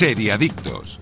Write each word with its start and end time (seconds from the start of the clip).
Seriadictos. 0.00 0.98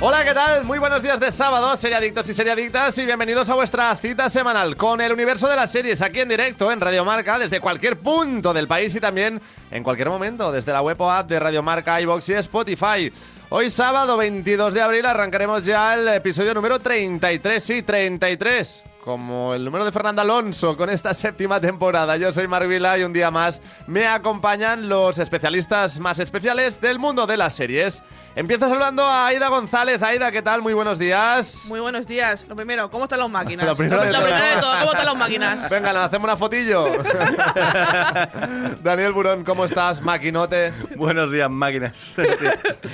Hola, 0.00 0.24
¿qué 0.24 0.34
tal? 0.34 0.64
Muy 0.64 0.80
buenos 0.80 1.04
días 1.04 1.20
de 1.20 1.30
sábado, 1.30 1.76
seriadictos 1.76 2.28
y 2.28 2.34
seriadictas, 2.34 2.98
y 2.98 3.06
bienvenidos 3.06 3.48
a 3.48 3.54
vuestra 3.54 3.94
cita 3.94 4.28
semanal 4.28 4.74
con 4.74 5.00
el 5.00 5.12
universo 5.12 5.46
de 5.46 5.54
las 5.54 5.70
series 5.70 6.02
aquí 6.02 6.18
en 6.18 6.30
directo 6.30 6.72
en 6.72 6.80
Radio 6.80 7.04
Marca 7.04 7.38
desde 7.38 7.60
cualquier 7.60 7.96
punto 7.96 8.52
del 8.52 8.66
país 8.66 8.92
y 8.96 9.00
también 9.00 9.40
en 9.70 9.84
cualquier 9.84 10.08
momento 10.08 10.50
desde 10.50 10.72
la 10.72 10.82
web 10.82 11.00
o 11.00 11.08
app 11.08 11.28
de 11.28 11.38
Radio 11.38 11.62
Marca, 11.62 12.00
iBox 12.00 12.30
y 12.30 12.32
Spotify. 12.32 13.12
Hoy 13.50 13.70
sábado 13.70 14.16
22 14.16 14.74
de 14.74 14.82
abril 14.82 15.06
arrancaremos 15.06 15.64
ya 15.64 15.94
el 15.94 16.08
episodio 16.08 16.54
número 16.54 16.80
33, 16.80 17.62
sí, 17.62 17.82
33 17.82 18.82
como 19.04 19.52
el 19.52 19.62
número 19.62 19.84
de 19.84 19.92
Fernando 19.92 20.22
Alonso 20.22 20.78
con 20.78 20.88
esta 20.88 21.12
séptima 21.12 21.60
temporada. 21.60 22.16
Yo 22.16 22.32
soy 22.32 22.48
Marvila 22.48 22.96
y 22.98 23.02
un 23.02 23.12
día 23.12 23.30
más 23.30 23.60
me 23.86 24.06
acompañan 24.06 24.88
los 24.88 25.18
especialistas 25.18 26.00
más 26.00 26.18
especiales 26.18 26.80
del 26.80 26.98
mundo 26.98 27.26
de 27.26 27.36
las 27.36 27.52
series. 27.52 28.02
Empiezo 28.34 28.68
saludando 28.68 29.04
a 29.04 29.26
Aida 29.26 29.48
González. 29.48 30.02
Aida, 30.02 30.32
¿qué 30.32 30.40
tal? 30.40 30.62
Muy 30.62 30.72
buenos 30.72 30.98
días. 30.98 31.66
Muy 31.68 31.80
buenos 31.80 32.06
días. 32.06 32.46
Lo 32.48 32.56
primero, 32.56 32.90
¿cómo 32.90 33.04
están 33.04 33.20
las 33.20 33.30
máquinas? 33.30 33.66
Lo 33.66 33.76
primero 33.76 34.02
de 34.02 34.10
todo. 34.10 34.72
¿cómo 34.80 34.90
están 34.90 35.06
las 35.06 35.16
máquinas? 35.16 35.68
Venga, 35.70 35.92
nos 35.92 36.06
hacemos 36.06 36.24
una 36.24 36.36
fotillo. 36.38 36.86
Daniel 38.82 39.12
Burón, 39.12 39.44
¿cómo 39.44 39.66
estás? 39.66 40.00
Maquinote. 40.00 40.72
Buenos 40.96 41.30
días, 41.30 41.50
máquinas. 41.50 42.16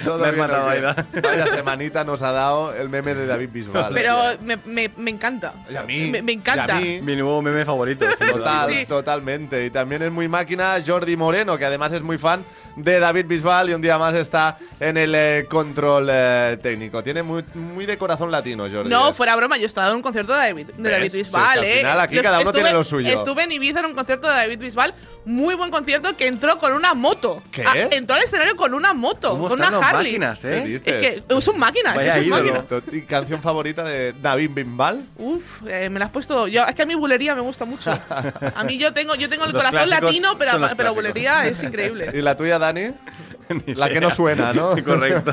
Todo 0.04 0.18
Me. 0.18 0.32
Vaya 0.32 1.46
semanita 1.46 2.02
nos 2.02 2.20
ha 2.22 2.32
dado 2.32 2.74
el 2.74 2.88
meme 2.88 3.14
de 3.14 3.26
David 3.26 3.50
Bisbal. 3.52 3.94
Pero 3.94 4.18
me, 4.42 4.56
me, 4.66 4.90
me 4.96 5.10
encanta. 5.10 5.54
Y 5.70 5.76
a 5.76 5.82
mí. 5.84 5.99
Me, 6.08 6.22
me 6.22 6.32
y 6.32 6.34
encanta. 6.36 6.76
a 6.76 6.80
mí. 6.80 7.00
Mi 7.02 7.16
nuevo 7.16 7.42
meme 7.42 7.64
favorito. 7.64 8.06
Total, 8.18 8.70
Sí. 8.72 8.86
totalmente. 8.86 9.64
Y 9.66 9.70
también 9.70 10.02
es 10.02 10.10
muy 10.12 10.28
máquina 10.28 10.76
Jordi 10.84 11.16
Moreno, 11.16 11.58
que 11.58 11.64
además 11.64 11.92
es 11.92 12.02
muy 12.02 12.18
fan 12.18 12.44
de 12.76 12.98
David 13.00 13.26
Bisbal 13.26 13.70
y 13.70 13.74
un 13.74 13.82
día 13.82 13.98
más 13.98 14.14
está 14.14 14.56
en 14.78 14.96
el 14.96 15.14
eh, 15.14 15.46
control 15.48 16.08
eh, 16.10 16.58
técnico. 16.62 17.02
Tiene 17.02 17.22
muy, 17.22 17.44
muy 17.54 17.86
de 17.86 17.98
corazón 17.98 18.30
latino, 18.30 18.66
Jordi. 18.72 18.88
No, 18.88 19.10
Es- 19.10 19.16
fuera 19.16 19.36
broma, 19.36 19.56
yo 19.58 19.66
estaba 19.66 19.88
en 19.90 19.96
un 19.96 20.02
concierto 20.02 20.32
de 20.32 20.38
David, 20.38 20.66
de. 20.76 20.90
David 20.90 21.10
Sí, 21.10 21.18
Bisbal, 21.18 21.42
es 21.42 21.52
que 21.52 21.58
al 21.58 21.64
¿eh? 21.64 21.78
final 21.78 22.00
aquí 22.00 22.14
Yo 22.16 22.22
cada 22.22 22.36
uno 22.40 22.50
estuve- 22.50 22.62
tiene 22.62 22.72
lo 22.72 22.84
suyo. 22.84 23.08
Estuve 23.08 23.42
en 23.44 23.52
Ibiza 23.52 23.80
en 23.80 23.86
un 23.86 23.94
concierto 23.94 24.28
de 24.28 24.34
David 24.34 24.58
Bisbal, 24.58 24.94
muy 25.24 25.54
buen 25.54 25.70
concierto 25.70 26.16
que 26.16 26.26
entró 26.26 26.58
con 26.58 26.72
una 26.72 26.94
moto. 26.94 27.42
¿Qué? 27.52 27.64
Ah, 27.66 27.74
entró 27.90 28.16
al 28.16 28.22
escenario 28.22 28.56
con 28.56 28.72
una 28.74 28.94
moto, 28.94 29.30
¿Cómo 29.30 29.48
con 29.48 29.58
están 29.60 29.74
una 29.74 29.86
Harley. 29.86 30.12
máquinas, 30.12 30.40
¿Qué 30.42 30.58
eh? 30.58 30.64
dices? 30.64 30.82
Es 30.86 31.22
que 31.22 31.40
son 31.42 31.58
máquinas, 31.58 31.94
Vaya 31.96 32.14
que 32.14 32.20
son 32.28 32.30
máquinas. 32.30 32.64
¿Y 32.92 33.02
canción 33.02 33.42
favorita 33.42 33.82
de 33.84 34.14
David 34.22 34.50
Bisbal? 34.54 35.02
Uf, 35.18 35.42
eh, 35.66 35.88
me 35.90 35.98
la 35.98 36.06
has 36.06 36.10
puesto. 36.10 36.46
Yo, 36.48 36.64
es 36.64 36.74
que 36.74 36.82
a 36.82 36.86
mí 36.86 36.94
bulería 36.94 37.34
me 37.34 37.40
gusta 37.42 37.64
mucho. 37.64 37.90
A 38.54 38.64
mí 38.64 38.78
yo 38.78 38.92
tengo, 38.92 39.14
yo 39.14 39.28
tengo 39.28 39.44
el 39.44 39.52
Los 39.52 39.62
corazón 39.62 39.90
latino, 39.90 40.36
pero, 40.38 40.52
pero 40.76 40.94
bulería 40.94 41.46
es 41.46 41.62
increíble. 41.62 42.10
¿Y 42.14 42.20
la 42.22 42.36
tuya, 42.36 42.58
Dani? 42.60 42.92
Ni 43.66 43.74
La 43.74 43.88
que 43.90 44.00
no 44.00 44.12
suena, 44.12 44.52
¿no? 44.52 44.70
Correcto. 44.84 45.32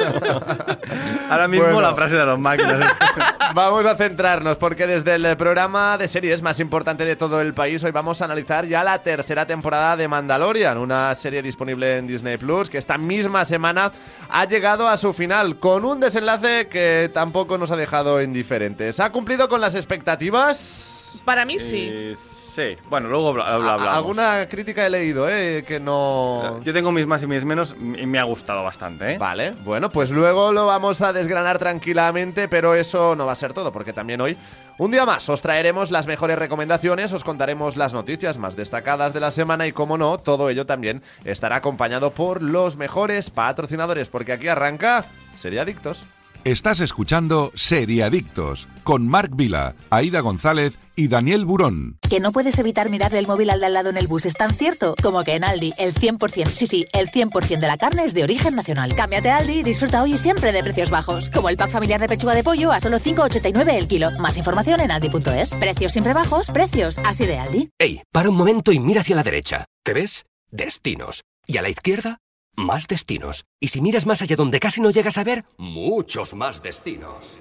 Ahora 1.30 1.48
mismo 1.48 1.66
Bueno. 1.66 1.82
la 1.82 1.94
frase 1.94 2.16
de 2.18 2.26
las 2.26 2.40
máquinas. 2.40 2.98
Vamos 3.54 3.86
a 3.86 3.96
centrarnos 3.96 4.58
porque 4.58 4.88
desde 4.88 5.16
el 5.16 5.38
programa 5.38 5.98
de 6.00 6.08
series 6.08 6.42
más 6.42 6.60
importante 6.60 7.06
de 7.06 7.16
todo 7.16 7.40
el 7.42 7.54
país 7.54 7.84
hoy 7.84 7.92
vamos 7.92 8.22
a 8.22 8.26
analizar 8.26 8.66
ya 8.66 8.84
la 8.84 9.00
tercera 9.00 9.46
temporada 9.46 9.96
de 9.96 10.08
Mandalorian, 10.08 10.78
una 10.78 11.14
serie 11.16 11.42
disponible 11.42 11.98
en 11.98 12.08
Disney 12.08 12.38
Plus 12.38 12.70
que 12.70 12.78
esta 12.78 12.98
misma 12.98 13.46
semana 13.46 13.92
ha 14.30 14.46
llegado 14.46 14.88
a 14.88 14.98
su 14.98 15.14
final 15.14 15.58
con 15.60 15.86
un 15.86 16.00
desenlace 16.00 16.68
que 16.68 17.10
tampoco 17.14 17.58
nos 17.58 17.72
ha 17.72 17.76
dejado 17.76 18.22
indiferentes. 18.22 19.00
¿Ha 19.00 19.12
cumplido 19.12 19.48
con 19.48 19.62
las 19.62 19.76
expectativas? 19.76 21.20
Para 21.24 21.46
mí 21.46 21.60
sí. 21.60 22.16
Sí. 22.58 22.78
Bueno, 22.90 23.08
luego 23.08 23.30
habla- 23.30 23.46
habla- 23.54 23.70
A- 23.70 23.74
hablamos. 23.76 23.96
Alguna 23.96 24.50
crítica 24.50 24.86
he 24.86 24.90
leído, 24.90 25.30
¿eh? 25.30 25.64
Que 25.66 25.80
no... 25.80 26.60
Yo 26.64 26.74
tengo 26.74 26.92
mis 26.92 27.08
más 27.08 27.24
y 27.24 27.28
mis 27.28 27.46
menos 27.46 27.74
y 27.80 28.06
me 28.06 28.20
ha 28.20 28.24
gustado 28.24 28.64
bastante, 28.64 29.14
¿eh? 29.14 29.18
Vale, 29.18 29.52
bueno, 29.64 29.90
pues 29.90 30.12
luego 30.12 30.52
lo 30.52 30.66
vamos 30.66 31.02
a 31.02 31.14
desgranar 31.14 31.60
tranquilamente, 31.60 32.50
pero 32.50 32.76
eso 32.76 33.16
no 33.16 33.26
va 33.26 33.32
a 33.32 33.36
ser 33.36 33.54
todo, 33.54 33.72
porque 33.72 33.94
también 33.94 34.20
hoy, 34.20 34.36
un 34.80 34.92
día 34.92 35.06
más, 35.06 35.30
os 35.30 35.42
traeremos 35.42 35.92
las 35.92 36.08
mejores 36.08 36.38
recomendaciones, 36.38 37.14
os 37.14 37.24
contaremos 37.24 37.78
las 37.78 37.94
noticias 37.94 38.38
más 38.38 38.56
destacadas 38.56 39.14
de 39.14 39.20
la 39.20 39.32
semana 39.32 39.68
y, 39.68 39.72
como 39.72 39.98
no, 39.98 40.18
todo 40.18 40.50
ello 40.50 40.66
también 40.66 41.02
estará 41.24 41.58
acompañado 41.58 42.12
por 42.12 42.42
los 42.42 42.76
mejores 42.76 43.30
patrocinadores, 43.30 44.10
porque 44.10 44.34
aquí 44.34 44.48
arranca 44.48 45.06
Sería 45.38 45.62
Adictos. 45.62 46.04
Estás 46.44 46.80
escuchando 46.80 47.52
Seriadictos 47.56 48.68
con 48.84 49.08
Marc 49.08 49.36
Vila, 49.36 49.76
Aida 49.90 50.22
González 50.22 50.80
y 50.96 51.10
Daniel 51.10 51.46
Burón. 51.46 51.98
Que 52.10 52.20
no 52.20 52.32
puedes 52.32 52.58
evitar 52.60 52.90
mirar 52.90 53.14
el 53.14 53.28
móvil 53.28 53.50
al 53.50 53.60
de 53.60 53.66
al 53.66 53.74
lado 53.74 53.90
en 53.90 53.98
el 53.98 54.08
bus 54.08 54.26
es 54.26 54.36
tan 54.36 54.54
cierto 54.54 54.96
como 55.02 55.24
que 55.24 55.36
en 55.36 55.44
Aldi 55.44 55.74
el 55.78 55.94
100%, 55.94 56.48
sí, 56.48 56.68
sí, 56.68 56.86
el 56.94 57.12
100% 57.12 57.60
de 57.60 57.68
la 57.68 57.78
carne 57.78 58.06
es 58.06 58.14
de 58.14 58.24
origen 58.24 58.56
nacional. 58.56 58.96
Cámbiate 58.96 59.30
a 59.30 59.38
Aldi 59.38 59.60
y 59.60 59.64
disfruta 59.64 60.02
hoy 60.02 60.14
y 60.14 60.18
siempre 60.18 60.54
de 60.54 60.64
precios 60.64 60.90
bajos, 60.90 61.30
como 61.30 61.50
el 61.50 61.58
pack 61.58 61.72
familiar 61.72 62.00
de 62.00 62.08
pechuga 62.08 62.34
de 62.34 62.44
pollo 62.44 62.72
a 62.72 62.80
solo 62.80 62.98
5,89 62.98 63.74
el 63.74 63.88
kilo. 63.88 64.10
Más 64.20 64.38
información 64.38 64.80
en 64.80 64.92
aldi.es. 64.92 65.54
Precios 65.56 65.92
siempre 65.92 66.14
bajos, 66.14 66.50
precios 66.50 66.98
así 67.00 67.26
de 67.26 67.38
Aldi. 67.38 67.70
Ey, 67.78 68.02
para 68.12 68.30
un 68.30 68.38
momento 68.38 68.72
y 68.72 68.80
mira 68.80 69.02
hacia 69.02 69.16
la 69.16 69.24
derecha. 69.24 69.66
¿Qué 69.84 69.94
ves? 69.94 70.26
Destinos. 70.50 71.24
¿Y 71.46 71.58
a 71.58 71.62
la 71.62 71.70
izquierda? 71.70 72.20
Más 72.58 72.88
destinos. 72.88 73.46
Y 73.60 73.68
si 73.68 73.82
miras 73.82 74.08
más 74.08 74.24
allá 74.24 74.36
donde 74.36 74.60
casi 74.60 74.82
no 74.82 74.90
llegas 74.90 75.20
a 75.20 75.24
ver, 75.24 75.46
muchos 75.60 76.34
más 76.34 76.64
destinos. 76.64 77.40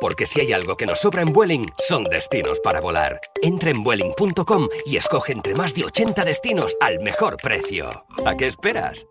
Porque 0.00 0.24
si 0.24 0.40
hay 0.40 0.54
algo 0.54 0.74
que 0.78 0.86
nos 0.86 1.00
sobra 1.00 1.20
en 1.20 1.34
Vueling, 1.34 1.66
son 1.86 2.04
destinos 2.04 2.58
para 2.60 2.80
volar. 2.80 3.20
Entra 3.42 3.70
en 3.70 3.84
Vueling.com 3.84 4.68
y 4.86 4.96
escoge 4.96 5.32
entre 5.32 5.54
más 5.54 5.74
de 5.74 5.84
80 5.84 6.24
destinos 6.24 6.74
al 6.80 7.00
mejor 7.00 7.36
precio. 7.36 7.90
¿A 8.24 8.34
qué 8.34 8.46
esperas? 8.46 9.06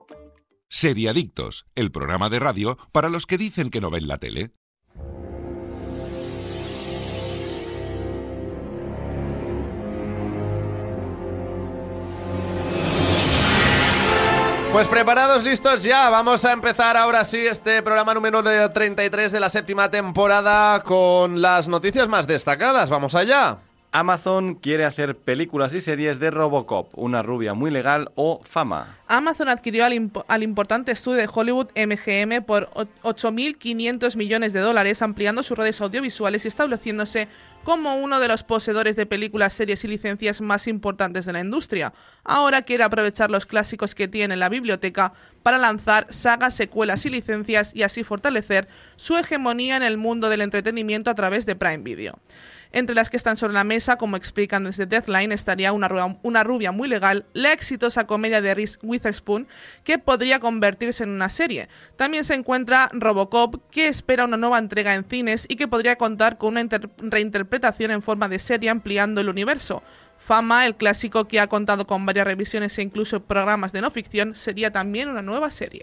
Seriadictos, 0.68 1.68
el 1.76 1.92
programa 1.92 2.28
de 2.30 2.40
radio 2.40 2.80
para 2.92 3.08
los 3.08 3.28
que 3.28 3.38
dicen 3.38 3.70
que 3.70 3.80
no 3.80 3.92
ven 3.92 4.08
la 4.08 4.18
tele. 4.18 4.54
Pues 14.72 14.88
preparados, 14.88 15.44
listos 15.44 15.84
ya. 15.84 16.10
Vamos 16.10 16.46
a 16.46 16.54
empezar 16.54 16.96
ahora 16.96 17.26
sí 17.26 17.46
este 17.46 17.84
programa 17.84 18.14
número 18.14 18.42
33 18.72 19.34
de 19.34 19.40
la 19.40 19.50
séptima 19.50 19.92
temporada 19.92 20.82
con 20.82 21.42
las 21.42 21.68
noticias 21.68 22.08
más 22.08 22.26
destacadas. 22.26 22.90
Vamos 22.90 23.14
allá. 23.14 23.60
Amazon 23.94 24.56
quiere 24.56 24.86
hacer 24.86 25.16
películas 25.18 25.74
y 25.74 25.82
series 25.82 26.18
de 26.18 26.32
Robocop, 26.32 26.98
una 26.98 27.22
rubia 27.24 27.54
muy 27.54 27.72
legal 27.72 28.10
o 28.16 28.42
fama. 28.46 28.98
Amazon 29.10 29.50
adquirió 29.50 29.84
al, 29.84 29.92
impo- 29.92 30.24
al 30.30 30.44
importante 30.44 30.94
estudio 30.94 31.18
de 31.18 31.30
Hollywood 31.32 31.68
MGM 31.76 32.42
por 32.46 32.70
o- 32.74 32.86
8.500 33.04 34.16
millones 34.16 34.54
de 34.54 34.62
dólares, 34.62 35.02
ampliando 35.02 35.44
sus 35.44 35.58
redes 35.58 35.82
audiovisuales 35.82 36.46
y 36.46 36.48
estableciéndose 36.48 37.28
como 37.66 37.98
uno 37.98 38.22
de 38.22 38.30
los 38.30 38.44
poseedores 38.44 38.96
de 38.96 39.06
películas, 39.06 39.54
series 39.54 39.84
y 39.84 39.90
licencias 39.90 40.40
más 40.40 40.68
importantes 40.68 41.26
de 41.26 41.34
la 41.34 41.42
industria. 41.42 41.92
Ahora 42.24 42.62
quiere 42.62 42.86
aprovechar 42.86 43.30
los 43.30 43.46
clásicos 43.46 43.94
que 43.94 44.08
tiene 44.08 44.36
en 44.36 44.40
la 44.40 44.48
biblioteca 44.48 45.12
para 45.44 45.58
lanzar 45.58 46.08
sagas, 46.14 46.56
secuelas 46.56 47.06
y 47.06 47.10
licencias 47.10 47.76
y 47.76 47.84
así 47.84 48.06
fortalecer 48.06 48.70
su 48.96 49.18
hegemonía 49.18 49.76
en 49.76 49.84
el 49.84 49.98
mundo 49.98 50.30
del 50.30 50.42
entretenimiento 50.42 51.10
a 51.12 51.16
través 51.16 51.46
de 51.46 51.58
Prime 51.58 51.80
Video. 51.80 52.18
Entre 52.72 52.96
las 52.96 53.10
que 53.10 53.18
están 53.18 53.38
sobre 53.38 53.54
la 53.54 53.64
mesa, 53.64 53.98
como 53.98 54.16
explican 54.16 54.64
desde 54.64 54.86
Deathline, 54.86 55.32
estaría 55.32 55.74
una 55.74 56.44
rubia, 56.44 56.72
muy 56.72 56.88
legal, 56.88 57.26
la 57.34 57.52
exitosa 57.52 58.08
comedia 58.08 58.42
de 58.42 58.56
Reese 58.56 58.80
Witherspoon, 58.82 59.48
que 59.84 60.00
podría 60.00 60.40
convertirse 60.40 61.04
en 61.04 61.10
una 61.10 61.30
serie. 61.30 61.68
También 61.98 62.24
se 62.24 62.34
encuentra 62.34 62.90
Robocop, 62.94 63.70
que 63.72 63.88
espera 63.88 64.26
una 64.26 64.38
nueva 64.38 64.60
entrega 64.60 64.96
en 64.96 65.04
cines 65.04 65.46
y 65.50 65.56
que 65.58 65.68
podría 65.68 65.98
contar 65.98 66.38
con 66.38 66.50
una 66.54 66.62
inter- 66.62 66.90
reinterpretación 66.98 67.92
en 67.92 68.02
forma 68.02 68.30
de 68.30 68.40
serie 68.40 68.70
ampliando 68.70 69.22
el 69.22 69.30
universo. 69.30 69.84
Fama, 70.32 70.66
el 70.66 70.76
clásico 70.76 71.28
que 71.28 71.42
ha 71.42 71.48
contado 71.48 71.86
con 71.86 72.06
varias 72.06 72.26
revisiones 72.26 72.78
e 72.78 72.82
incluso 72.82 73.20
programas 73.20 73.74
de 73.74 73.82
no 73.82 73.92
ficción, 73.92 74.34
sería 74.34 74.72
también 74.72 75.10
una 75.10 75.22
nueva 75.22 75.52
serie. 75.52 75.82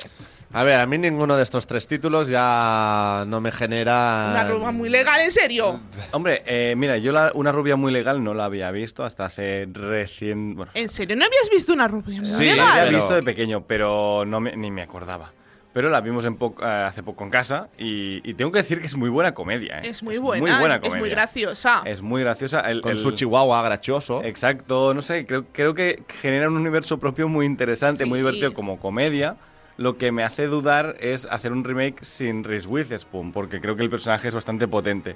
A 0.55 0.65
ver, 0.65 0.81
a 0.81 0.87
mí 0.87 0.97
ninguno 0.97 1.37
de 1.37 1.43
estos 1.43 1.67
tres 1.67 1.87
títulos 1.87 2.29
ya 2.29 3.25
no 3.27 3.43
me 3.43 3.53
genera... 3.53 4.29
Una 4.31 4.45
rubia 4.49 4.71
muy 4.71 4.89
legal, 4.89 5.21
en 5.21 5.33
serio. 5.33 5.79
Hombre, 6.13 6.43
eh, 6.47 6.73
mira, 6.79 6.97
yo 6.97 7.13
la- 7.13 7.31
una 7.35 7.53
rubia 7.53 7.77
muy 7.77 7.93
legal 7.93 8.25
no 8.25 8.33
la 8.33 8.47
había 8.47 8.71
visto 8.71 9.05
hasta 9.05 9.27
hace 9.27 9.69
recién... 9.71 10.55
Bueno, 10.55 10.73
¿En 10.73 10.89
serio? 10.89 11.15
¿No 11.15 11.27
habías 11.27 11.51
visto 11.53 11.75
una 11.75 11.87
rubia 11.87 12.21
muy 12.23 12.27
Sí, 12.27 12.47
la 12.47 12.53
legal? 12.53 12.69
había 12.71 12.85
pero- 12.85 12.97
visto 12.97 13.15
de 13.17 13.23
pequeño, 13.23 13.67
pero 13.67 14.25
no 14.27 14.41
me- 14.41 14.57
ni 14.57 14.71
me 14.71 14.81
acordaba. 14.81 15.31
Pero 15.79 15.91
la 15.91 16.01
vimos 16.01 16.25
en 16.25 16.35
po- 16.35 16.57
eh, 16.61 16.65
hace 16.89 17.05
poco 17.05 17.23
en 17.23 17.31
casa 17.31 17.69
y, 17.79 18.21
y 18.29 18.35
tengo 18.35 18.51
que 18.51 18.59
decir 18.59 18.81
que 18.81 18.89
es 18.89 18.97
muy 18.97 19.11
buena 19.11 19.33
comedia. 19.33 19.79
¿eh? 19.79 19.91
Es 19.91 20.03
muy 20.03 20.19
buena, 20.19 20.41
Muy 20.43 20.51
buena 20.59 20.75
es- 20.75 20.81
es 20.83 20.89
comedia. 20.89 20.99
muy 21.01 21.09
graciosa. 21.11 21.83
Es 21.85 22.03
muy 22.03 22.21
graciosa. 22.23 22.69
El- 22.69 22.83
Con 22.83 22.91
el- 22.91 22.99
su 22.99 23.13
chihuahua 23.13 23.63
gracioso. 23.63 24.25
Exacto, 24.25 24.93
no 24.93 25.03
sé, 25.03 25.25
creo, 25.25 25.45
creo 25.53 25.75
que 25.75 26.03
genera 26.21 26.49
un 26.49 26.57
universo 26.57 26.99
propio 26.99 27.29
muy 27.29 27.47
interesante, 27.47 28.07
muy 28.07 28.19
divertido 28.19 28.53
como 28.55 28.81
comedia. 28.81 29.37
Lo 29.77 29.97
que 29.99 30.11
me 30.11 30.25
hace 30.25 30.49
dudar 30.49 30.97
es 30.99 31.27
hacer 31.27 31.53
un 31.53 31.63
remake 31.63 32.05
sin 32.05 32.43
Reese 32.43 32.67
Witherspoon, 32.67 33.31
porque 33.31 33.61
creo 33.61 33.77
que 33.77 33.85
el 33.85 33.91
personaje 33.91 34.27
es 34.27 34.35
bastante 34.35 34.67
potente. 34.67 35.15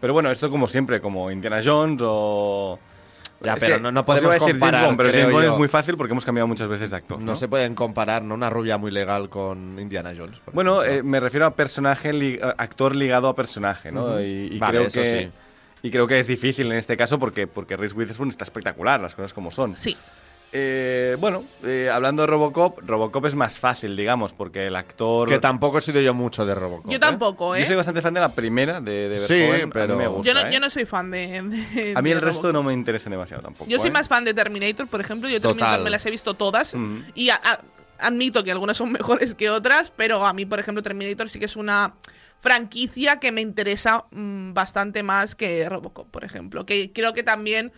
Pero 0.00 0.12
bueno, 0.12 0.32
esto 0.32 0.50
como 0.50 0.66
siempre, 0.66 1.00
como 1.00 1.30
Indiana 1.30 1.60
Jones 1.64 2.00
o, 2.04 2.80
Ya, 3.42 3.54
Es 3.54 3.60
pero 3.60 3.76
que 3.76 3.82
no, 3.82 3.90
no 3.92 4.04
podemos 4.04 4.32
decir 4.32 4.40
James 4.48 4.52
comparar. 4.60 4.84
Bond, 4.86 4.96
pero 4.98 5.10
James 5.10 5.32
Bond 5.32 5.44
yo. 5.46 5.52
es 5.52 5.58
muy 5.58 5.68
fácil 5.68 5.96
porque 5.96 6.12
hemos 6.12 6.24
cambiado 6.26 6.46
muchas 6.46 6.68
veces 6.68 6.90
de 6.90 6.96
actor. 6.96 7.18
No, 7.18 7.24
¿no? 7.24 7.36
se 7.36 7.48
pueden 7.48 7.74
comparar, 7.74 8.22
¿no? 8.22 8.34
Una 8.34 8.50
rubia 8.50 8.76
muy 8.76 8.90
legal 8.90 9.30
con 9.30 9.78
Indiana 9.78 10.12
Jones. 10.16 10.38
Bueno, 10.52 10.82
eh, 10.82 11.02
me 11.02 11.20
refiero 11.20 11.46
a 11.46 11.54
personaje, 11.56 12.12
li- 12.12 12.38
actor 12.58 12.94
ligado 12.94 13.28
a 13.28 13.34
personaje, 13.34 13.90
¿no? 13.92 14.04
Ujú. 14.06 14.18
y, 14.20 14.48
y 14.52 14.58
Vale, 14.58 14.72
creo 14.78 14.86
eso 14.88 15.00
que 15.00 15.20
sí. 15.32 15.86
y 15.86 15.90
creo 15.90 16.06
que 16.06 16.18
es 16.18 16.26
difícil 16.26 16.66
en 16.70 16.78
este 16.78 16.96
caso 16.98 17.18
porque 17.18 17.46
porque 17.46 17.76
Reese 17.78 17.94
Witherspoon 17.96 18.28
está 18.28 18.44
espectacular, 18.44 19.00
las 19.00 19.14
cosas 19.14 19.32
como 19.32 19.50
son. 19.50 19.74
Sí. 19.76 19.96
Eh, 20.52 21.16
bueno, 21.20 21.44
eh, 21.64 21.88
hablando 21.92 22.22
de 22.22 22.26
Robocop, 22.26 22.80
Robocop 22.84 23.24
es 23.26 23.36
más 23.36 23.58
fácil, 23.60 23.96
digamos, 23.96 24.32
porque 24.32 24.66
el 24.66 24.74
actor. 24.74 25.28
que 25.28 25.38
tampoco 25.38 25.78
he 25.78 25.80
sido 25.80 26.00
yo 26.00 26.12
mucho 26.12 26.44
de 26.44 26.54
Robocop. 26.56 26.90
Yo 26.90 26.96
¿eh? 26.96 26.98
tampoco, 26.98 27.54
¿eh? 27.54 27.60
Yo 27.60 27.66
soy 27.66 27.76
bastante 27.76 28.02
fan 28.02 28.14
de 28.14 28.20
la 28.20 28.32
primera 28.32 28.80
de, 28.80 29.08
de 29.08 29.18
Sí, 29.28 29.34
Verhoeven, 29.34 29.62
a 29.62 29.66
mí 29.66 29.70
pero- 29.72 29.96
me 29.96 30.08
gusta, 30.08 30.26
Yo 30.26 30.34
no, 30.34 30.40
¿eh? 30.48 30.52
yo 30.52 30.58
no 30.58 30.68
soy 30.68 30.86
fan 30.86 31.10
de. 31.12 31.42
de- 31.42 31.92
A 31.94 32.02
mí 32.02 32.10
de 32.10 32.16
el 32.16 32.20
resto 32.20 32.42
Robocop. 32.42 32.52
no 32.52 32.62
me 32.64 32.72
interesa 32.72 33.08
demasiado 33.08 33.42
tampoco. 33.42 33.70
Yo 33.70 33.78
soy 33.78 33.88
¿eh? 33.88 33.92
más 33.92 34.08
fan 34.08 34.24
de 34.24 34.34
Terminator, 34.34 34.88
por 34.88 35.00
ejemplo. 35.00 35.28
Yo 35.28 35.40
Total. 35.40 35.56
Terminator 35.56 35.84
me 35.84 35.90
las 35.90 36.04
he 36.06 36.10
visto 36.10 36.34
todas. 36.34 36.74
Mm. 36.74 36.98
Y 37.14 37.30
a- 37.30 37.36
a- 37.42 37.60
admito 38.00 38.42
que 38.42 38.50
algunas 38.50 38.76
son 38.76 38.90
mejores 38.92 39.36
que 39.36 39.50
otras, 39.50 39.92
pero 39.94 40.26
a 40.26 40.32
mí, 40.32 40.46
por 40.46 40.58
ejemplo, 40.58 40.82
Terminator 40.82 41.28
sí 41.28 41.38
que 41.38 41.44
es 41.44 41.54
una 41.54 41.94
franquicia 42.40 43.20
que 43.20 43.30
me 43.30 43.40
interesa 43.40 44.06
mm, 44.10 44.52
bastante 44.52 45.04
más 45.04 45.36
que 45.36 45.68
Robocop, 45.68 46.10
por 46.10 46.24
ejemplo. 46.24 46.66
Que 46.66 46.90
creo 46.92 47.12
que 47.14 47.22
también 47.22 47.70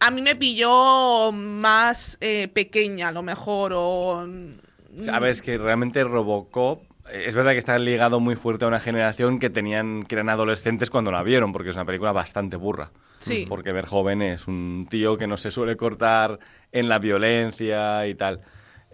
a 0.00 0.10
mí 0.10 0.22
me 0.22 0.36
pilló 0.36 1.32
más 1.32 2.18
eh, 2.20 2.48
pequeña, 2.48 3.08
a 3.08 3.12
lo 3.12 3.22
mejor, 3.22 3.72
o... 3.74 4.24
mm, 4.26 5.02
Sabes 5.02 5.42
que 5.42 5.58
realmente 5.58 6.04
Robocop 6.04 6.82
eh, 7.10 7.24
es 7.26 7.34
verdad 7.34 7.52
que 7.52 7.58
está 7.58 7.78
ligado 7.78 8.20
muy 8.20 8.36
fuerte 8.36 8.64
a 8.64 8.68
una 8.68 8.80
generación 8.80 9.38
que 9.38 9.50
tenían 9.50 10.04
que 10.04 10.14
eran 10.14 10.28
adolescentes 10.28 10.90
cuando 10.90 11.10
la 11.10 11.22
vieron, 11.22 11.52
porque 11.52 11.70
es 11.70 11.76
una 11.76 11.84
película 11.84 12.12
bastante 12.12 12.56
burra. 12.56 12.92
Sí. 13.18 13.46
Porque 13.48 13.72
Verhoeven 13.72 14.22
es 14.22 14.46
un 14.46 14.86
tío 14.90 15.16
que 15.16 15.26
no 15.26 15.36
se 15.36 15.50
suele 15.50 15.76
cortar 15.76 16.38
en 16.72 16.88
la 16.88 16.98
violencia 16.98 18.06
y 18.06 18.14
tal. 18.14 18.40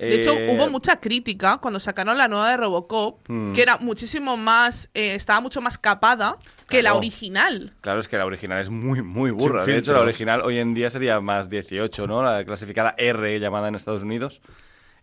De 0.00 0.14
hecho, 0.20 0.32
Eh, 0.32 0.54
hubo 0.56 0.70
mucha 0.70 0.98
crítica 1.00 1.58
cuando 1.58 1.78
sacaron 1.78 2.16
la 2.16 2.26
nueva 2.28 2.50
de 2.50 2.56
Robocop, 2.56 3.20
Mm. 3.28 3.52
que 3.52 3.62
era 3.62 3.76
muchísimo 3.76 4.36
más, 4.36 4.90
eh, 4.94 5.14
estaba 5.14 5.40
mucho 5.40 5.60
más 5.60 5.76
capada 5.78 6.38
que 6.68 6.82
la 6.82 6.94
original. 6.94 7.72
Claro, 7.80 8.00
es 8.00 8.08
que 8.08 8.16
la 8.16 8.24
original 8.26 8.60
es 8.60 8.70
muy, 8.70 9.02
muy 9.02 9.30
burra. 9.30 9.64
Sin 9.64 9.72
De 9.74 9.78
hecho, 9.78 9.92
la 9.92 10.00
original 10.00 10.40
hoy 10.42 10.58
en 10.58 10.72
día 10.74 10.88
sería 10.90 11.20
más 11.20 11.50
18, 11.50 12.06
¿no? 12.06 12.22
La 12.22 12.44
clasificada 12.44 12.94
R 12.96 13.38
llamada 13.40 13.68
en 13.68 13.74
Estados 13.74 14.02
Unidos. 14.02 14.40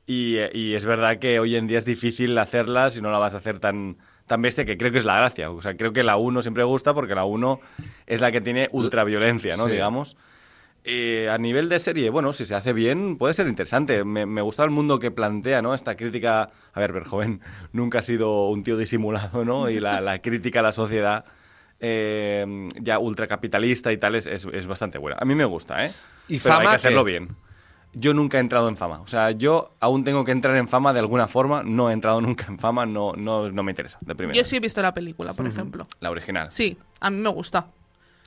Y, 0.06 0.38
eh, 0.38 0.50
y 0.54 0.74
es 0.74 0.86
verdad 0.86 1.20
que 1.20 1.40
hoy 1.40 1.56
en 1.58 1.68
día 1.68 1.78
es 1.78 1.86
difícil 1.86 2.38
hacerla 2.38 2.90
si 2.92 3.02
no 3.02 3.12
la 3.12 3.18
vas 3.20 3.34
a 3.34 3.38
hacer 3.38 3.60
tan, 3.60 3.98
tan 4.26 4.42
bestia, 4.42 4.64
que 4.66 4.78
creo 4.78 4.92
que 4.92 5.00
es 5.00 5.06
la 5.06 5.18
gracia. 5.18 5.52
O 5.52 5.62
sea, 5.62 5.76
creo 5.76 5.92
que 5.94 6.04
la 6.04 6.16
1 6.16 6.42
siempre 6.42 6.64
gusta 6.64 6.94
porque 6.94 7.14
la 7.14 7.26
1 7.26 7.60
es 8.06 8.22
la 8.22 8.32
que 8.32 8.40
tiene 8.42 8.70
ultraviolencia, 8.72 9.58
¿no? 9.58 9.66
Sí. 9.66 9.74
Digamos. 9.74 10.16
Eh, 10.90 11.30
a 11.30 11.38
nivel 11.38 11.68
de 11.68 11.82
serie, 11.82 12.10
bueno, 12.10 12.32
si 12.32 12.46
se 12.46 12.56
hace 12.56 12.72
bien, 12.72 13.18
puede 13.18 13.34
ser 13.34 13.48
interesante. 13.48 14.06
Me, 14.06 14.26
me 14.26 14.42
gusta 14.42 14.64
el 14.64 14.70
mundo 14.70 15.00
que 15.00 15.12
plantea, 15.12 15.62
¿no? 15.62 15.74
Esta 15.74 15.98
crítica. 15.98 16.50
A 16.74 16.80
ver, 16.80 16.94
Verjoven 16.94 17.42
nunca 17.74 18.00
ha 18.00 18.04
sido 18.04 18.48
un 18.48 18.64
tío 18.64 18.78
disimulado, 18.78 19.44
¿no? 19.44 19.70
Y 19.70 19.82
la, 19.82 20.00
la 20.00 20.22
crítica 20.22 20.60
a 20.62 20.64
la 20.64 20.72
sociedad 20.72 21.26
eh, 21.82 22.70
ya 22.80 23.00
ultracapitalista 23.00 23.92
y 23.92 23.98
tal 23.98 24.16
es, 24.16 24.28
es, 24.28 24.48
es 24.52 24.66
bastante 24.66 24.98
buena. 24.98 25.18
A 25.20 25.26
mí 25.26 25.36
me 25.36 25.44
gusta, 25.44 25.86
¿eh? 25.86 25.92
¿Y 26.30 26.40
Pero 26.40 26.56
hay 26.56 26.68
que 26.68 26.76
hacerlo 26.76 27.04
qué? 27.04 27.12
bien. 27.12 27.36
Yo 27.94 28.14
nunca 28.14 28.38
he 28.38 28.40
entrado 28.40 28.70
en 28.70 28.78
fama. 28.78 29.02
O 29.02 29.08
sea, 29.08 29.32
yo 29.32 29.74
aún 29.82 30.06
tengo 30.06 30.24
que 30.24 30.32
entrar 30.32 30.56
en 30.56 30.70
fama 30.70 30.94
de 30.94 31.00
alguna 31.00 31.28
forma. 31.28 31.64
No 31.64 31.90
he 31.90 31.94
entrado 31.94 32.22
nunca 32.22 32.46
en 32.48 32.60
fama, 32.60 32.86
no, 32.86 33.12
no, 33.14 33.52
no 33.52 33.64
me 33.64 33.74
interesa, 33.74 33.98
de 34.02 34.16
primera. 34.16 34.38
Yo 34.38 34.44
sí 34.46 34.56
he 34.56 34.60
visto 34.62 34.82
la 34.82 34.94
película, 34.94 35.34
por 35.34 35.48
ejemplo. 35.48 35.86
La 36.00 36.12
original. 36.12 36.50
Sí, 36.50 36.78
a 37.02 37.10
mí 37.10 37.18
me 37.18 37.30
gusta. 37.30 37.68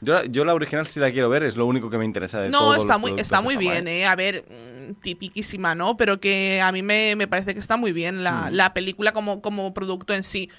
Yo, 0.03 0.15
la- 0.15 0.25
yo 0.25 0.45
la 0.45 0.55
original 0.55 0.87
sí 0.87 0.99
la 1.01 1.11
quiero 1.11 1.29
ver, 1.29 1.43
es 1.43 1.57
lo 1.57 1.67
único 1.67 1.91
que 1.91 1.99
me 1.99 2.05
interesa 2.05 2.41
de 2.41 2.49
No, 2.51 2.75
está 2.75 2.97
muy, 2.99 3.15
está 3.19 3.41
muy 3.43 3.57
bien, 3.57 3.87
¿eh? 3.87 4.01
¿eh? 4.01 4.07
A 4.07 4.17
ver, 4.17 4.45
mm, 4.49 4.95
tipiquísima, 5.03 5.75
¿no? 5.75 5.97
Pero 5.97 6.21
que 6.21 6.61
a 6.61 6.73
mí 6.73 6.83
me, 6.83 7.17
me 7.17 7.29
parece 7.29 7.53
que 7.55 7.61
está 7.61 7.77
muy 7.77 7.93
bien 7.93 8.25
la, 8.25 8.51
Mm. 8.51 8.55
la 8.55 8.73
película 8.75 9.13
como, 9.13 9.43
como 9.43 9.75
producto 9.75 10.15
en 10.15 10.23
sí. 10.23 10.51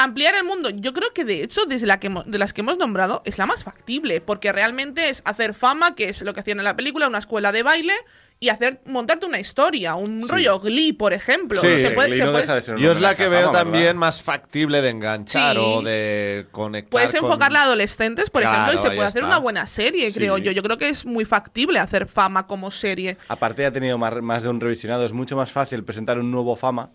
Ampliar 0.00 0.34
el 0.36 0.44
mundo, 0.44 0.70
yo 0.70 0.92
creo 0.92 1.12
que 1.12 1.24
de 1.24 1.42
hecho, 1.42 1.66
desde 1.66 1.86
la 1.86 1.98
que 1.98 2.08
de 2.24 2.38
las 2.38 2.52
que 2.52 2.60
hemos 2.60 2.78
nombrado, 2.78 3.20
es 3.24 3.36
la 3.36 3.46
más 3.46 3.64
factible, 3.64 4.20
porque 4.20 4.52
realmente 4.52 5.08
es 5.08 5.22
hacer 5.24 5.54
fama, 5.54 5.96
que 5.96 6.04
es 6.04 6.22
lo 6.22 6.32
que 6.34 6.40
hacían 6.40 6.58
en 6.58 6.64
la 6.64 6.76
película, 6.76 7.08
una 7.08 7.18
escuela 7.18 7.50
de 7.50 7.64
baile, 7.64 7.94
y 8.40 8.50
hacer 8.50 8.80
montarte 8.86 9.26
una 9.26 9.40
historia, 9.40 9.96
un 9.96 10.22
Sí. 10.22 10.28
rollo 10.30 10.60
Glee, 10.60 10.92
por 10.92 11.12
ejemplo. 11.12 11.60
Sí, 11.60 11.80
se 11.80 11.90
puede, 11.90 12.10
Glee 12.10 12.18
se 12.18 12.24
no 12.24 12.30
puede- 12.30 12.42
deja 12.42 12.54
de 12.54 12.62
ser 12.62 12.74
un 12.76 12.80
Yo 12.80 12.92
es 12.92 13.00
la 13.00 13.16
que 13.16 13.26
veo 13.26 13.46
fama, 13.46 13.58
también 13.58 13.82
¿verdad? 13.86 13.94
más 13.96 14.22
factible 14.22 14.80
de 14.80 14.90
enganchar 14.90 15.56
Sí. 15.56 15.60
o 15.64 15.82
de 15.82 16.46
conectar. 16.52 16.90
Puedes 16.90 17.10
con- 17.16 17.24
enfocarla 17.24 17.62
a 17.62 17.64
adolescentes, 17.64 18.30
por 18.30 18.42
Claro, 18.42 18.56
ejemplo, 18.58 18.74
y 18.74 18.78
se 18.90 18.94
puede 18.94 19.08
hacer 19.08 19.22
está. 19.22 19.26
una 19.26 19.38
buena 19.38 19.66
serie, 19.66 20.08
Sí. 20.12 20.20
creo 20.20 20.38
yo. 20.38 20.52
Yo 20.52 20.62
creo 20.62 20.78
que 20.78 20.88
es 20.88 21.04
muy 21.04 21.24
factible 21.24 21.80
hacer 21.80 22.06
fama 22.06 22.46
como 22.46 22.70
serie. 22.70 23.16
Aparte 23.26 23.66
ha 23.66 23.72
tenido 23.72 23.98
más, 23.98 24.14
más 24.22 24.44
de 24.44 24.48
un 24.50 24.60
revisionado. 24.60 25.04
Es 25.04 25.12
mucho 25.12 25.34
más 25.34 25.50
fácil 25.50 25.82
presentar 25.82 26.20
un 26.20 26.30
nuevo 26.30 26.54
fama 26.54 26.90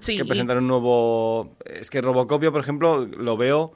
Sí. 0.00 0.16
que 0.16 0.24
presentar 0.24 0.58
un 0.58 0.66
nuevo... 0.68 1.50
Es 1.64 1.90
que 1.90 2.00
Robocop, 2.00 2.42
yo, 2.42 2.52
por 2.52 2.60
ejemplo, 2.60 3.06
lo 3.06 3.36
veo 3.36 3.72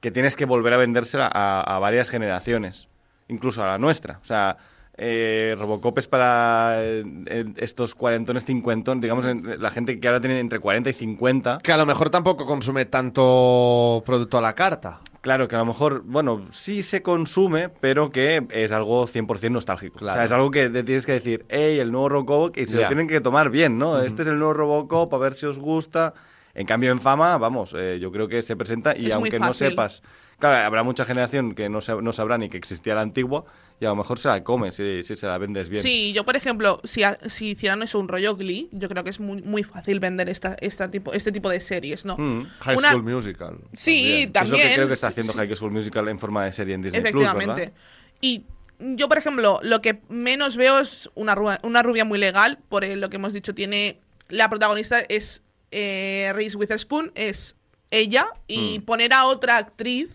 que 0.00 0.10
tienes 0.10 0.36
que 0.36 0.44
volver 0.44 0.74
a 0.74 0.76
vendérsela 0.76 1.30
a, 1.32 1.60
a 1.60 1.78
varias 1.78 2.10
generaciones, 2.10 2.88
incluso 3.28 3.62
a 3.62 3.66
la 3.66 3.78
nuestra. 3.78 4.18
O 4.22 4.24
sea, 4.24 4.56
eh, 4.96 5.54
Robocop 5.58 5.98
es 5.98 6.08
para 6.08 6.82
eh, 6.82 7.04
eh, 7.26 7.44
estos 7.56 7.94
cuarentones, 7.94 8.44
cincuentones, 8.44 9.00
digamos, 9.02 9.26
en- 9.26 9.60
la 9.62 9.70
gente 9.70 9.98
que 10.00 10.06
ahora 10.08 10.20
tiene 10.20 10.38
entre 10.40 10.58
40 10.60 10.90
y 10.90 10.92
50. 10.92 11.58
Que 11.62 11.72
a 11.72 11.76
lo 11.76 11.86
mejor 11.86 12.10
tampoco 12.10 12.46
consume 12.46 12.84
tanto 12.84 14.02
producto 14.04 14.38
a 14.38 14.40
la 14.40 14.54
carta. 14.54 15.00
Claro, 15.20 15.48
que 15.48 15.56
a 15.56 15.58
lo 15.58 15.64
mejor, 15.66 16.02
bueno, 16.04 16.46
sí 16.50 16.82
se 16.82 17.02
consume, 17.02 17.68
pero 17.68 18.10
que 18.10 18.46
es 18.50 18.72
algo 18.72 19.06
100% 19.06 19.50
nostálgico. 19.50 19.98
O 20.00 20.12
sea, 20.12 20.24
es 20.24 20.32
algo 20.32 20.50
que 20.50 20.68
te 20.70 20.84
tienes 20.84 21.06
que 21.06 21.12
decir, 21.12 21.44
hey, 21.48 21.78
el 21.80 21.90
nuevo 21.90 22.08
Robocop, 22.08 22.56
y 22.56 22.66
se 22.66 22.80
lo 22.80 22.86
tienen 22.86 23.08
que 23.08 23.20
tomar 23.20 23.50
bien, 23.50 23.78
¿no? 23.78 24.00
Este 24.00 24.22
es 24.22 24.28
el 24.28 24.38
nuevo 24.38 24.54
Robocop, 24.54 25.12
a 25.12 25.18
ver 25.18 25.34
si 25.34 25.46
os 25.46 25.58
gusta. 25.58 26.14
En 26.54 26.66
cambio, 26.66 26.90
en 26.90 27.00
fama, 27.00 27.38
vamos, 27.38 27.74
eh, 27.76 27.98
yo 28.00 28.10
creo 28.10 28.26
que 28.28 28.42
se 28.42 28.56
presenta 28.56 28.96
y 28.96 29.06
Es 29.06 29.12
aunque 29.14 29.38
no 29.38 29.54
sepas... 29.54 30.02
Claro, 30.40 30.64
habrá 30.64 30.84
mucha 30.84 31.04
generación 31.04 31.54
que 31.56 31.68
no, 31.68 31.80
sa- 31.80 32.00
no 32.00 32.12
sabrá 32.12 32.38
ni 32.38 32.48
que 32.48 32.56
existía 32.56 32.94
la 32.94 33.00
antigua 33.00 33.44
y 33.80 33.84
a 33.86 33.88
lo 33.88 33.96
mejor 33.96 34.20
se 34.20 34.28
la 34.28 34.44
come 34.44 34.70
si, 34.70 35.02
si 35.02 35.16
se 35.16 35.26
la 35.26 35.36
vendes 35.36 35.68
bien. 35.68 35.82
Sí, 35.82 36.12
yo 36.12 36.24
por 36.24 36.36
ejemplo, 36.36 36.80
si, 36.84 37.02
si 37.26 37.50
hicieran 37.50 37.82
eso 37.82 37.98
un 37.98 38.06
rollo 38.06 38.36
Glee, 38.36 38.68
yo 38.70 38.88
creo 38.88 39.02
que 39.02 39.10
es 39.10 39.18
muy, 39.18 39.42
muy 39.42 39.64
fácil 39.64 39.98
vender 39.98 40.28
esta, 40.28 40.54
esta 40.60 40.90
tipo, 40.92 41.12
este 41.12 41.32
tipo 41.32 41.50
de 41.50 41.58
series, 41.58 42.04
¿no? 42.04 42.16
Mm. 42.16 42.46
High 42.60 42.76
Una- 42.76 42.90
School 42.92 43.02
Musical. 43.02 43.58
Sí, 43.74 44.28
también. 44.32 44.44
Es 44.44 44.48
lo 44.50 44.56
que 44.56 44.62
también. 44.62 44.74
creo 44.74 44.86
que 44.88 44.94
está 44.94 45.08
haciendo 45.08 45.32
sí. 45.32 45.38
High 45.40 45.56
School 45.56 45.72
Musical 45.72 46.08
en 46.08 46.18
forma 46.20 46.44
de 46.44 46.52
serie 46.52 46.74
en 46.76 46.82
Disney 46.82 47.00
Plus, 47.02 47.10
Efectivamente. 47.24 47.60
¿verdad? 47.60 47.76
Y 48.20 48.44
yo, 48.78 49.08
por 49.08 49.18
ejemplo, 49.18 49.58
lo 49.64 49.82
que 49.82 50.02
menos 50.08 50.56
veo 50.56 50.78
es 50.78 51.10
una, 51.16 51.34
rubia, 51.34 51.58
una 51.64 51.82
rubia 51.82 52.04
muy 52.04 52.18
legal, 52.20 52.58
por 52.68 52.84
eh, 52.84 52.94
lo 52.94 53.10
que 53.10 53.16
hemos 53.16 53.32
dicho, 53.32 53.54
tiene. 53.56 53.98
La 54.28 54.48
protagonista 54.48 55.00
es 55.00 55.42
eh, 55.70 56.32
Reese 56.34 56.56
Witherspoon, 56.56 57.12
es 57.14 57.56
ella, 57.90 58.26
Mm. 58.34 58.36
y 58.48 58.78
poner 58.80 59.12
a 59.12 59.24
otra 59.26 59.56
actriz 59.56 60.08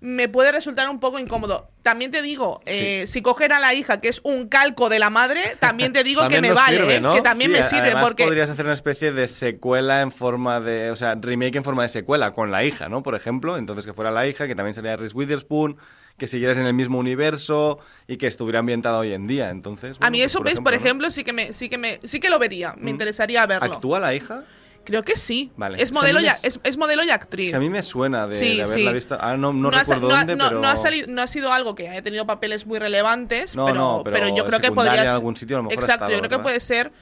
me 0.00 0.28
puede 0.28 0.52
resultar 0.52 0.90
un 0.90 1.00
poco 1.00 1.18
incómodo. 1.18 1.70
También 1.82 2.10
te 2.10 2.20
digo, 2.20 2.60
eh, 2.66 3.06
si 3.06 3.22
coger 3.22 3.54
a 3.54 3.58
la 3.60 3.72
hija, 3.72 4.02
que 4.02 4.08
es 4.08 4.20
un 4.22 4.48
calco 4.48 4.90
de 4.90 4.98
la 4.98 5.08
madre, 5.08 5.40
también 5.60 5.94
te 5.94 6.04
digo 6.04 6.28
que 6.28 6.42
me 6.42 6.52
vale, 6.52 6.76
sirve, 6.76 6.96
¿eh? 6.96 7.00
¿no? 7.00 7.14
que 7.14 7.22
también 7.22 7.50
Sí, 7.52 7.56
me 7.56 7.64
sirve, 7.64 7.94
porque 8.02 8.24
podrías 8.24 8.50
hacer 8.50 8.66
una 8.66 8.74
especie 8.74 9.12
de 9.12 9.28
secuela 9.28 10.02
en 10.02 10.12
forma 10.12 10.60
de, 10.60 10.90
o 10.90 10.96
sea, 10.96 11.14
remake 11.14 11.56
en 11.56 11.64
forma 11.64 11.84
de 11.84 11.88
secuela 11.88 12.34
con 12.34 12.50
la 12.50 12.64
hija, 12.64 12.90
¿no? 12.90 13.02
Por 13.02 13.14
ejemplo, 13.14 13.56
entonces 13.56 13.86
que 13.86 13.94
fuera 13.94 14.10
la 14.10 14.26
hija, 14.26 14.46
que 14.46 14.54
también 14.54 14.74
sería 14.74 14.94
Reese 14.96 15.14
Witherspoon, 15.16 15.78
que 16.18 16.26
siguieras 16.26 16.58
en 16.58 16.66
el 16.66 16.74
mismo 16.74 16.98
universo 16.98 17.78
y 18.06 18.18
que 18.18 18.26
estuviera 18.26 18.58
ambientada 18.58 18.98
hoy 18.98 19.14
en 19.14 19.26
día. 19.26 19.48
Entonces, 19.48 19.96
a 20.00 20.10
mí 20.10 20.18
pues, 20.18 20.26
eso, 20.26 20.40
¿ves? 20.42 20.56
Por 20.56 20.72
¿no? 20.72 20.78
ejemplo, 20.78 21.10
sí 21.10 21.24
que 21.24 21.32
me, 21.32 21.54
sí 21.54 21.70
que 21.70 21.78
me, 21.78 21.98
sí 22.04 22.20
que 22.20 22.28
lo 22.28 22.38
vería, 22.38 22.74
me 22.76 22.90
interesaría 22.90 23.46
verlo. 23.46 23.72
¿Actúa 23.72 24.00
la 24.00 24.14
hija? 24.14 24.44
Creo 24.84 25.02
que 25.02 25.16
sí. 25.16 25.50
Vale. 25.56 25.76
Es 25.78 25.84
Es 25.84 25.90
que 25.92 25.96
a 25.96 26.00
modelo, 26.00 26.20
y, 26.20 26.26
es, 26.26 26.60
es 26.62 26.76
modelo 26.76 27.02
y 27.04 27.10
actriz. 27.10 27.46
Es 27.46 27.50
que 27.52 27.56
a 27.56 27.60
mí 27.60 27.70
me 27.70 27.82
suena 27.82 28.26
de, 28.26 28.38
Sí, 28.38 28.56
de 28.56 28.62
haberla 28.64 28.90
sí. 28.90 28.94
visto. 28.94 29.16
Ah, 29.20 29.36
no, 29.36 29.52
no, 29.52 29.70
recuerdo 29.70 30.08
no 30.08 30.14
ha- 30.14 30.18
dónde, 30.18 30.36
no- 30.36 30.48
pero... 30.48 30.66
ha 30.66 30.76
salido- 30.76 31.06
no 31.08 31.22
ha 31.22 31.26
sido 31.26 31.52
algo 31.52 31.74
que 31.74 31.88
haya 31.88 32.02
tenido 32.02 32.26
papeles 32.26 32.66
muy 32.66 32.78
relevantes, 32.78 33.56
No, 33.56 33.64
pero, 33.66 33.78
no, 33.78 34.02
pero 34.04 34.28
yo 34.36 34.44
creo 34.44 34.60
que 34.60 34.70
podría 34.72 34.98
ser- 34.98 35.08
algún 35.08 35.36
sitio 35.36 35.56
a 35.56 35.60
lo 35.60 35.62
mejor 35.70 35.78
ha 35.82 35.86
Exacto, 35.86 36.10
yo 36.10 36.18
creo 36.18 36.30
que 36.30 36.38
puede 36.38 36.60
ser. 36.60 36.92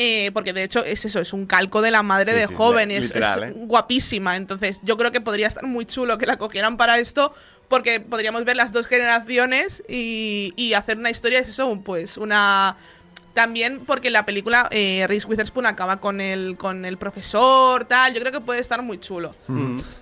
eh, 0.00 0.30
porque 0.32 0.52
de 0.52 0.62
hecho 0.62 0.84
es 0.84 1.04
eso, 1.04 1.18
es 1.20 1.32
un 1.32 1.44
calco 1.46 1.82
de 1.82 1.90
la 1.90 2.04
madre 2.04 2.32
Sí, 2.32 2.38
de 2.38 2.46
joven, 2.56 2.90
es, 2.92 3.02
literal, 3.02 3.42
es 3.42 3.50
¿eh? 3.50 3.54
guapísima. 3.56 4.36
Entonces, 4.36 4.78
yo 4.84 4.96
creo 4.96 5.10
que 5.10 5.20
podría 5.20 5.48
estar 5.48 5.64
muy 5.64 5.86
chulo 5.86 6.18
que 6.18 6.26
la 6.26 6.36
cogieran 6.38 6.76
para 6.76 6.98
esto, 7.00 7.34
porque 7.68 7.98
podríamos 8.00 8.44
ver 8.44 8.56
las 8.56 8.70
dos 8.72 8.86
generaciones 8.86 9.82
y, 9.88 10.52
y 10.56 10.74
hacer 10.74 10.98
una 10.98 11.10
historia, 11.10 11.40
es 11.40 11.48
eso, 11.48 11.80
pues 11.84 12.16
una. 12.16 12.76
También 13.38 13.82
porque 13.86 14.10
la 14.10 14.26
película 14.26 14.66
eh, 14.72 15.04
Reese 15.06 15.28
Witherspoon 15.28 15.64
acaba 15.66 15.98
con 16.00 16.20
el, 16.20 16.56
con 16.56 16.84
el 16.84 16.96
profesor, 16.98 17.84
tal. 17.84 18.12
Yo 18.12 18.18
creo 18.18 18.32
que 18.32 18.40
puede 18.40 18.58
estar 18.58 18.82
muy 18.82 18.98
chulo. 18.98 19.32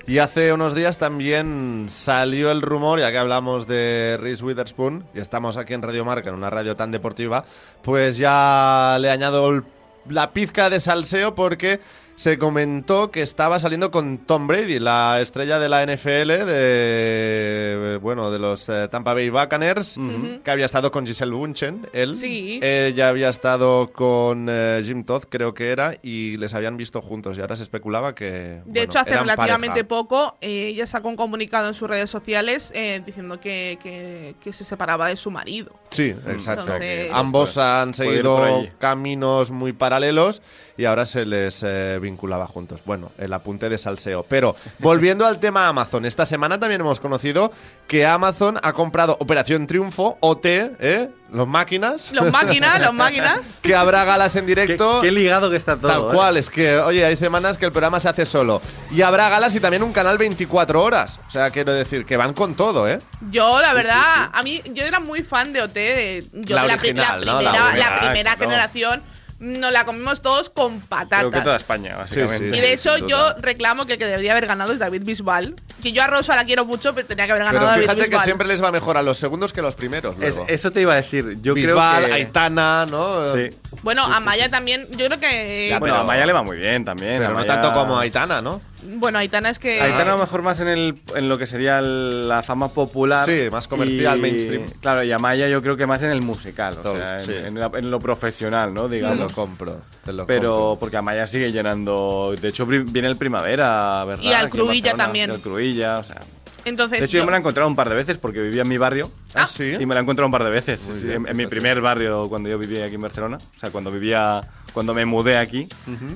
Y 0.07 0.17
hace 0.17 0.55
unos 0.55 0.75
días 0.75 0.97
también 0.97 1.89
salió 1.91 2.51
el 2.51 2.63
rumor, 2.63 2.99
ya 2.99 3.13
que 3.13 3.19
hablamos 3.19 3.67
de 3.67 4.17
Reese 4.23 4.43
Witherspoon, 4.43 5.05
y 5.15 5.19
estamos 5.21 5.59
aquí 5.59 5.75
en 5.75 5.83
Radio 5.83 6.03
Marca, 6.07 6.31
en 6.31 6.35
una 6.35 6.49
radio 6.49 6.77
tan 6.77 6.91
deportiva, 6.91 7.45
pues 7.83 8.17
ya 8.17 8.97
le 9.03 9.11
añado 9.11 9.51
el- 9.51 9.65
la 10.09 10.31
pizca 10.31 10.71
de 10.71 10.81
salseo 10.81 11.35
porque 11.35 11.79
se 12.17 12.39
comentó 12.39 13.11
que 13.11 13.21
estaba 13.23 13.59
saliendo 13.61 13.91
con 13.91 14.19
Tom 14.19 14.47
Brady, 14.47 14.79
la 14.79 15.21
estrella 15.21 15.59
de 15.59 15.69
la 15.69 15.85
NFL 15.85 16.45
de 16.47 17.99
bueno 18.01 18.31
de 18.31 18.39
los 18.39 18.69
eh, 18.69 18.89
Tampa 18.91 19.15
Bay 19.15 19.29
Buccaneers, 19.31 19.99
que 20.43 20.51
había 20.51 20.65
estado 20.67 20.91
con 20.91 21.07
Giselle 21.07 21.33
Bunchen, 21.33 21.87
él. 21.93 22.15
Sí. 22.17 22.59
Ella 22.63 23.09
había 23.09 23.29
estado 23.29 23.93
con 23.93 24.47
eh, 24.51 24.83
Jim 24.85 25.05
Todd, 25.05 25.25
creo 25.29 25.55
que 25.55 25.71
era, 25.71 25.99
y 26.03 26.37
les 26.39 26.55
habían 26.55 26.77
visto 26.77 27.03
juntos. 27.03 27.37
Y 27.37 27.41
ahora 27.41 27.57
se 27.57 27.63
especulaba 27.65 28.15
que. 28.15 28.25
De 28.25 28.63
bueno, 28.65 28.81
hecho, 28.83 28.99
hace 28.99 29.11
eran 29.11 29.25
relativamente 29.25 29.85
pareja. 29.85 29.89
poco, 29.89 30.37
eh, 30.41 30.69
ella 30.69 30.87
sacó 30.87 31.09
un 31.09 31.17
comunicado 31.17 31.69
en 31.69 31.75
sus 31.75 31.89
redes 31.89 32.11
sociales 32.11 32.73
eh, 32.75 33.03
diciendo 33.05 33.41
que, 33.41 33.79
que- 33.83 34.35
que 34.41 34.53
se 34.53 34.65
separaba 34.65 35.09
de 35.09 35.17
su 35.17 35.31
marido. 35.31 35.73
Sí, 35.91 36.15
exacto. 36.27 36.63
Entonces- 36.65 37.11
Ambos 37.13 37.59
han 37.59 37.95
seguido 37.95 38.67
caminos 38.79 39.51
muy 39.51 39.73
paralelos 39.73 40.43
y 40.77 40.85
ahora 40.85 41.07
se 41.07 41.25
les 41.27 41.63
eh, 41.63 41.99
vinculaba 42.07 42.47
juntos. 42.47 42.81
Bueno, 42.85 43.11
el 43.19 43.33
apunte 43.33 43.69
de 43.69 43.79
salseo. 43.79 44.25
Pero 44.29 44.57
volviendo 44.79 45.27
al 45.27 45.39
tema 45.39 45.69
Amazon, 45.69 46.07
esta 46.07 46.25
semana 46.25 46.59
también 46.59 46.81
hemos 46.81 47.01
conocido 47.01 47.53
que 47.87 48.07
Amazon 48.07 48.59
ha 48.63 48.73
comprado 48.73 49.17
Operación 49.21 49.67
Triunfo, 49.67 50.17
OT, 50.21 50.47
¿eh? 50.47 51.11
Los 51.33 51.49
máquinas. 51.49 52.13
Los 52.13 52.31
máquinas, 52.31 52.81
los 52.81 52.95
máquinas. 52.95 53.41
que 53.63 53.75
habrá 53.75 54.05
galas 54.05 54.37
en 54.37 54.47
directo. 54.47 55.01
qué 55.03 55.11
ligado 55.11 55.51
que 55.51 55.57
está 55.57 55.77
todo. 55.77 55.91
Tal 55.91 56.03
¿eh? 56.03 56.15
cual, 56.15 56.37
es 56.37 56.49
que, 56.49 56.79
oye, 56.79 57.05
hay 57.05 57.17
semanas 57.17 57.59
que 57.59 57.67
el 57.67 57.73
programa 57.73 57.99
se 57.99 58.09
hace 58.09 58.25
solo. 58.27 58.63
Y 58.93 59.03
habrá 59.03 59.29
galas 59.29 59.55
y 59.55 59.61
también 59.61 59.83
un 59.83 59.93
canal 59.93 60.19
24 60.19 60.83
horas. 60.83 61.19
O 61.27 61.31
sea, 61.31 61.51
quiero 61.51 61.73
decir, 61.73 62.07
que 62.07 62.17
van 62.17 62.33
con 62.33 62.55
todo, 62.55 62.89
¿eh? 62.89 63.01
Yo, 63.31 63.61
la 63.61 63.75
verdad, 63.75 64.31
a 64.33 64.43
mí, 64.45 64.63
yo 64.73 64.85
era 64.85 65.01
muy 65.01 65.23
fan 65.25 65.53
de 65.53 65.63
OT. 65.63 65.75
de- 65.75 66.25
yo 66.33 66.55
La 66.55 66.65
la, 66.67 66.75
original, 66.75 67.25
la 67.25 67.33
¿no? 67.33 67.43
La 67.43 67.51
primera, 67.51 67.77
la 67.77 67.87
original, 67.97 67.99
primera 68.01 68.37
generación 68.37 69.03
nos 69.39 69.71
la 69.73 69.85
comimos 69.85 70.23
todos 70.23 70.49
con 70.51 70.81
patatas. 70.81 71.19
Creo 71.21 71.31
que 71.31 71.41
toda 71.41 71.57
España, 71.57 71.97
básicamente. 71.97 72.51
Sí, 72.53 72.57
Y 72.57 72.61
de 72.61 72.73
hecho, 72.73 72.97
yo 73.07 73.35
reclamo 73.39 73.85
que 73.87 73.95
el 73.95 73.99
que 73.99 74.07
debería 74.07 74.33
haber 74.33 74.47
ganado 74.47 74.73
es 74.73 74.79
David 74.79 75.03
Bisbal. 75.05 75.55
Que 75.83 75.93
yo 75.93 76.03
a 76.03 76.07
Rosa 76.07 76.35
la 76.35 76.45
quiero 76.45 76.65
mucho, 76.65 76.95
pero 76.95 77.07
tenía 77.07 77.27
que 77.27 77.33
haber 77.33 77.45
ganado 77.45 77.59
Pero 77.59 77.71
David 77.71 77.83
fíjate 77.83 78.01
que 78.03 78.09
Bisbal. 78.09 78.25
siempre 78.25 78.47
les 78.49 78.63
va 78.63 78.73
mejor 78.73 78.97
a 78.97 79.03
los 79.03 79.19
segundos 79.19 79.53
que 79.53 79.61
a 79.61 79.63
los 79.63 79.75
primeros. 79.75 80.15
Es- 80.21 80.37
luego. 80.37 80.47
eso 80.49 80.71
te 80.71 80.81
iba 80.81 80.95
a 80.95 80.97
decir. 80.97 81.37
Yo 81.43 81.55
Bisbal, 81.55 81.97
creo 82.05 82.07
que. 82.09 82.15
Aitana, 82.23 82.87
¿no? 82.87 83.35
Sí. 83.35 83.51
Bueno, 83.83 84.05
a 84.05 84.21
Maya 84.21 84.51
también, 84.51 84.87
yo 84.93 85.07
creo 85.07 85.21
que. 85.21 85.69
Ya, 85.71 85.79
Bueno, 85.79 85.95
pero- 85.97 86.05
a 86.05 86.07
Maya 86.07 86.25
le 86.27 86.33
va 86.33 86.43
muy 86.43 86.57
bien 86.57 86.85
también. 86.85 87.19
Pero 87.19 87.37
a 87.37 87.41
no 87.41 87.45
tanto 87.45 87.73
como 87.75 87.99
Aitana, 87.99 88.41
¿no? 88.41 88.61
Bueno, 88.85 89.19
Aitana 89.19 89.51
es 89.51 89.59
que. 89.59 89.81
Aitana 89.81 90.13
a 90.13 90.17
lo 90.17 90.19
mejor 90.21 90.43
más 90.43 90.61
en, 90.61 90.69
el, 90.69 91.01
en 91.15 91.29
lo 91.29 91.39
que 91.39 91.47
sería 91.47 91.79
el- 91.79 92.29
la 92.29 92.43
fama 92.43 92.69
popular. 92.69 93.25
Sí, 93.27 93.49
más 93.51 93.67
comercial, 93.69 94.19
y- 94.19 94.21
mainstream. 94.23 94.65
Claro, 94.81 95.03
y 95.03 95.11
a 95.13 95.19
Maya 95.19 95.49
yo 95.49 95.63
creo 95.63 95.77
que 95.77 95.87
más 95.87 96.03
en 96.03 96.11
el 96.11 96.23
musical, 96.23 96.75
o 96.79 96.83
Todo, 96.83 96.97
sea, 96.99 97.15
en, 97.19 97.21
sí. 97.27 97.33
en 97.35 97.59
la- 97.59 97.71
en 97.75 97.91
lo 97.91 97.99
profesional, 97.99 98.73
¿no? 98.75 98.89
Te 98.89 98.97
Digamos. 98.97 99.19
lo 99.19 99.31
compro. 99.31 99.81
te 100.05 100.13
lo 100.13 100.27
Pero 100.27 100.51
compro. 100.55 100.77
porque 100.81 100.97
Amaya 100.99 101.27
sigue 101.27 101.51
llenando. 101.53 102.35
De 102.41 102.49
hecho, 102.49 102.67
viene 102.67 103.09
el 103.09 103.17
primavera, 103.17 104.05
¿verdad? 104.05 104.23
Y 104.23 104.33
al 104.33 104.49
Barcelona, 104.51 104.95
también. 104.97 105.31
y 105.31 105.35
al 105.35 105.43
Cruïlla, 105.43 105.99
o 105.99 106.05
sea. 106.05 106.21
Entonces. 106.65 106.99
De 106.99 107.05
hecho, 107.07 107.13
yo 107.19 107.19
yo- 107.21 107.27
me 107.27 107.31
la 107.31 107.37
he 107.37 107.41
encontrado 107.41 107.69
un 107.69 107.77
par 107.77 107.89
de 107.89 107.95
veces 107.95 108.19
porque 108.19 108.41
vivía 108.41 108.63
en 108.63 108.69
mi 108.69 108.77
barrio. 108.77 109.11
Ah, 109.35 109.47
sí. 109.47 109.75
Y 109.79 109.87
me 109.87 109.95
la 109.95 110.01
he 110.01 110.03
encontrado 110.03 110.27
un 110.27 110.33
par 110.33 110.43
de 110.45 110.51
veces. 110.51 110.87
Muy 110.89 110.99
sí, 110.99 111.07
bien, 111.07 111.23
en, 111.23 111.29
en 111.29 111.37
mi 111.37 111.47
primer 111.47 111.81
barrio 111.81 112.29
cuando 112.29 112.49
yo 112.49 112.59
vivía 112.59 112.85
aquí 112.87 112.97
en 112.97 113.03
Barcelona. 113.03 113.39
O 113.39 113.59
sea, 113.59 113.71
cuando 113.71 113.91
vivía. 113.91 114.41
Cuando 114.77 114.93
me 114.93 115.07
mudé 115.07 115.39
aquí, 115.39 115.67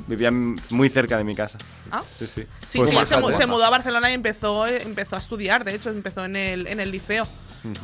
vivía 0.06 0.28
m- 0.28 0.60
muy 0.68 0.90
cerca 0.90 1.16
de 1.16 1.24
mi 1.24 1.34
casa. 1.34 1.56
Ah. 1.90 2.02
Sí, 2.18 2.26
sí. 2.26 2.42
Sí, 2.66 2.76
Pues 2.76 2.90
sí, 2.90 2.96
él 2.98 3.06
se, 3.06 3.16
mu- 3.16 3.32
se 3.32 3.46
mudó 3.46 3.64
a 3.64 3.70
Barcelona 3.70 4.10
y 4.10 4.12
empezó, 4.12 4.66
eh, 4.66 4.82
empezó 4.82 5.16
a 5.16 5.18
estudiar, 5.18 5.64
de 5.64 5.74
hecho, 5.76 5.88
empezó 5.88 6.26
en 6.26 6.36
el, 6.36 6.66
en 6.66 6.78
el 6.78 6.90
liceo. 6.90 7.26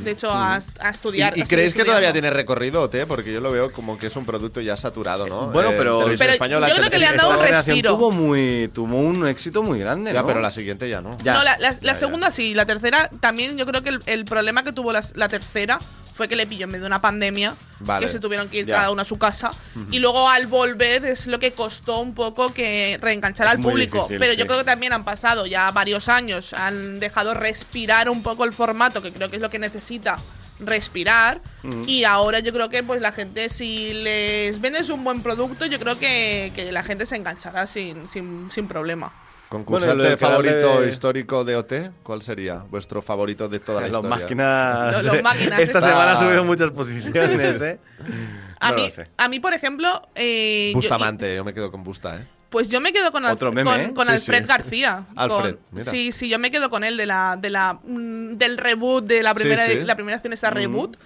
De 0.00 0.10
hecho, 0.10 0.30
a, 0.30 0.56
a 0.56 0.90
estudiar. 0.90 1.38
¿Y, 1.38 1.44
creéis 1.44 1.72
que 1.72 1.82
todavía 1.86 2.12
tiene 2.12 2.28
recorrido, 2.28 2.82
OT? 2.82 3.06
Porque 3.08 3.32
yo 3.32 3.40
lo 3.40 3.50
veo 3.52 3.72
como 3.72 3.96
que 3.98 4.08
es 4.08 4.16
un 4.16 4.26
producto 4.26 4.60
ya 4.60 4.76
saturado, 4.76 5.26
¿no? 5.26 5.46
Bueno, 5.46 5.70
Eh, 5.70 5.74
pero- 5.78 6.10
Española, 6.10 6.68
yo 6.68 6.74
creo 6.76 6.90
que 6.90 6.98
le 6.98 7.06
han 7.06 7.16
dado 7.16 7.30
un 7.40 7.46
respiro. 7.46 7.94
tuvo, 7.96 8.10
muy, 8.12 8.70
tuvo 8.74 8.98
un 9.00 9.26
éxito 9.26 9.62
muy 9.62 9.78
grande, 9.78 10.12
Ya, 10.12 10.20
¿no? 10.20 10.26
pero 10.26 10.40
la 10.40 10.50
siguiente 10.50 10.90
ya 10.90 11.00
no. 11.00 11.16
Ya. 11.24 11.32
No, 11.32 11.42
la, 11.42 11.56
la- 11.58 11.70
la 11.70 11.74
Ya, 11.80 11.80
ya. 11.80 11.94
segunda 11.94 12.30
sí, 12.30 12.52
la 12.52 12.66
tercera 12.66 13.08
también. 13.20 13.56
Yo 13.56 13.64
creo 13.64 13.82
que 13.82 13.88
el, 13.88 14.02
el 14.04 14.26
problema 14.26 14.62
que 14.62 14.72
tuvo 14.72 14.92
la, 14.92 15.00
tercera 15.30 15.78
fue 16.16 16.28
que 16.28 16.34
le 16.36 16.46
pilló 16.46 16.64
en 16.64 16.70
medio 16.70 16.82
de 16.84 16.86
una 16.86 17.00
pandemia, 17.02 17.54
Vale. 17.80 18.06
que 18.06 18.10
se 18.10 18.18
tuvieron 18.18 18.48
que 18.48 18.56
ir 18.58 18.66
Ya. 18.66 18.76
cada 18.76 18.90
uno 18.90 19.02
a 19.02 19.04
su 19.04 19.18
casa. 19.18 19.52
Y 19.90 19.98
luego 19.98 20.28
al 20.30 20.46
volver 20.46 21.04
es 21.04 21.26
lo 21.26 21.38
que 21.38 21.52
costó 21.52 21.98
un 22.00 22.14
poco 22.14 22.54
que 22.54 22.98
reenganchar 23.02 23.46
Es 23.48 23.52
al 23.54 23.60
público. 23.62 23.98
difícil, 23.98 24.18
Pero 24.18 24.32
sí. 24.32 24.38
yo 24.38 24.46
creo 24.46 24.58
que 24.58 24.64
también 24.64 24.92
han 24.94 25.04
pasado 25.04 25.44
ya 25.46 25.70
varios 25.70 26.08
años, 26.08 26.52
han 26.54 26.98
dejado 27.00 27.34
respirar 27.34 28.08
un 28.08 28.22
poco 28.22 28.44
el 28.44 28.52
formato, 28.54 29.02
que 29.02 29.12
creo 29.12 29.28
que 29.30 29.36
es 29.36 29.42
lo 29.42 29.50
que 29.50 29.58
necesita 29.58 30.18
respirar 30.58 31.42
y 31.86 32.04
ahora 32.04 32.40
yo 32.40 32.50
creo 32.50 32.70
que 32.70 32.82
pues 32.82 33.02
la 33.02 33.12
gente 33.12 33.50
si 33.50 33.92
les 33.92 34.58
vendes 34.58 34.88
un 34.88 35.04
buen 35.04 35.22
producto 35.22 35.66
yo 35.66 35.78
creo 35.78 35.98
que, 35.98 36.50
que 36.54 36.72
la 36.72 36.82
gente 36.82 37.04
se 37.04 37.14
enganchará 37.16 37.66
sin, 37.66 38.08
sin, 38.08 38.48
sin 38.50 38.66
problema 38.66 39.12
¿Concursante 39.48 39.94
Bueno, 39.96 40.16
favorito 40.16 40.80
de- 40.80 40.90
histórico 40.90 41.44
de 41.44 41.56
OT? 41.56 41.72
¿Cuál 42.02 42.22
sería 42.22 42.64
vuestro 42.68 43.00
favorito 43.00 43.48
de 43.48 43.60
toda 43.60 43.82
la 43.82 43.88
Los 43.88 43.98
historia? 44.04 44.16
máquinas. 44.18 44.92
Los- 44.92 45.04
los 45.14 45.22
máquinas, 45.22 45.60
Esta 45.60 45.78
está- 45.78 45.88
semana 45.90 46.12
ha 46.12 46.16
subido 46.16 46.44
muchas 46.44 46.70
posiciones, 46.72 47.60
¿eh? 47.60 47.78
A, 48.58 48.70
No 48.70 48.76
mí, 48.76 48.88
a 49.18 49.28
mí, 49.28 49.38
por 49.38 49.52
ejemplo, 49.52 50.02
eh, 50.14 50.70
yo- 50.72 50.78
Bustamante, 50.78 51.36
yo 51.36 51.44
me 51.44 51.52
quedo 51.54 51.70
con 51.70 51.84
Busta, 51.84 52.16
¿eh? 52.16 52.26
pues 52.48 52.68
yo 52.68 52.80
me 52.80 52.92
quedo 52.92 53.12
con, 53.12 53.24
Alf- 53.24 53.34
Otro 53.34 53.52
meme, 53.52 53.70
con, 53.70 53.80
¿eh? 53.80 53.92
con 53.94 54.06
Sí, 54.06 54.12
Alfred 54.14 54.40
sí. 54.42 54.46
García. 54.48 55.04
Alfred, 55.16 55.56
Con- 55.56 55.58
mira. 55.72 55.90
sí, 55.90 56.10
sí, 56.10 56.28
yo 56.28 56.38
me 56.38 56.50
quedo 56.50 56.70
con 56.70 56.82
él 56.82 56.96
de 56.96 57.04
la, 57.06 57.36
de 57.38 57.50
la, 57.50 57.74
mm, 57.84 58.36
del 58.36 58.56
reboot, 58.56 59.04
de 59.04 59.22
la 59.22 59.34
primera, 59.34 59.66
sí. 59.66 59.80
la 59.84 59.94
primera 59.94 60.16
acción 60.16 60.32
esa 60.32 60.50
reboot. 60.50 60.96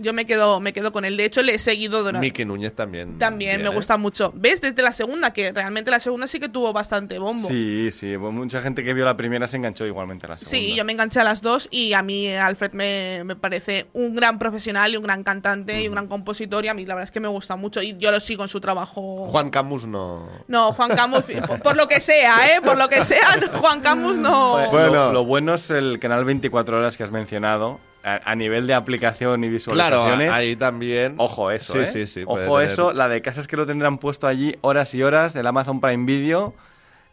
Yo 0.00 0.12
me 0.14 0.26
quedo, 0.26 0.60
me 0.60 0.72
quedo 0.72 0.92
con 0.92 1.04
él. 1.04 1.16
De 1.16 1.24
hecho, 1.26 1.42
le 1.42 1.54
he 1.54 1.58
seguido 1.58 2.02
durante. 2.02 2.26
Miki 2.26 2.44
Núñez 2.44 2.74
también. 2.74 3.18
También 3.18 3.58
bien, 3.58 3.62
me 3.62 3.68
¿eh? 3.68 3.74
gusta 3.74 3.96
mucho. 3.96 4.32
¿Ves? 4.34 4.60
Desde 4.60 4.82
la 4.82 4.92
segunda, 4.92 5.32
que 5.32 5.52
realmente 5.52 5.90
la 5.90 6.00
segunda 6.00 6.26
sí 6.26 6.40
que 6.40 6.48
tuvo 6.48 6.72
bastante 6.72 7.18
bombo. 7.18 7.46
Sí, 7.46 7.90
sí. 7.92 8.16
mucha 8.16 8.62
gente 8.62 8.82
que 8.82 8.94
vio 8.94 9.04
la 9.04 9.16
primera 9.16 9.46
se 9.46 9.58
enganchó 9.58 9.84
igualmente 9.86 10.26
a 10.26 10.30
la 10.30 10.36
segunda. 10.38 10.58
Sí, 10.58 10.74
yo 10.74 10.84
me 10.84 10.92
enganché 10.92 11.20
a 11.20 11.24
las 11.24 11.42
dos 11.42 11.68
y 11.70 11.92
a 11.92 12.02
mí 12.02 12.28
Alfred 12.28 12.72
me, 12.72 13.22
me 13.24 13.36
parece 13.36 13.88
un 13.92 14.14
gran 14.14 14.38
profesional 14.38 14.92
y 14.92 14.96
un 14.96 15.02
gran 15.02 15.22
cantante 15.22 15.82
y 15.82 15.88
un 15.88 15.92
gran 15.92 16.06
compositor 16.06 16.64
y 16.64 16.68
a 16.68 16.74
mí 16.74 16.86
la 16.86 16.94
verdad 16.94 17.08
es 17.08 17.12
que 17.12 17.20
me 17.20 17.28
gusta 17.28 17.56
mucho 17.56 17.82
y 17.82 17.96
yo 17.98 18.10
lo 18.10 18.20
sigo 18.20 18.42
en 18.42 18.48
su 18.48 18.60
trabajo. 18.60 19.26
Juan 19.26 19.50
Camus 19.50 19.86
no. 19.86 20.28
No, 20.48 20.72
Juan 20.72 20.90
Camus, 20.90 21.24
por, 21.46 21.60
por 21.60 21.76
lo 21.76 21.86
que 21.88 22.00
sea, 22.00 22.54
¿eh? 22.54 22.60
Por 22.62 22.78
lo 22.78 22.88
que 22.88 23.04
sea, 23.04 23.36
no, 23.36 23.58
Juan 23.58 23.80
Camus 23.80 24.16
no... 24.16 24.52
Bueno, 24.52 24.70
Bueno. 24.70 24.90
Lo, 24.90 25.12
lo 25.12 25.24
bueno 25.24 25.54
es 25.54 25.70
el 25.70 25.98
canal 25.98 26.24
24 26.24 26.78
horas 26.78 26.96
que 26.96 27.04
has 27.04 27.10
mencionado. 27.10 27.80
A, 28.02 28.30
a 28.32 28.34
nivel 28.34 28.66
de 28.66 28.72
aplicación 28.74 29.44
y 29.44 29.48
Claro, 29.58 29.98
visualizaciones. 30.04 30.30
ahí 30.32 30.56
también. 30.56 31.14
Ojo 31.18 31.50
eso, 31.50 31.74
Sí, 31.74 31.78
¿eh? 31.80 31.86
sí, 31.86 32.06
sí, 32.06 32.24
puede 32.24 32.46
Ojo 32.46 32.56
tener- 32.58 32.72
eso. 32.72 32.92
La 32.94 33.08
de 33.08 33.20
casas 33.20 33.46
que 33.46 33.56
lo 33.58 33.66
tendrán 33.66 33.98
puesto 33.98 34.26
allí 34.26 34.56
horas 34.62 34.94
y 34.94 35.02
horas, 35.02 35.36
el 35.36 35.46
Amazon 35.46 35.80
Prime 35.80 36.06
Video. 36.06 36.54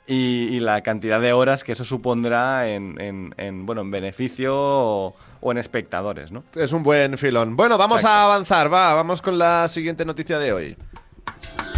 Y, 0.10 0.48
y 0.56 0.62
la 0.62 0.80
cantidad 0.84 1.20
de 1.20 1.34
horas 1.34 1.66
que 1.66 1.74
eso 1.74 1.84
supondrá 1.84 2.70
en, 2.70 2.96
en- 3.02 3.36
en, 3.36 3.66
bueno, 3.66 3.82
en 3.82 3.92
beneficio 3.92 4.54
o, 4.56 5.14
o 5.42 5.52
en 5.52 5.58
espectadores, 5.58 6.32
¿no? 6.32 6.46
Es 6.56 6.72
un 6.72 6.82
buen 6.84 7.18
filón. 7.18 7.58
Bueno, 7.58 7.78
vamos 7.78 7.98
Exacto. 7.98 8.16
a 8.18 8.24
avanzar, 8.24 8.74
va, 8.74 8.94
vamos 8.94 9.22
con 9.22 9.38
la 9.38 9.68
siguiente 9.68 10.06
noticia 10.06 10.40
de 10.40 10.54
hoy. 10.54 10.78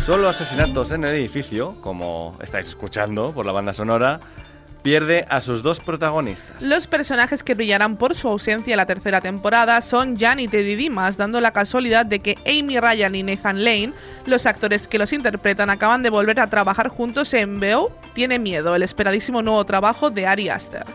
Solo 0.05 0.29
asesinatos 0.29 0.91
en 0.91 1.05
el 1.05 1.15
edificio, 1.15 1.81
como 1.81 2.37
estáis 2.41 2.67
escuchando 2.67 3.31
por 3.33 3.47
la 3.47 3.51
banda 3.51 3.73
sonora, 3.73 4.19
pierde 4.81 5.25
a 5.29 5.41
sus 5.41 5.63
dos 5.63 5.79
protagonistas. 5.79 6.61
Los 6.61 6.87
personajes 6.87 7.43
que 7.43 7.55
brillarán 7.55 7.97
por 7.97 8.15
su 8.15 8.27
ausencia 8.27 8.73
en 8.73 8.77
la 8.77 8.85
tercera 8.85 9.21
temporada 9.21 9.81
son 9.81 10.17
Jan 10.17 10.39
y 10.39 10.47
Teddy 10.47 10.75
Dimas, 10.75 11.17
dando 11.17 11.41
la 11.41 11.51
casualidad 11.51 12.05
de 12.05 12.19
que 12.19 12.37
Amy 12.45 12.79
Ryan 12.79 13.15
y 13.15 13.23
Nathan 13.23 13.63
Lane, 13.63 13.93
los 14.25 14.45
actores 14.45 14.87
que 14.87 14.97
los 14.97 15.13
interpretan, 15.13 15.69
acaban 15.69 16.03
de 16.03 16.09
volver 16.09 16.39
a 16.39 16.49
trabajar 16.49 16.87
juntos 16.87 17.33
en 17.33 17.59
Beau 17.59 17.91
Tiene 18.13 18.39
Miedo, 18.39 18.75
el 18.75 18.83
esperadísimo 18.83 19.41
nuevo 19.41 19.65
trabajo 19.65 20.09
de 20.09 20.27
Ari 20.27 20.49
Aster. 20.49 20.85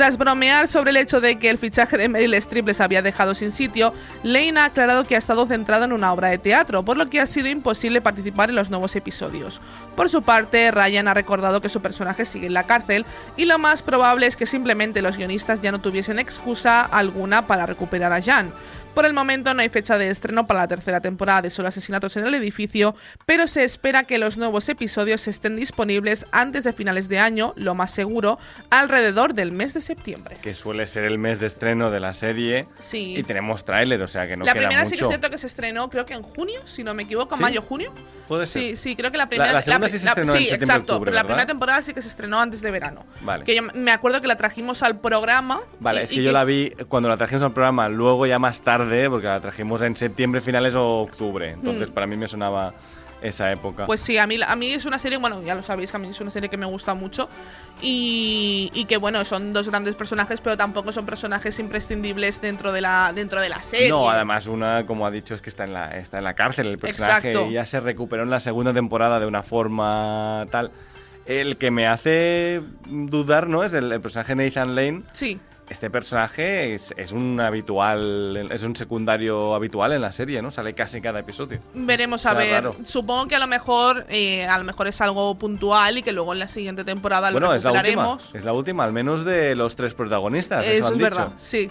Tras 0.00 0.16
bromear 0.16 0.66
sobre 0.66 0.92
el 0.92 0.96
hecho 0.96 1.20
de 1.20 1.38
que 1.38 1.50
el 1.50 1.58
fichaje 1.58 1.98
de 1.98 2.08
Meryl 2.08 2.32
Streep 2.32 2.68
les 2.68 2.80
había 2.80 3.02
dejado 3.02 3.34
sin 3.34 3.52
sitio, 3.52 3.92
Lane 4.22 4.58
ha 4.58 4.64
aclarado 4.64 5.06
que 5.06 5.14
ha 5.14 5.18
estado 5.18 5.46
centrado 5.46 5.84
en 5.84 5.92
una 5.92 6.10
obra 6.10 6.28
de 6.28 6.38
teatro, 6.38 6.82
por 6.82 6.96
lo 6.96 7.10
que 7.10 7.20
ha 7.20 7.26
sido 7.26 7.48
imposible 7.48 8.00
participar 8.00 8.48
en 8.48 8.56
los 8.56 8.70
nuevos 8.70 8.96
episodios. 8.96 9.60
Por 9.96 10.08
su 10.08 10.22
parte, 10.22 10.70
Ryan 10.70 11.08
ha 11.08 11.12
recordado 11.12 11.60
que 11.60 11.68
su 11.68 11.82
personaje 11.82 12.24
sigue 12.24 12.46
en 12.46 12.54
la 12.54 12.62
cárcel 12.62 13.04
y 13.36 13.44
lo 13.44 13.58
más 13.58 13.82
probable 13.82 14.26
es 14.26 14.36
que 14.36 14.46
simplemente 14.46 15.02
los 15.02 15.18
guionistas 15.18 15.60
ya 15.60 15.70
no 15.70 15.82
tuviesen 15.82 16.18
excusa 16.18 16.80
alguna 16.80 17.46
para 17.46 17.66
recuperar 17.66 18.14
a 18.14 18.22
Jan. 18.22 18.54
Por 18.94 19.06
el 19.06 19.12
momento 19.14 19.54
no 19.54 19.62
hay 19.62 19.68
fecha 19.68 19.96
de 19.98 20.10
estreno 20.10 20.46
para 20.46 20.60
la 20.60 20.68
tercera 20.68 21.00
temporada 21.00 21.42
de 21.42 21.50
Solo 21.50 21.68
Asesinatos 21.68 22.16
en 22.16 22.26
el 22.26 22.34
Edificio, 22.34 22.94
pero 23.24 23.46
se 23.46 23.62
espera 23.64 24.02
que 24.04 24.18
los 24.18 24.36
nuevos 24.36 24.68
episodios 24.68 25.26
estén 25.28 25.54
disponibles 25.56 26.26
antes 26.32 26.64
de 26.64 26.72
finales 26.72 27.08
de 27.08 27.18
año, 27.20 27.52
lo 27.56 27.74
más 27.76 27.92
seguro, 27.92 28.38
alrededor 28.68 29.32
del 29.34 29.52
mes 29.52 29.74
de 29.74 29.80
septiembre. 29.80 30.36
Que 30.42 30.54
suele 30.54 30.86
ser 30.88 31.04
el 31.04 31.18
mes 31.18 31.38
de 31.38 31.46
estreno 31.46 31.90
de 31.90 32.00
la 32.00 32.12
serie. 32.12 32.66
Sí. 32.80 33.14
Y 33.16 33.22
tenemos 33.22 33.64
tráiler, 33.64 34.02
o 34.02 34.08
sea 34.08 34.26
que 34.26 34.36
no 34.36 34.44
la 34.44 34.52
queda 34.52 34.62
primera 34.68 34.80
mucho. 34.82 34.90
sí 34.90 34.98
que 34.98 35.04
es 35.04 35.08
cierto 35.08 35.30
que 35.30 35.38
se 35.38 35.46
estrenó, 35.46 35.88
creo 35.88 36.04
que 36.04 36.14
en 36.14 36.22
junio, 36.22 36.60
si 36.66 36.82
no 36.82 36.92
me 36.92 37.04
equivoco, 37.04 37.36
¿Sí? 37.36 37.42
mayo-junio. 37.42 37.92
Puede 38.26 38.46
ser. 38.46 38.62
Sí, 38.62 38.76
sí, 38.76 38.96
creo 38.96 39.10
que 39.12 39.18
la 39.18 39.28
primera. 39.28 39.52
la 39.52 39.62
segunda 39.62 39.86
pri- 39.86 39.92
sí 39.92 39.98
se 40.00 40.08
estrenó 40.08 40.34
en 40.34 40.38
sí, 40.42 40.48
exacto. 40.52 40.92
octubre, 40.94 41.10
pero 41.10 41.14
la 41.14 41.24
primera 41.24 41.46
temporada 41.46 41.80
sí 41.82 41.94
que 41.94 42.02
se 42.02 42.08
estrenó 42.08 42.40
antes 42.40 42.60
de 42.60 42.70
verano. 42.70 43.04
Vale. 43.22 43.44
Que 43.44 43.54
yo 43.54 43.62
me 43.74 43.92
acuerdo 43.92 44.20
que 44.20 44.26
la 44.26 44.36
trajimos 44.36 44.82
al 44.82 45.00
programa. 45.00 45.60
Vale, 45.78 46.00
y- 46.02 46.04
es 46.04 46.10
que 46.10 46.22
yo 46.22 46.32
la 46.32 46.44
vi 46.44 46.70
cuando 46.88 47.08
la 47.08 47.16
trajimos 47.16 47.42
al 47.44 47.52
programa, 47.52 47.88
luego 47.88 48.26
ya 48.26 48.38
más 48.38 48.60
tarde, 48.60 48.79
porque 49.08 49.26
la 49.26 49.40
trajimos 49.40 49.82
en 49.82 49.96
septiembre, 49.96 50.40
finales 50.40 50.74
o 50.74 51.00
octubre. 51.00 51.50
Entonces 51.50 51.90
Mm. 51.90 51.92
para 51.92 52.06
mí 52.06 52.16
me 52.16 52.28
sonaba 52.28 52.74
esa 53.22 53.52
época. 53.52 53.84
Pues 53.84 54.00
sí, 54.00 54.16
a 54.16 54.26
mí, 54.26 54.38
a 54.46 54.56
mí 54.56 54.72
es 54.72 54.86
una 54.86 54.98
serie, 54.98 55.18
bueno, 55.18 55.42
ya 55.42 55.54
lo 55.54 55.62
sabéis 55.62 55.90
que 55.90 55.96
a 55.98 56.00
mí 56.00 56.08
es 56.08 56.18
una 56.22 56.30
serie 56.30 56.48
que 56.48 56.56
me 56.56 56.64
gusta 56.64 56.94
mucho 56.94 57.28
y, 57.82 58.70
y 58.72 58.84
que 58.86 58.96
bueno, 58.96 59.24
son 59.26 59.52
dos 59.52 59.68
grandes 59.68 59.94
personajes, 59.94 60.40
pero 60.40 60.56
tampoco 60.56 60.90
son 60.90 61.04
personajes 61.04 61.58
imprescindibles 61.58 62.40
dentro 62.40 62.72
de 62.72 62.80
la, 62.80 63.12
dentro 63.14 63.40
de 63.42 63.48
la 63.50 63.60
serie. 63.62 63.90
No, 63.90 64.08
además 64.08 64.46
una, 64.46 64.86
como 64.86 65.06
ha 65.06 65.10
dicho, 65.10 65.34
es 65.34 65.42
que 65.42 65.50
está 65.50 65.64
en 65.64 65.74
la, 65.74 65.90
está 65.98 66.16
en 66.18 66.24
la 66.24 66.34
cárcel 66.34 66.66
el 66.68 66.78
personaje 66.78 67.28
Exacto. 67.32 67.50
y 67.50 67.54
ya 67.54 67.66
se 67.66 67.80
recuperó 67.80 68.22
en 68.22 68.30
la 68.30 68.40
segunda 68.40 68.72
temporada 68.72 69.20
de 69.20 69.26
una 69.26 69.42
forma 69.42 70.46
tal. 70.50 70.70
El 71.26 71.58
que 71.58 71.70
me 71.70 71.86
hace 71.86 72.62
dudar, 72.88 73.48
¿no? 73.48 73.62
Es 73.62 73.74
el, 73.74 73.92
el 73.92 74.00
personaje 74.00 74.34
de 74.34 74.44
Nathan 74.46 74.74
Lane. 74.74 75.02
Sí, 75.12 75.38
Este 75.70 75.88
personaje 75.88 76.74
es, 76.74 76.92
es 76.96 77.12
un 77.12 77.40
habitual, 77.40 78.48
es 78.50 78.62
un 78.64 78.74
secundario 78.74 79.54
habitual 79.54 79.92
en 79.92 80.02
la 80.02 80.10
serie, 80.12 80.42
¿no? 80.42 80.50
Sale 80.50 80.74
casi 80.74 81.00
cada 81.00 81.20
episodio. 81.20 81.60
veremos 81.74 82.26
a 82.26 82.34
ver. 82.34 82.50
raro. 82.52 82.76
Supongo 82.84 83.28
que 83.28 83.36
a 83.36 83.38
lo 83.38 83.46
mejor, 83.46 84.04
eh, 84.08 84.44
a 84.46 84.58
lo 84.58 84.64
mejor 84.64 84.88
es 84.88 85.00
algo 85.00 85.32
puntual 85.36 85.98
y 85.98 86.02
que 86.02 86.12
luego 86.12 86.32
en 86.32 86.40
la 86.40 86.48
siguiente 86.48 86.84
temporada 86.84 87.30
Bueno, 87.30 87.46
lo 87.48 87.54
es 87.54 87.62
la 87.62 87.70
última. 87.70 87.82
recuperaremos. 87.84 88.34
Es 88.34 88.44
la 88.44 88.52
última, 88.52 88.82
al 88.84 88.92
menos 88.92 89.24
de 89.24 89.54
los 89.54 89.76
tres 89.76 89.94
protagonistas. 89.94 90.64
Eso, 90.64 90.72
Eso 90.72 90.86
han 90.88 90.92
es 90.94 90.98
dicho. 90.98 91.10
verdad, 91.10 91.32
sí. 91.38 91.70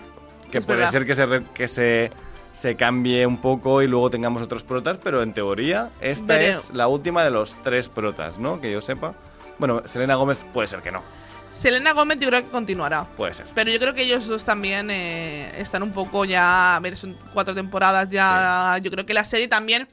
Que 0.49 0.61
puede 0.61 0.79
verdad. 0.79 0.91
ser 0.93 1.05
que 1.05 1.15
se, 1.15 1.25
re- 1.25 1.43
que 1.53 1.67
se 1.67 2.11
se 2.51 2.75
cambie 2.75 3.27
un 3.27 3.37
poco 3.41 3.81
y 3.83 3.87
luego 3.87 4.09
tengamos 4.09 4.41
otros 4.41 4.63
protas, 4.63 4.97
pero 4.97 5.21
en 5.21 5.33
teoría 5.33 5.91
esta 6.01 6.33
Veré- 6.35 6.49
es 6.51 6.73
la 6.73 6.87
última 6.87 7.23
de 7.23 7.29
los 7.29 7.55
tres 7.63 7.89
protas, 7.89 8.39
¿no? 8.39 8.59
Que 8.59 8.71
yo 8.71 8.81
sepa. 8.81 9.13
Bueno, 9.59 9.83
Selena 9.85 10.15
Gómez 10.15 10.39
puede 10.53 10.67
ser 10.67 10.79
que 10.81 10.91
no. 10.91 11.03
Selena 11.49 11.93
Gómez 11.93 12.19
yo 12.19 12.29
creo 12.29 12.43
que 12.43 12.49
continuará. 12.49 13.05
Puede 13.17 13.33
ser. 13.33 13.45
Pero 13.55 13.71
yo 13.71 13.79
creo 13.79 13.93
que 13.93 14.03
ellos 14.03 14.27
dos 14.27 14.45
también 14.45 14.89
eh, 14.91 15.51
están 15.59 15.83
un 15.83 15.91
poco 15.91 16.25
ya. 16.25 16.75
A 16.75 16.79
ver, 16.79 16.95
son 16.97 17.17
cuatro 17.33 17.53
temporadas 17.55 18.09
ya. 18.09 18.77
Yo 18.81 18.91
creo 18.91 19.05
que 19.05 19.13
la 19.13 19.23
serie 19.23 19.47
también. 19.47 19.87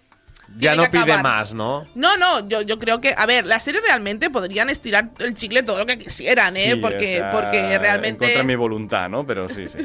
Ya 0.58 0.76
no 0.76 0.84
pide 0.84 1.02
acabar. 1.02 1.22
más, 1.24 1.54
¿no? 1.54 1.88
No, 1.96 2.16
no, 2.16 2.48
yo, 2.48 2.62
yo 2.62 2.78
creo 2.78 3.00
que. 3.00 3.14
A 3.16 3.26
ver, 3.26 3.46
la 3.46 3.58
serie 3.58 3.80
realmente 3.80 4.30
podrían 4.30 4.70
estirar 4.70 5.10
el 5.18 5.34
chicle 5.34 5.64
todo 5.64 5.78
lo 5.78 5.86
que 5.86 5.98
quisieran, 5.98 6.56
¿eh? 6.56 6.72
Sí, 6.74 6.76
porque, 6.76 7.16
o 7.16 7.18
sea, 7.18 7.30
porque 7.32 7.58
En 7.74 7.80
realmente. 7.80 8.18
contra 8.18 8.38
de 8.38 8.44
mi 8.44 8.54
voluntad, 8.54 9.08
¿no? 9.08 9.26
Pero 9.26 9.48
sí, 9.48 9.68
sí. 9.68 9.78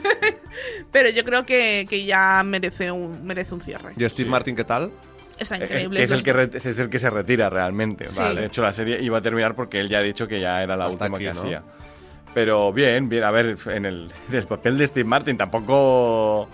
Pero 0.92 1.10
yo 1.10 1.24
creo 1.24 1.46
que, 1.48 1.88
que 1.90 2.06
ya 2.06 2.44
merece 2.46 2.92
un, 2.92 3.24
merece 3.26 3.56
un 3.56 3.62
cierre. 3.62 3.94
¿Y 3.98 4.08
Steve 4.08 4.30
Martin 4.30 4.56
qué 4.56 4.64
tal? 4.64 4.92
Está 5.42 5.56
Es, 5.58 5.62
increíble. 5.64 5.98
que 5.98 6.04
es, 6.04 6.12
el 6.12 6.24
que 6.24 6.34
re- 6.34 6.50
es 6.54 6.80
el 6.80 6.90
que 6.90 7.00
se 7.00 7.10
retira 7.10 7.50
realmente. 7.50 8.06
Sí. 8.08 8.20
Vale, 8.20 8.42
de 8.42 8.48
hecho, 8.48 8.62
la 8.62 8.74
serie 8.74 9.02
iba 9.02 9.18
a 9.18 9.22
terminar 9.22 9.56
porque 9.56 9.80
él 9.80 9.90
ya 9.90 10.00
ha 10.00 10.04
dicho 10.04 10.28
que 10.28 10.40
ya 10.40 10.62
era 10.64 10.76
la 10.78 10.86
Hasta 10.86 11.06
última 11.06 11.18
aquí, 11.18 11.26
que 11.28 11.34
¿no? 11.34 11.42
hacía. 11.42 11.64
Pero 12.34 12.72
bien, 12.72 13.10
bien. 13.10 13.24
A 13.24 13.32
ver, 13.32 13.58
en 13.66 13.86
el, 13.86 14.12
en 14.30 14.36
el 14.36 14.46
papel 14.48 14.78
de 14.78 14.88
Steve 14.88 15.08
Martin 15.08 15.38
tampoco. 15.38 16.48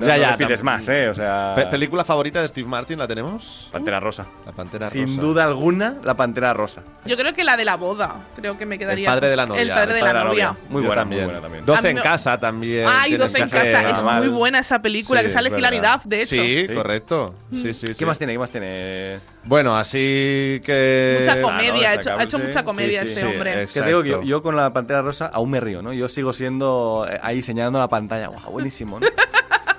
No, 0.00 0.06
Ya, 0.06 0.14
no 0.16 0.20
ya, 0.22 0.30
le 0.32 0.36
pides 0.46 0.62
más, 0.62 0.88
¿eh? 0.88 1.08
O 1.08 1.14
sea. 1.14 1.52
Pe- 1.56 1.66
¿Película 1.66 2.04
favorita 2.04 2.40
de 2.40 2.48
Steve 2.48 2.68
Martin 2.68 2.98
la 2.98 3.08
tenemos? 3.08 3.68
Pantera 3.72 3.98
Rosa. 4.00 4.26
La 4.46 4.52
Pantera 4.52 4.88
Sin 4.90 5.08
Rosa. 5.08 5.20
duda 5.20 5.44
alguna, 5.44 5.96
la 6.04 6.14
Pantera 6.14 6.54
Rosa. 6.54 6.82
Yo 7.04 7.16
creo 7.16 7.34
que 7.34 7.44
la 7.44 7.56
de 7.56 7.64
la 7.64 7.76
boda. 7.76 8.16
Creo 8.36 8.56
que 8.56 8.66
me 8.66 8.78
quedaría. 8.78 9.08
padre 9.08 9.28
de 9.28 9.36
la 9.36 9.46
novia, 9.46 9.62
El 9.62 9.68
padre 9.70 9.94
de 9.94 10.00
Padre 10.00 10.14
la 10.14 10.24
novia. 10.24 10.56
Muy 10.68 10.82
buena, 10.82 11.02
también. 11.02 11.22
muy 11.22 11.30
buena 11.32 11.40
también. 11.42 11.64
12 11.64 11.78
A 11.78 11.82
mí 11.82 11.88
en 11.88 11.96
casa 12.04 12.38
también. 12.38 12.86
Ay, 12.88 13.10
tiene 13.10 13.24
12 13.24 13.38
en 13.38 13.48
casa. 13.48 13.88
Es 13.90 13.94
normal. 13.96 14.18
muy 14.20 14.28
buena 14.28 14.58
esa 14.60 14.80
película 14.80 15.20
Sí, 15.20 15.26
que 15.26 15.30
sale 15.32 15.48
Hilary. 15.58 15.78
Duff, 15.80 16.04
de 16.04 16.22
hecho. 16.22 16.34
Sí, 16.34 16.66
Sí. 16.66 16.74
correcto. 16.74 17.34
Sí, 17.52 17.74
sí, 17.74 17.86
sí. 17.88 17.94
¿Qué 17.94 18.06
más 18.06 18.18
tiene? 18.18 18.32
¿Qué 18.34 18.38
más 18.38 18.50
tiene? 18.50 19.18
Bueno, 19.44 19.76
así 19.76 20.60
que... 20.64 21.18
Mucha 21.20 21.32
Ah, 21.32 21.40
comedia. 21.42 21.82
no, 21.82 21.88
ha, 21.88 22.22
hecho, 22.22 22.36
ha 22.36 22.38
mucha 22.38 22.64
comedia 22.64 23.00
Sí, 23.00 23.06
sí, 23.06 23.12
este 23.14 23.26
sí, 23.26 23.32
hombre. 23.32 23.62
es- 23.62 23.72
que 23.72 23.80
te 23.80 23.86
digo 23.86 24.02
que 24.02 24.08
yo, 24.10 24.22
yo 24.22 24.42
con 24.42 24.56
la 24.56 24.72
Pantera 24.74 25.00
Rosa 25.00 25.26
aún 25.32 25.50
me 25.50 25.58
río, 25.60 25.80
¿no? 25.80 25.92
Yo 25.94 26.08
sigo 26.10 26.32
siendo 26.34 27.06
eh, 27.10 27.18
ahí 27.22 27.42
señalando 27.42 27.78
la 27.78 27.88
pantalla. 27.88 28.26
¡Guau, 28.28 28.50
buenísimo, 28.52 29.00
¿no? 29.00 29.06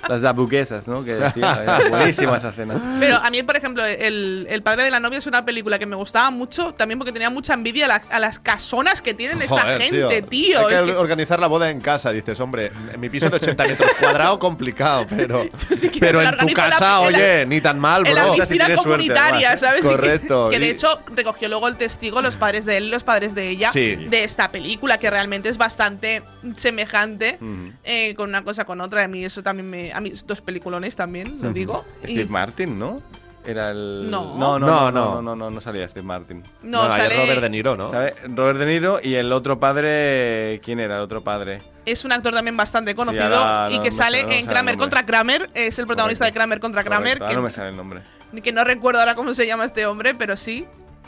Las 0.10 0.22
dabuquesas, 0.22 0.88
¿no? 0.88 1.04
Que 1.04 1.16
decía, 1.16 1.60
era 1.64 1.80
buenísima 1.90 2.38
esa 2.38 2.50
escena. 2.50 2.76
Pero 3.00 3.18
a 3.18 3.30
mí, 3.30 3.42
por 3.44 3.56
ejemplo, 3.56 3.86
el, 3.86 4.48
el 4.50 4.62
padre 4.64 4.84
de 4.84 4.92
la 4.92 5.00
novia 5.00 5.20
es 5.20 5.28
una 5.28 5.46
película 5.46 5.80
que 5.80 5.86
me 5.86 5.96
gustaba 5.96 6.30
mucho, 6.32 6.74
también 6.74 6.98
porque 7.00 7.12
tenía 7.14 7.30
mucha 7.30 7.54
envidia 7.54 7.86
a, 7.86 7.88
la- 7.88 8.02
a 8.10 8.20
las 8.20 8.40
casonas 8.40 9.02
que 9.02 9.14
tienen 9.14 9.42
esta 9.42 9.62
Joder, 9.62 9.82
gente, 9.82 10.22
tío. 10.24 10.68
Hay 10.68 10.74
Es 10.76 10.82
que 10.82 10.86
que- 10.88 10.98
organizar 10.98 11.40
la 11.40 11.48
boda 11.48 11.70
en 11.70 11.80
casa. 11.80 12.12
Dices, 12.12 12.40
hombre, 12.40 12.72
en 12.94 13.00
mi 13.00 13.10
piso 13.10 13.30
de 13.30 13.36
80 13.38 13.64
metros 13.66 13.92
cuadrados, 14.00 14.40
complicado, 14.40 15.06
pero, 15.10 15.46
sí 15.80 15.90
que 15.90 16.00
pero 16.00 16.22
en 16.22 16.36
tu 16.38 16.48
casa, 16.54 16.80
la- 16.80 17.00
oye, 17.02 17.46
ni 17.46 17.62
tan 17.62 17.80
mal, 17.80 18.06
en 18.08 18.16
la 18.16 18.24
bro. 18.26 18.34
si 18.34 18.40
piscina 18.42 18.66
suerte, 18.66 18.84
comunitaria, 18.84 19.48
además. 19.52 19.60
¿sabes? 19.60 19.82
Que- 19.82 19.88
Correcto, 19.88 20.50
Que, 20.50 20.56
y- 20.58 20.60
de 20.60 20.70
hecho 20.72 21.00
recogió 21.16 21.48
luego 21.50 21.68
el 21.68 21.78
testigo 21.78 22.22
los 22.22 22.36
padres 22.38 22.66
de 22.66 22.78
él 22.78 22.86
y 22.86 22.90
los 22.90 23.04
padres 23.04 23.36
de 23.36 23.48
ella 23.50 23.72
Sí. 23.72 23.96
de 23.96 24.24
esta 24.24 24.52
película, 24.52 24.98
que 24.98 25.10
realmente 25.10 25.50
es 25.50 25.58
bastante 25.58 26.24
semejante 26.56 27.38
Ujú. 27.42 27.72
eh, 27.84 28.16
con 28.16 28.30
una 28.30 28.44
cosa 28.44 28.66
con 28.66 28.82
otra. 28.82 29.04
A 29.04 29.08
mí 29.08 29.24
eso 29.26 29.44
también 29.44 29.70
me. 29.70 29.92
A 30.00 30.02
mí 30.02 30.14
dos 30.26 30.40
peliculones 30.40 30.96
también, 30.96 31.42
lo 31.42 31.52
digo. 31.52 31.84
Y- 32.04 32.08
Steve 32.08 32.28
Martin, 32.30 32.80
¿no? 32.80 33.02
Era 33.46 33.72
el. 33.72 34.10
No. 34.10 34.38
no, 34.38 34.58
no, 34.60 34.66
No, 34.68 34.68
no, 34.68 34.92
no. 34.92 34.92
no, 35.16 35.22
no, 35.22 35.36
no, 35.36 35.50
no 35.52 35.60
salía 35.62 35.86
Steve 35.90 36.06
Martin. 36.06 36.42
No, 36.62 36.88
es 36.88 36.94
sale. 36.94 37.18
Robert 37.22 37.42
De 37.42 37.50
Niro, 37.50 37.76
¿no? 37.76 37.90
¿Sabe? 37.92 38.14
Robert 38.34 38.60
De 38.60 38.66
Niro 38.66 39.00
y 39.04 39.16
el 39.16 39.32
otro 39.34 39.60
padre. 39.60 40.62
¿Quién 40.64 40.80
era 40.80 40.96
el 40.96 41.02
otro 41.02 41.22
padre? 41.22 41.62
Es 41.86 42.06
un 42.06 42.14
actor 42.14 42.34
también 42.34 42.56
bastante 42.56 42.96
conocido 42.96 43.24
ahora 43.36 43.72
y 43.72 43.78
no- 43.78 43.84
que 43.84 43.90
no 43.90 43.96
sale 43.96 44.24
no 44.24 44.30
en 44.32 44.46
Kramer 44.46 44.78
contra 44.78 45.06
Kramer. 45.06 45.50
Es 45.54 45.80
el 45.80 45.86
protagonista 45.88 46.24
Correcto. 46.24 46.34
de 46.34 46.40
Kramer 46.40 46.60
contra 46.62 46.84
Kramer. 46.86 47.18
Correcto, 47.18 47.28
Que, 47.28 47.36
no 47.36 47.42
me 47.42 47.52
sale 47.52 47.70
el 47.70 47.76
nombre. 47.76 48.02
que 48.42 48.52
no 48.54 48.64
recuerdo 48.64 49.00
ahora 49.02 49.16
cómo 49.16 49.34
se 49.34 49.46
llama 49.48 49.66
este 49.66 49.86
hombre, 49.86 50.16
pero 50.16 50.38
sí. 50.38 50.66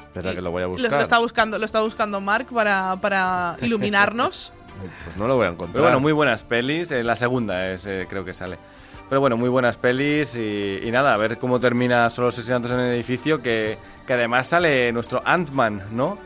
Espera 0.08 0.34
que 0.36 0.42
lo 0.42 0.52
voy 0.52 0.64
a 0.64 0.66
Lo, 0.66 0.72
buscar. 0.72 0.92
lo 0.92 1.00
está 1.00 1.20
buscando, 1.20 1.58
lo 1.60 1.66
está 1.66 1.80
buscando 1.82 2.20
Mark 2.20 2.48
para, 2.54 2.98
para 3.00 3.56
iluminarnos. 3.62 4.52
Pues 5.06 5.16
no 5.16 5.28
lo 5.28 5.36
voy 5.36 5.46
a 5.46 5.50
encontrar. 5.50 5.74
Pero 5.74 5.84
bueno, 5.84 6.00
muy 6.00 6.12
buenas 6.12 6.44
pelis. 6.44 6.92
eh, 6.92 7.04
la 7.04 7.16
segunda 7.16 7.70
es, 7.72 7.86
eh, 7.86 8.08
creo 8.10 8.26
que 8.26 8.34
sale. 8.34 8.58
Pero 9.12 9.20
bueno, 9.20 9.36
muy 9.36 9.50
buenas 9.50 9.76
pelis 9.76 10.38
y, 10.38 10.90
nada, 10.90 11.14
a 11.14 11.18
ver 11.18 11.38
cómo 11.38 11.60
termina 11.60 12.10
Solo 12.10 12.30
asesinatos 12.30 12.72
en 12.72 12.80
el 12.80 12.94
edificio, 12.94 13.42
que, 13.42 13.78
que 14.08 14.14
además 14.14 14.48
sale 14.48 14.90
nuestro 14.94 15.22
Ant-Man, 15.26 15.84
¿no? 15.92 16.18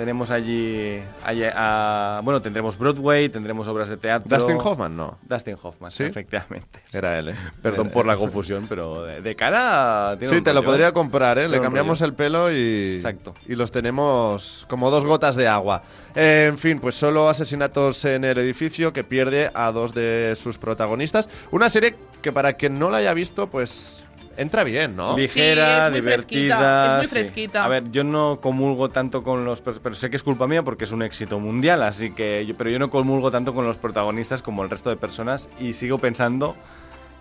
Tenemos 0.00 0.30
allí, 0.30 0.98
allí 1.24 1.42
a- 1.44 2.22
bueno, 2.24 2.40
tendremos 2.40 2.78
Broadway, 2.78 3.28
tendremos 3.28 3.68
obras 3.68 3.90
de 3.90 3.98
teatro. 3.98 4.34
Dustin 4.34 4.56
Hoffman, 4.58 4.96
no. 4.96 5.18
Dustin 5.28 5.58
Hoffman, 5.62 5.90
¿Sí? 5.92 6.04
efectivamente. 6.04 6.80
sí. 6.86 6.96
Era 6.96 7.18
él, 7.18 7.28
¿eh? 7.28 7.34
Perdón 7.60 7.88
Era 7.88 7.94
por 7.94 8.06
la 8.06 8.16
confusión, 8.16 8.64
pero 8.66 9.02
de, 9.04 9.20
de 9.20 9.36
cara... 9.36 10.16
tiene 10.18 10.32
Sí, 10.32 10.38
un 10.38 10.44
te 10.44 10.54
lo 10.54 10.62
podría 10.64 10.92
comprar, 10.92 11.36
¿eh? 11.36 11.42
Le 11.42 11.48
Tiene 11.50 11.64
cambiamos 11.64 12.00
el 12.00 12.14
pelo 12.14 12.50
y. 12.50 12.94
Exacto. 12.96 13.34
Y 13.46 13.56
los 13.56 13.70
tenemos 13.72 14.64
como 14.70 14.90
dos 14.90 15.04
gotas 15.04 15.36
de 15.36 15.46
agua. 15.48 15.82
Eh, 16.14 16.46
en 16.48 16.56
fin, 16.56 16.80
pues 16.80 16.94
solo 16.94 17.28
asesinatos 17.28 18.02
en 18.06 18.24
el 18.24 18.38
edificio 18.38 18.94
que 18.94 19.04
pierde 19.04 19.50
a 19.52 19.70
dos 19.70 19.92
de 19.92 20.32
sus 20.34 20.56
protagonistas. 20.56 21.28
Una 21.50 21.68
serie 21.68 21.94
que 22.22 22.32
para 22.32 22.54
quien 22.54 22.78
no 22.78 22.88
la 22.88 22.96
haya 22.96 23.12
visto, 23.12 23.48
pues. 23.50 24.06
Entra 24.40 24.64
bien, 24.64 24.96
¿no? 24.96 25.16
Ligera, 25.18 25.66
Sí, 25.66 25.82
es 25.84 25.90
muy 25.90 26.00
divertida. 26.00 26.56
fresquita, 26.56 26.86
es 26.92 26.96
muy 26.96 27.06
sí. 27.06 27.12
fresquita. 27.12 27.64
A 27.64 27.68
ver, 27.68 27.90
yo 27.90 28.04
no 28.04 28.40
comulgo 28.40 28.88
tanto 28.88 29.22
con 29.22 29.44
los. 29.44 29.60
Pero, 29.60 29.94
sé 29.94 30.08
que 30.08 30.16
es 30.16 30.22
culpa 30.22 30.46
mía 30.46 30.62
porque 30.62 30.84
es 30.84 30.92
un 30.92 31.02
éxito 31.02 31.38
mundial, 31.38 31.82
así 31.82 32.12
que. 32.12 32.46
yo- 32.46 32.56
pero 32.56 32.70
yo 32.70 32.78
no 32.78 32.88
comulgo 32.88 33.30
tanto 33.30 33.52
con 33.52 33.66
los 33.66 33.76
protagonistas 33.76 34.40
como 34.40 34.62
el 34.64 34.70
resto 34.70 34.88
de 34.88 34.96
personas 34.96 35.48
y 35.58 35.74
sigo 35.74 35.98
pensando 35.98 36.56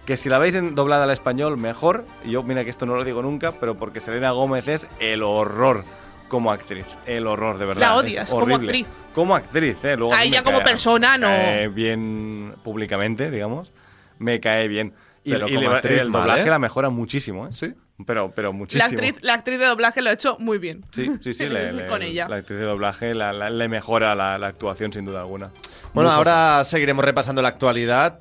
que 0.05 0.15
si 0.15 0.29
la 0.29 0.39
veis 0.39 0.55
en 0.55 0.75
doblada 0.75 1.03
al 1.03 1.11
español, 1.11 1.57
mejor. 1.57 2.05
Y 2.23 2.31
yo, 2.31 2.41
mira 2.43 2.63
que 2.63 2.69
esto 2.69 2.85
no 2.85 2.95
lo 2.95 3.03
digo 3.03 3.21
nunca, 3.21 3.51
pero 3.51 3.75
porque 3.75 3.99
Selena 3.99 4.31
Gómez 4.31 4.67
es 4.69 4.87
el 5.01 5.21
horror 5.21 5.83
como 6.29 6.51
actriz. 6.53 6.85
El 7.05 7.27
horror, 7.27 7.57
de 7.57 7.65
verdad. 7.65 7.81
La 7.81 7.95
odias 7.97 8.29
como 8.29 8.43
horrible. 8.43 8.67
actriz. 8.67 8.87
Como 9.13 9.35
actriz, 9.35 9.75
¿eh? 9.83 9.97
Luego 9.97 10.13
A 10.13 10.23
ella 10.23 10.39
me 10.39 10.45
como 10.45 10.59
cae- 10.59 10.65
persona, 10.65 11.17
no. 11.17 11.27
bien 11.73 12.55
públicamente, 12.63 13.29
digamos. 13.29 13.73
Me 14.19 14.39
cae 14.39 14.67
bien. 14.69 14.93
Y, 15.23 15.31
Pero 15.31 15.47
y 15.49 15.55
como 15.55 15.69
le- 15.69 15.75
actriz 15.75 15.99
el 15.99 16.09
mal, 16.09 16.21
doblaje 16.21 16.43
¿eh? 16.43 16.49
la 16.49 16.59
mejora 16.59 16.89
muchísimo, 16.89 17.47
¿eh? 17.47 17.51
Sí. 17.51 17.73
Pero, 18.05 18.31
pero 18.33 18.53
muchísimo. 18.53 18.79
La 18.79 18.85
actriz, 18.89 19.15
la 19.23 19.33
actriz 19.33 19.59
de 19.59 19.65
doblaje 19.65 20.01
lo 20.01 20.09
ha 20.09 20.13
hecho 20.13 20.37
muy 20.39 20.57
bien. 20.57 20.85
Sí, 20.91 21.09
sí, 21.21 21.33
sí. 21.33 21.45
le- 21.49 21.73
le- 21.73 21.87
con 21.87 22.01
ella. 22.01 22.27
La 22.29 22.37
actriz 22.37 22.57
de 22.59 22.65
doblaje 22.65 23.13
la- 23.13 23.33
la- 23.33 23.49
le 23.49 23.67
mejora 23.67 24.15
la, 24.15 24.37
la 24.37 24.47
actuación 24.47 24.93
sin 24.93 25.03
duda 25.05 25.19
alguna. 25.21 25.51
Bueno, 25.93 26.09
Mucho. 26.09 26.17
ahora 26.17 26.63
seguiremos 26.63 27.03
repasando 27.03 27.41
la 27.41 27.49
actualidad. 27.49 28.19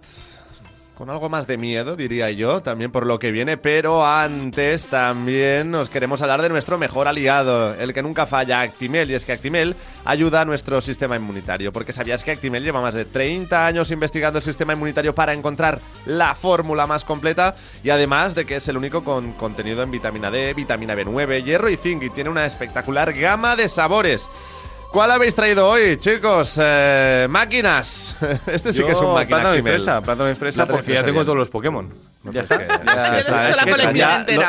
Con 0.98 1.10
algo 1.10 1.28
más 1.28 1.46
de 1.46 1.58
miedo, 1.58 1.94
diría 1.94 2.28
yo, 2.32 2.60
también 2.60 2.90
por 2.90 3.06
lo 3.06 3.20
que 3.20 3.30
viene, 3.30 3.56
pero 3.56 4.04
antes 4.04 4.88
también 4.88 5.70
nos 5.70 5.88
queremos 5.88 6.20
hablar 6.22 6.42
de 6.42 6.48
nuestro 6.48 6.76
mejor 6.76 7.06
aliado, 7.06 7.72
el 7.74 7.94
que 7.94 8.02
nunca 8.02 8.26
falla, 8.26 8.62
Actimel. 8.62 9.08
Y 9.08 9.14
es 9.14 9.24
que 9.24 9.30
Actimel 9.30 9.76
ayuda 10.04 10.40
a 10.40 10.44
nuestro 10.44 10.80
sistema 10.80 11.14
inmunitario, 11.14 11.72
porque 11.72 11.92
sabías 11.92 12.24
que 12.24 12.32
Actimel 12.32 12.64
lleva 12.64 12.80
más 12.80 12.96
de 12.96 13.04
30 13.04 13.64
años 13.64 13.92
investigando 13.92 14.40
el 14.40 14.44
sistema 14.44 14.72
inmunitario 14.72 15.14
para 15.14 15.34
encontrar 15.34 15.78
la 16.04 16.34
fórmula 16.34 16.88
más 16.88 17.04
completa 17.04 17.54
y 17.84 17.90
además 17.90 18.34
de 18.34 18.44
que 18.44 18.56
es 18.56 18.66
el 18.66 18.76
único 18.76 19.04
con 19.04 19.34
contenido 19.34 19.84
en 19.84 19.92
vitamina 19.92 20.32
D, 20.32 20.52
vitamina 20.52 20.96
B9, 20.96 21.44
hierro 21.44 21.70
y 21.70 21.76
zinc 21.76 22.02
y 22.02 22.10
tiene 22.10 22.28
una 22.28 22.44
espectacular 22.44 23.12
gama 23.12 23.54
de 23.54 23.68
sabores. 23.68 24.28
¿Cuál 24.90 25.10
habéis 25.10 25.34
traído 25.34 25.68
hoy, 25.68 25.98
chicos? 25.98 26.54
Eh, 26.60 27.26
máquinas. 27.28 28.16
Este 28.46 28.72
sí 28.72 28.82
que 28.82 28.92
es 28.92 28.98
un 28.98 29.12
máquina. 29.12 29.38
Plátano 29.38 29.56
y 29.56 29.62
fresa, 29.62 30.00
plátano 30.00 30.30
y 30.30 30.34
fresa, 30.34 30.66
porque 30.66 30.94
ya 30.94 31.00
tengo 31.00 31.14
bien. 31.14 31.26
todos 31.26 31.38
los 31.38 31.50
Pokémon. 31.50 31.92
Ya 32.32 32.42
está. 32.42 32.58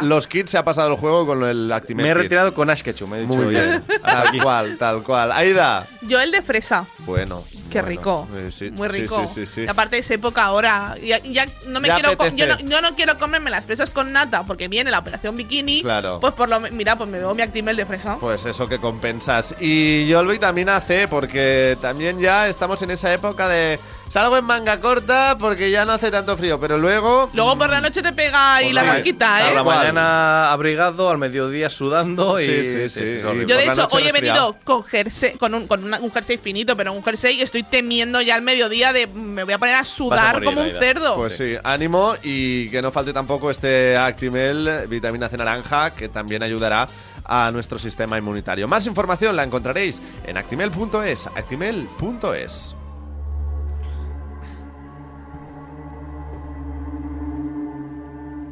Los 0.02 0.28
kits 0.28 0.52
se 0.52 0.58
ha 0.58 0.64
pasado 0.64 0.90
el 0.92 0.98
juego 0.98 1.26
con 1.26 1.44
el 1.44 1.72
Actimel. 1.72 2.06
Me 2.06 2.12
he 2.12 2.14
retirado 2.14 2.54
con 2.54 2.70
Ash 2.70 2.82
Ketchum, 2.82 3.14
he 3.16 3.22
dicho. 3.22 3.34
Muy 3.34 3.48
bien. 3.54 3.84
Tal 4.04 4.42
cual, 4.42 4.78
tal 4.78 5.04
cual. 5.04 5.32
Aida. 5.32 5.86
Yo 6.02 6.20
el 6.20 6.32
de 6.32 6.42
fresa. 6.42 6.86
Bueno, 7.00 7.44
Qué 7.70 7.82
Bueno, 7.82 7.88
rico. 7.88 8.28
eh, 8.36 8.50
sí, 8.52 8.72
Muy 8.72 8.88
rico. 8.88 9.28
sí, 9.28 9.46
sí, 9.46 9.46
sí. 9.46 9.62
Y 9.62 9.68
aparte 9.68 10.00
es 10.00 10.10
época 10.10 10.44
ahora. 10.44 10.96
Ya, 11.04 11.20
ya 11.20 11.46
no 11.68 11.80
me 11.80 11.88
Ya 11.88 11.96
quiero 11.96 12.12
yo, 12.12 12.18
no, 12.18 12.24
apetece. 12.54 12.68
yo 12.70 12.82
no 12.82 12.96
quiero 12.96 13.18
comerme 13.20 13.52
las 13.52 13.64
fresas 13.66 13.92
con 13.92 14.12
nata 14.12 14.44
porque 14.44 14.68
viene 14.68 14.90
la 14.90 15.00
operación 15.00 15.36
bikini. 15.38 15.84
Claro. 15.84 16.20
Pues 16.20 16.34
por 16.34 16.50
lo 16.50 16.60
mira, 16.60 16.98
pues 16.98 17.08
me 17.10 17.20
bebo 17.20 17.36
mi 17.36 17.44
Actimel 17.44 17.78
de 17.78 17.86
fresa. 17.86 18.18
Pues 18.20 18.46
eso 18.46 18.68
que 18.68 18.80
compensas. 18.80 19.56
Y 19.60 20.08
yo 20.08 20.20
el 20.22 20.28
vitamina 20.28 20.82
C, 20.82 21.08
porque 21.08 21.78
también 21.82 22.20
ya 22.20 22.48
estamos 22.48 22.82
en 22.82 22.92
esa 22.92 23.14
época 23.14 23.48
de 23.48 23.80
salgo 24.10 24.38
en 24.38 24.46
manga 24.46 24.80
corta 24.80 25.38
porque 25.40 25.70
ya 25.72 25.86
no 25.86 25.92
hace 25.94 26.10
tanto 26.12 26.36
frío, 26.38 26.60
pero 26.60 26.78
luego 26.78 27.30
Luego 27.34 27.58
por 27.58 27.70
la 27.70 27.80
noche 27.82 28.02
te 28.02 28.12
pega 28.14 28.56
ahí 28.56 28.74
la 28.74 28.82
sí. 28.82 28.88
rasquita, 28.88 29.36
A 29.36 29.52
¿eh? 29.52 29.56
la 29.56 29.64
¿Cuál? 29.64 29.78
mañana 29.78 30.52
abrigado, 30.52 31.10
al 31.10 31.18
mediodía 31.18 31.70
sudando 31.70 32.40
y. 32.40 32.46
Sí, 32.46 32.72
sí, 32.74 32.90
sí. 32.90 33.20
Yo 33.48 33.56
de 33.56 33.66
hecho 33.66 33.88
hoy 33.92 34.04
he 34.08 34.12
venido 34.12 34.56
con 34.64 34.84
jersey, 34.84 35.34
con 35.38 35.54
un, 35.54 35.68
con 35.68 35.84
una- 35.84 36.00
un 36.00 36.12
jersey 36.12 36.38
finito, 36.38 36.76
pero 36.76 36.92
un 36.94 37.04
jersey 37.04 37.38
y 37.38 37.42
estoy 37.42 37.64
temiendo 37.64 38.20
ya 38.22 38.36
al 38.36 38.42
mediodía 38.42 38.92
de 38.94 39.08
me 39.08 39.44
voy 39.44 39.54
a 39.54 39.58
poner 39.58 39.76
a 39.76 39.86
sudar 39.86 40.34
morir, 40.36 40.50
como 40.50 40.62
un 40.62 40.72
cerdo. 40.80 41.16
Pues 41.16 41.38
sí, 41.38 41.56
ánimo 41.64 42.16
y 42.24 42.70
que 42.70 42.82
no 42.82 42.92
falte 42.92 43.14
tampoco 43.14 43.52
este 43.52 43.96
Actimel, 43.98 44.88
vitamina 44.88 45.30
C 45.30 45.38
naranja, 45.38 45.92
que 45.92 46.10
también 46.10 46.42
ayudará 46.44 46.88
a 47.26 47.52
nuestro 47.52 47.78
sistema 47.78 48.18
inmunitario. 48.18 48.68
Más 48.68 48.88
información 48.88 49.36
la 49.36 49.44
encontraréis 49.44 50.02
en 50.26 50.38
actimel.es, 50.38 51.28
actimel.es. 51.28 52.76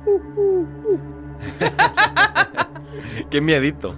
Qué 3.29 3.41
miedito. 3.41 3.93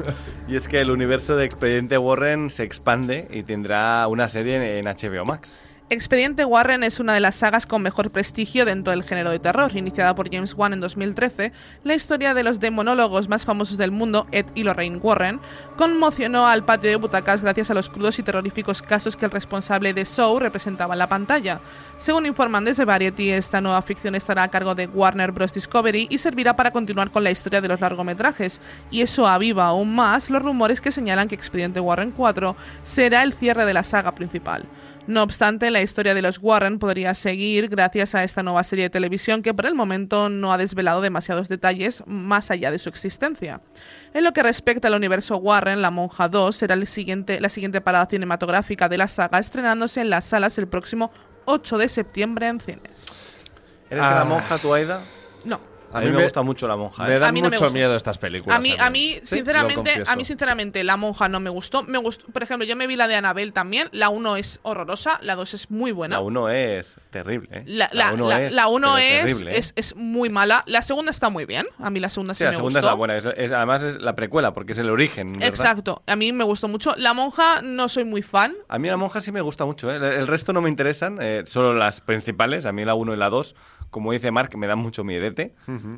Y 0.47 0.55
es 0.55 0.67
que 0.67 0.81
el 0.81 0.89
universo 0.91 1.35
de 1.35 1.45
Expediente 1.45 1.97
Warren 1.97 2.49
se 2.49 2.63
expande 2.63 3.27
y 3.31 3.43
tendrá 3.43 4.07
una 4.07 4.27
serie 4.27 4.79
en, 4.79 4.85
HBO 4.85 5.25
Max. 5.25 5.61
Expediente 5.91 6.45
Warren 6.45 6.83
es 6.83 6.99
una 6.99 7.15
de 7.15 7.19
las 7.19 7.37
sagas 7.37 7.65
con 7.65 7.81
mejor 7.81 8.11
prestigio 8.11 8.63
dentro 8.63 8.91
del 8.91 9.01
género 9.01 9.31
de 9.31 9.39
terror. 9.39 9.75
Iniciada 9.75 10.13
por 10.13 10.31
James 10.31 10.53
Wan 10.53 10.73
en 10.73 10.81
2013, 10.81 11.51
la 11.83 11.95
historia 11.95 12.35
de 12.35 12.43
los 12.43 12.59
demonólogos 12.59 13.27
más 13.27 13.43
famosos 13.43 13.79
del 13.79 13.89
mundo, 13.89 14.27
Ed 14.31 14.45
y 14.53 14.61
Lorraine 14.61 14.97
Warren, 14.97 15.39
conmocionó 15.77 16.45
al 16.45 16.63
patio 16.63 16.91
de 16.91 16.95
butacas 16.95 17.41
gracias 17.41 17.71
a 17.71 17.73
los 17.73 17.89
crudos 17.89 18.19
y 18.19 18.23
terroríficos 18.23 18.83
casos 18.83 19.17
que 19.17 19.25
el 19.25 19.31
responsable 19.31 19.95
de 19.95 20.05
Show 20.05 20.37
representaba 20.37 20.93
en 20.93 20.99
la 20.99 21.09
pantalla. 21.09 21.59
Según 21.97 22.27
informan 22.27 22.65
desde 22.65 22.85
Variety, 22.85 23.31
esta 23.31 23.59
nueva 23.59 23.81
ficción 23.81 24.13
estará 24.13 24.43
a 24.43 24.51
cargo 24.51 24.75
de 24.75 24.85
Warner 24.85 25.31
Bros. 25.31 25.55
Discovery 25.55 26.05
y 26.11 26.19
servirá 26.19 26.55
para 26.55 26.69
continuar 26.69 27.09
con 27.09 27.23
la 27.23 27.31
historia 27.31 27.61
de 27.61 27.67
los 27.67 27.81
largometrajes. 27.81 28.61
Y 28.91 29.01
eso 29.01 29.25
aviva 29.25 29.65
aún 29.65 29.95
más 29.95 30.29
los 30.29 30.43
rumores 30.43 30.81
que 30.81 30.91
señalan 30.91 31.27
que 31.27 31.33
Expediente 31.33 31.79
Warren 31.79 32.11
4 32.11 32.55
será 32.83 33.23
el 33.23 33.33
cierre 33.33 33.65
de 33.65 33.73
la 33.73 33.83
saga 33.83 34.13
principal. 34.13 34.67
No 35.09 35.23
obstante, 35.23 35.71
la 35.71 35.81
historia 35.81 36.13
de 36.13 36.21
los 36.21 36.37
Warren 36.39 36.77
podría 36.77 37.15
seguir 37.15 37.67
gracias 37.67 38.13
a 38.13 38.23
esta 38.23 38.43
nueva 38.43 38.63
serie 38.63 38.83
de 38.85 38.89
televisión 38.91 39.41
que 39.41 39.55
por 39.55 39.65
el 39.65 39.73
momento 39.73 40.29
no 40.29 40.53
ha 40.53 40.57
desvelado 40.59 41.01
demasiados 41.01 41.49
detalles 41.49 42.03
más 42.05 42.51
allá 42.51 42.69
de 42.69 42.77
su 42.77 42.89
existencia. 42.89 43.59
En 44.13 44.23
lo 44.23 44.33
que 44.33 44.43
respecta 44.43 44.87
al 44.87 44.93
universo 44.93 45.37
Warren, 45.37 45.81
La 45.81 45.89
Monja 45.89 46.29
2 46.29 46.55
será 46.55 46.75
el 46.75 46.87
siguiente, 46.87 47.41
la 47.41 47.49
siguiente 47.49 47.81
parada 47.81 48.05
cinematográfica 48.05 48.87
de 48.87 48.99
la 48.99 49.07
saga, 49.07 49.39
estrenándose 49.39 49.99
en 50.01 50.11
las 50.11 50.25
salas 50.25 50.59
el 50.59 50.67
próximo 50.67 51.11
8 51.45 51.79
de 51.79 51.89
septiembre 51.89 52.47
en 52.47 52.59
cines. 52.59 53.25
¿Eres 53.89 54.03
de 54.03 54.09
Ah. 54.11 54.15
la 54.19 54.25
monja, 54.25 54.59
tu 54.59 54.71
Aida? 54.71 55.01
No. 55.43 55.59
A, 55.93 56.01
mí 56.01 56.09
me, 56.11 56.23
gusta 56.23 56.41
mucho 56.43 56.67
la 56.67 56.75
monja. 56.77 57.03
Me 57.05 57.15
¿eh? 57.15 57.19
dan 57.19 57.29
A 57.29 57.31
mí 57.31 57.41
no 57.41 57.49
me 57.49 57.57
mucho 57.57 57.65
gusta. 57.65 57.73
miedo 57.77 57.95
estas 57.95 58.17
películas. 58.17 58.57
A 58.57 58.61
mí, 58.61 58.75
a 58.79 58.89
mí, 58.89 59.15
Sí, 59.23 59.37
sinceramente, 59.37 60.03
a 60.05 60.15
mí 60.15 60.25
sinceramente 60.25 60.83
la 60.83 60.97
monja 60.97 61.29
no 61.29 61.39
me 61.39 61.49
gustó. 61.49 61.83
Me 61.83 61.97
gustó, 61.97 62.25
por 62.27 62.43
ejemplo, 62.43 62.65
yo 62.67 62.75
me 62.75 62.87
vi 62.87 62.95
la 62.95 63.07
de 63.07 63.15
Anabel 63.15 63.53
también. 63.53 63.89
La 63.91 64.09
1 64.09 64.35
es 64.37 64.59
horrorosa, 64.63 65.19
la 65.21 65.35
2 65.35 65.53
es 65.53 65.71
muy 65.71 65.91
buena. 65.91 66.17
La 66.17 66.21
1 66.21 66.49
es 66.49 66.97
terrible. 67.09 67.49
¿eh? 67.51 67.63
La, 67.65 67.89
la, 67.93 68.13
uno 68.13 68.27
la- 68.29 68.41
es, 68.43 68.53
la 68.53 68.67
uno 68.67 68.97
es, 68.97 69.25
terrible, 69.25 69.55
¿eh? 69.55 69.59
es, 69.59 69.73
es 69.75 69.95
muy 69.95 70.29
mala. 70.29 70.63
La 70.67 70.81
segunda 70.81 71.11
está 71.11 71.29
muy 71.29 71.45
bien. 71.45 71.65
A 71.79 71.89
mí 71.89 71.99
la 71.99 72.09
segunda 72.09 72.33
sí, 72.33 72.39
Sí, 72.39 72.43
la 72.45 72.49
me 72.51 72.55
segunda 72.57 72.79
gustó. 72.79 72.87
es 72.87 72.91
la 72.91 72.95
buena. 72.95 73.17
es- 73.17 73.25
es- 73.37 73.51
además 73.51 73.83
es 73.83 74.01
la 74.01 74.15
precuela, 74.15 74.53
porque 74.53 74.73
es 74.73 74.77
el 74.77 74.89
origen. 74.89 75.33
¿verdad? 75.33 75.47
Exacto. 75.49 76.03
A 76.07 76.15
mí 76.15 76.31
me 76.33 76.43
gustó 76.43 76.67
mucho. 76.67 76.93
La 76.97 77.13
monja 77.13 77.61
no 77.63 77.89
soy 77.89 78.03
muy 78.05 78.21
fan. 78.21 78.55
A 78.67 78.77
mí 78.79 78.87
la 78.89 78.97
monja 78.97 79.21
sí 79.21 79.31
me 79.31 79.41
gusta 79.41 79.65
mucho. 79.65 79.91
¿eh? 79.91 79.95
El, 79.97 80.03
el 80.03 80.27
resto 80.27 80.53
no 80.53 80.61
me 80.61 80.69
interesan, 80.69 81.17
eh, 81.21 81.43
solo 81.45 81.73
las 81.73 82.01
principales. 82.01 82.65
A 82.65 82.71
mí 82.71 82.85
la 82.85 82.93
1 82.95 83.13
y 83.13 83.17
la 83.17 83.29
2, 83.29 83.55
como 83.89 84.11
dice 84.11 84.31
Mark, 84.31 84.55
me 84.57 84.67
dan 84.67 84.79
mucho 84.79 85.03
miedete. 85.03 85.53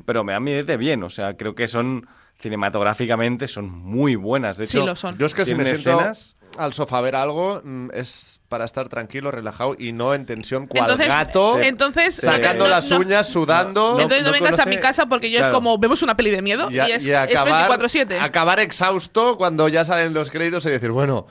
Pero 0.06 0.24
me 0.24 0.32
dan 0.32 0.42
miedete 0.44 0.76
bien. 0.76 1.02
O 1.02 1.10
sea, 1.10 1.36
creo 1.36 1.54
que 1.54 1.68
son 1.68 2.06
cinematográficamente 2.40 3.48
son 3.48 3.70
muy 3.70 4.16
buenas. 4.16 4.56
De 4.56 4.66
Sí, 4.66 4.76
hecho, 4.78 4.86
lo 4.86 4.96
son. 4.96 5.16
Yo 5.18 5.26
es 5.26 5.34
que 5.34 5.44
si 5.44 5.54
me 5.54 5.64
siento 5.64 5.90
escenas- 6.00 6.36
al 6.58 6.72
sofá 6.74 6.98
a 6.98 7.00
ver 7.00 7.16
algo, 7.16 7.62
mm, 7.64 7.88
es 7.94 8.40
para 8.48 8.66
estar 8.66 8.88
tranquilo, 8.90 9.30
relajado 9.30 9.74
y 9.78 9.92
no 9.92 10.12
en 10.12 10.26
tensión, 10.26 10.66
cual 10.66 10.82
Entonces, 10.82 11.08
gato, 11.08 11.58
entonces 11.60 12.14
sacando 12.16 12.64
no- 12.64 12.70
las 12.70 12.90
no- 12.90 12.98
uñas, 12.98 13.26
sudando. 13.28 13.94
no- 13.94 14.00
Entonces 14.00 14.22
no, 14.24 14.28
no 14.28 14.32
vengas 14.34 14.58
a 14.58 14.66
mi 14.66 14.76
casa 14.76 15.06
porque 15.06 15.30
yo 15.30 15.40
es 15.40 15.48
como 15.48 15.78
vemos 15.78 16.02
una 16.02 16.14
peli 16.16 16.30
de 16.30 16.42
miedo 16.42 16.70
y, 16.70 16.78
es, 16.78 17.06
y 17.06 17.10
es 17.10 17.16
acabar, 17.16 17.70
24-7. 17.70 18.18
acabar 18.20 18.60
exhausto 18.60 19.38
cuando 19.38 19.68
ya 19.68 19.84
salen 19.86 20.12
los 20.12 20.30
créditos 20.30 20.66
y 20.66 20.70
decir, 20.70 20.90
bueno, 20.90 21.26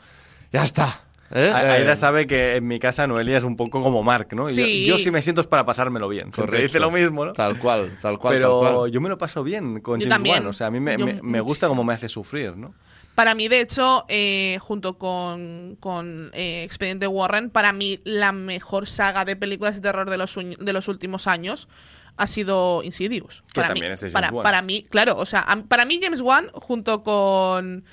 ya 0.52 0.64
está. 0.64 1.02
¿Eh? 1.34 1.52
Aida 1.54 1.94
Eh, 1.94 1.96
sabe 1.96 2.28
que 2.28 2.56
en 2.58 2.68
mi 2.68 2.80
casa 2.80 3.08
Noelia 3.08 3.38
es 3.38 3.44
un 3.44 3.56
poco 3.56 3.82
como 3.82 4.04
Mark, 4.04 4.30
¿no? 4.34 4.50
Y 4.50 4.56
yo- 4.56 4.64
Sí. 4.66 4.86
Yo, 4.86 4.98
si 4.98 5.12
me 5.12 5.22
siento 5.22 5.42
es 5.42 5.48
para 5.48 5.66
pasármelo 5.66 6.08
bien. 6.10 6.32
Siempre 6.34 6.58
correcto. 6.58 6.68
dice 6.68 6.80
lo 6.80 6.92
mismo, 6.92 7.26
¿no? 7.26 7.34
Tal 7.34 7.58
cual, 7.58 7.98
tal 8.02 8.18
cual. 8.20 8.34
Pero 8.36 8.62
tal 8.62 8.74
cual. 8.76 8.92
yo 8.92 9.02
me 9.02 9.10
lo 9.10 9.18
paso 9.18 9.44
bien 9.44 9.80
con 9.82 10.00
Yo 10.00 10.06
James 10.06 10.10
también. 10.10 10.36
Wan. 10.44 10.48
O 10.48 10.54
sea, 10.54 10.68
a 10.68 10.72
mí 10.72 10.80
me, 10.80 10.98
me- 10.98 11.20
me 11.22 11.42
gusta 11.42 11.68
cómo 11.68 11.84
me 11.84 11.94
hace 11.94 12.10
sufrir, 12.10 12.56
¿no? 12.58 12.74
Para 13.16 13.36
mí, 13.36 13.50
de 13.50 13.60
hecho, 13.60 14.06
eh, 14.08 14.58
junto 14.62 14.98
con, 14.98 15.76
con 15.82 16.32
eh, 16.34 16.64
Expediente 16.64 17.08
Warren, 17.08 17.50
para 17.50 17.74
mí 17.74 18.00
la 18.06 18.32
mejor 18.32 18.88
saga 18.88 19.26
de 19.26 19.36
películas 19.36 19.76
de 19.76 19.82
terror 19.82 20.10
de 20.10 20.18
los, 20.18 20.34
de 20.36 20.74
los 20.74 20.88
últimos 20.88 21.28
años 21.28 21.68
ha 22.16 22.26
sido 22.28 22.82
Insidious. 22.84 23.44
Que 23.54 23.62
para 23.62 23.68
también 23.70 23.88
mí, 23.90 23.94
es 23.94 24.00
de 24.02 24.08
James 24.10 24.14
para, 24.14 24.30
Wan. 24.32 24.44
para 24.44 24.62
mí, 24.62 24.86
claro, 24.90 25.18
o 25.18 25.26
sea, 25.26 25.46
para 25.68 25.86
mí 25.86 26.00
James 26.02 26.22
Wan, 26.22 26.50
junto 26.54 27.04
con... 27.04 27.84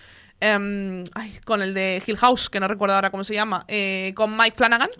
em, 0.40 1.05
ay, 1.14 1.38
con 1.44 1.62
el 1.62 1.74
de 1.74 2.03
Hill 2.07 2.18
House, 2.18 2.51
que 2.51 2.61
no 2.61 2.68
recuerdo 2.68 2.94
ahora 2.94 3.11
cómo 3.11 3.24
se 3.24 3.35
llama, 3.35 3.64
eh, 3.68 4.12
con 4.14 4.37
Mike 4.37 4.57
Flanagan, 4.57 4.90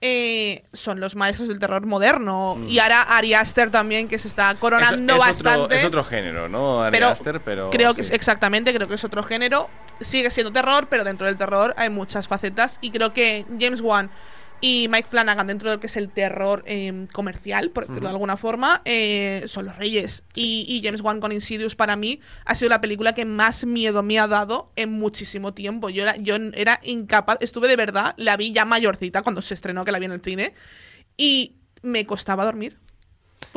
eh, 0.00 0.62
son 0.72 1.00
los 1.00 1.16
maestros 1.16 1.48
del 1.48 1.58
terror 1.58 1.84
moderno. 1.84 2.56
Y 2.68 2.78
ahora 2.78 3.02
Ari 3.02 3.34
Aster 3.34 3.70
también, 3.70 4.06
que 4.06 4.18
se 4.18 4.28
está 4.28 4.54
coronando 4.54 5.14
es, 5.14 5.20
es 5.20 5.26
bastante. 5.26 5.60
Otro, 5.60 5.76
es 5.76 5.84
otro 5.84 6.04
género, 6.04 6.48
¿no? 6.48 6.82
Ari 6.82 6.92
pero, 6.92 7.08
Aster, 7.08 7.40
pero 7.40 7.70
creo 7.70 7.94
que 7.94 8.02
es 8.02 8.12
exactamente, 8.12 8.72
creo 8.72 8.86
que 8.86 8.94
es 8.94 9.04
otro 9.04 9.22
género. 9.24 9.68
Sigue 10.00 10.30
siendo 10.30 10.52
terror, 10.52 10.86
pero 10.88 11.02
dentro 11.02 11.26
del 11.26 11.36
terror 11.36 11.74
hay 11.76 11.90
muchas 11.90 12.28
facetas. 12.28 12.78
Y 12.80 12.90
creo 12.90 13.12
que 13.12 13.44
James 13.58 13.80
Wan 13.80 14.10
y 14.60 14.88
Mike 14.90 15.08
Flanagan, 15.08 15.46
dentro 15.46 15.70
de 15.70 15.76
lo 15.76 15.80
que 15.80 15.86
es 15.86 15.96
el 15.96 16.10
terror 16.10 16.64
eh, 16.66 17.06
comercial, 17.12 17.70
por 17.70 17.86
decirlo 17.86 18.08
de 18.08 18.14
alguna 18.14 18.36
forma, 18.36 18.82
eh, 18.84 19.44
son 19.46 19.66
los 19.66 19.76
reyes. 19.76 20.24
Y, 20.34 20.64
y 20.68 20.82
James 20.82 21.00
Wan 21.00 21.20
con 21.20 21.32
Insidious 21.32 21.76
para 21.76 21.94
mí 21.96 22.20
ha 22.44 22.54
sido 22.54 22.70
la 22.70 22.80
película 22.80 23.14
que 23.14 23.24
más 23.24 23.64
miedo 23.64 24.02
me 24.02 24.18
ha 24.18 24.26
dado 24.26 24.72
en 24.74 24.90
muchísimo 24.90 25.54
tiempo. 25.54 25.90
Yo 25.90 26.02
era, 26.02 26.16
yo 26.16 26.36
era 26.54 26.80
incapaz, 26.82 27.38
estuve 27.40 27.68
de 27.68 27.76
verdad, 27.76 28.14
la 28.16 28.36
vi 28.36 28.52
ya 28.52 28.64
mayorcita 28.64 29.22
cuando 29.22 29.42
se 29.42 29.54
estrenó, 29.54 29.84
que 29.84 29.92
la 29.92 29.98
vi 29.98 30.06
en 30.06 30.12
el 30.12 30.22
cine, 30.22 30.54
y 31.16 31.54
me 31.82 32.04
costaba 32.06 32.44
dormir. 32.44 32.78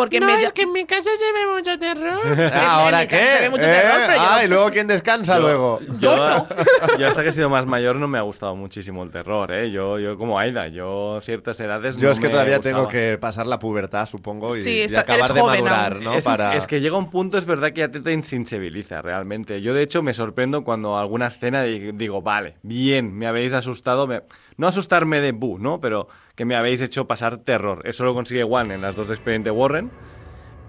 Porque 0.01 0.19
no, 0.19 0.25
me 0.27 0.43
es 0.43 0.51
que 0.51 0.63
en 0.63 0.71
mi 0.71 0.85
casa 0.85 1.09
se 1.17 1.31
ve 1.33 1.53
mucho 1.55 1.77
terror. 1.79 2.19
Ah, 2.53 2.83
¿Ahora 2.83 3.07
qué? 3.07 3.17
se 3.17 3.41
ve 3.43 3.49
mucho 3.49 3.63
¿Eh? 3.63 3.67
terror, 3.67 4.01
pero 4.07 4.15
yo- 4.17 4.27
Ah, 4.29 4.43
y 4.43 4.47
luego 4.47 4.69
quién 4.71 4.87
descansa 4.87 5.35
Yo- 5.35 5.41
luego. 5.41 5.79
Yo, 5.99 6.47
yo 6.99 7.07
hasta 7.07 7.23
que 7.23 7.29
he 7.29 7.31
sido 7.31 7.49
más 7.49 7.65
mayor 7.65 7.95
no 7.97 8.07
me 8.07 8.17
ha 8.17 8.21
gustado 8.21 8.55
muchísimo 8.55 9.03
el 9.03 9.11
terror, 9.11 9.51
¿eh? 9.51 9.71
Yo, 9.71 9.99
yo 9.99 10.17
como 10.17 10.39
Aida, 10.39 10.67
yo 10.67 11.19
ciertas 11.21 11.59
edades 11.59 11.97
Yo 11.97 12.07
no 12.07 12.11
es 12.11 12.19
que 12.19 12.25
me 12.27 12.31
todavía 12.31 12.57
gustaba. 12.57 12.75
tengo 12.77 12.87
que 12.87 13.17
pasar 13.19 13.47
la 13.47 13.59
pubertad, 13.59 14.07
supongo, 14.07 14.55
y, 14.55 14.61
Sí, 14.61 14.69
y 14.77 14.81
está- 14.81 15.01
acabar 15.01 15.19
eres 15.21 15.33
de 15.35 15.41
joven 15.41 15.63
madurar, 15.63 15.93
aún. 15.93 16.03
¿no? 16.03 16.13
Es, 16.13 16.25
Para... 16.25 16.55
es 16.55 16.67
que 16.67 16.81
llega 16.81 16.97
un 16.97 17.09
punto, 17.09 17.37
es 17.37 17.45
verdad 17.45 17.71
que 17.71 17.79
ya 17.81 17.89
te, 17.91 17.99
te 17.99 18.11
insensibiliza 18.11 19.01
realmente. 19.01 19.61
Yo, 19.61 19.73
de 19.73 19.83
hecho, 19.83 20.01
me 20.01 20.13
sorprendo 20.13 20.63
cuando 20.63 20.97
alguna 20.97 21.27
escena 21.27 21.63
di- 21.63 21.91
digo, 21.93 22.21
vale, 22.21 22.55
bien, 22.63 23.13
me 23.15 23.27
habéis 23.27 23.53
asustado. 23.53 24.07
me- 24.07 24.21
No 24.57 24.67
asustarme 24.67 25.21
de 25.21 25.31
bu, 25.31 25.57
¿no? 25.59 25.79
Pero 25.79 26.07
que 26.41 26.45
me 26.45 26.55
habéis 26.55 26.81
hecho 26.81 27.05
pasar 27.05 27.37
terror. 27.37 27.83
Eso 27.85 28.03
lo 28.03 28.15
consigue 28.15 28.43
One 28.43 28.73
en 28.73 28.81
las 28.81 28.95
dos 28.95 29.07
de 29.09 29.13
Expediente 29.13 29.51
Warren. 29.51 29.91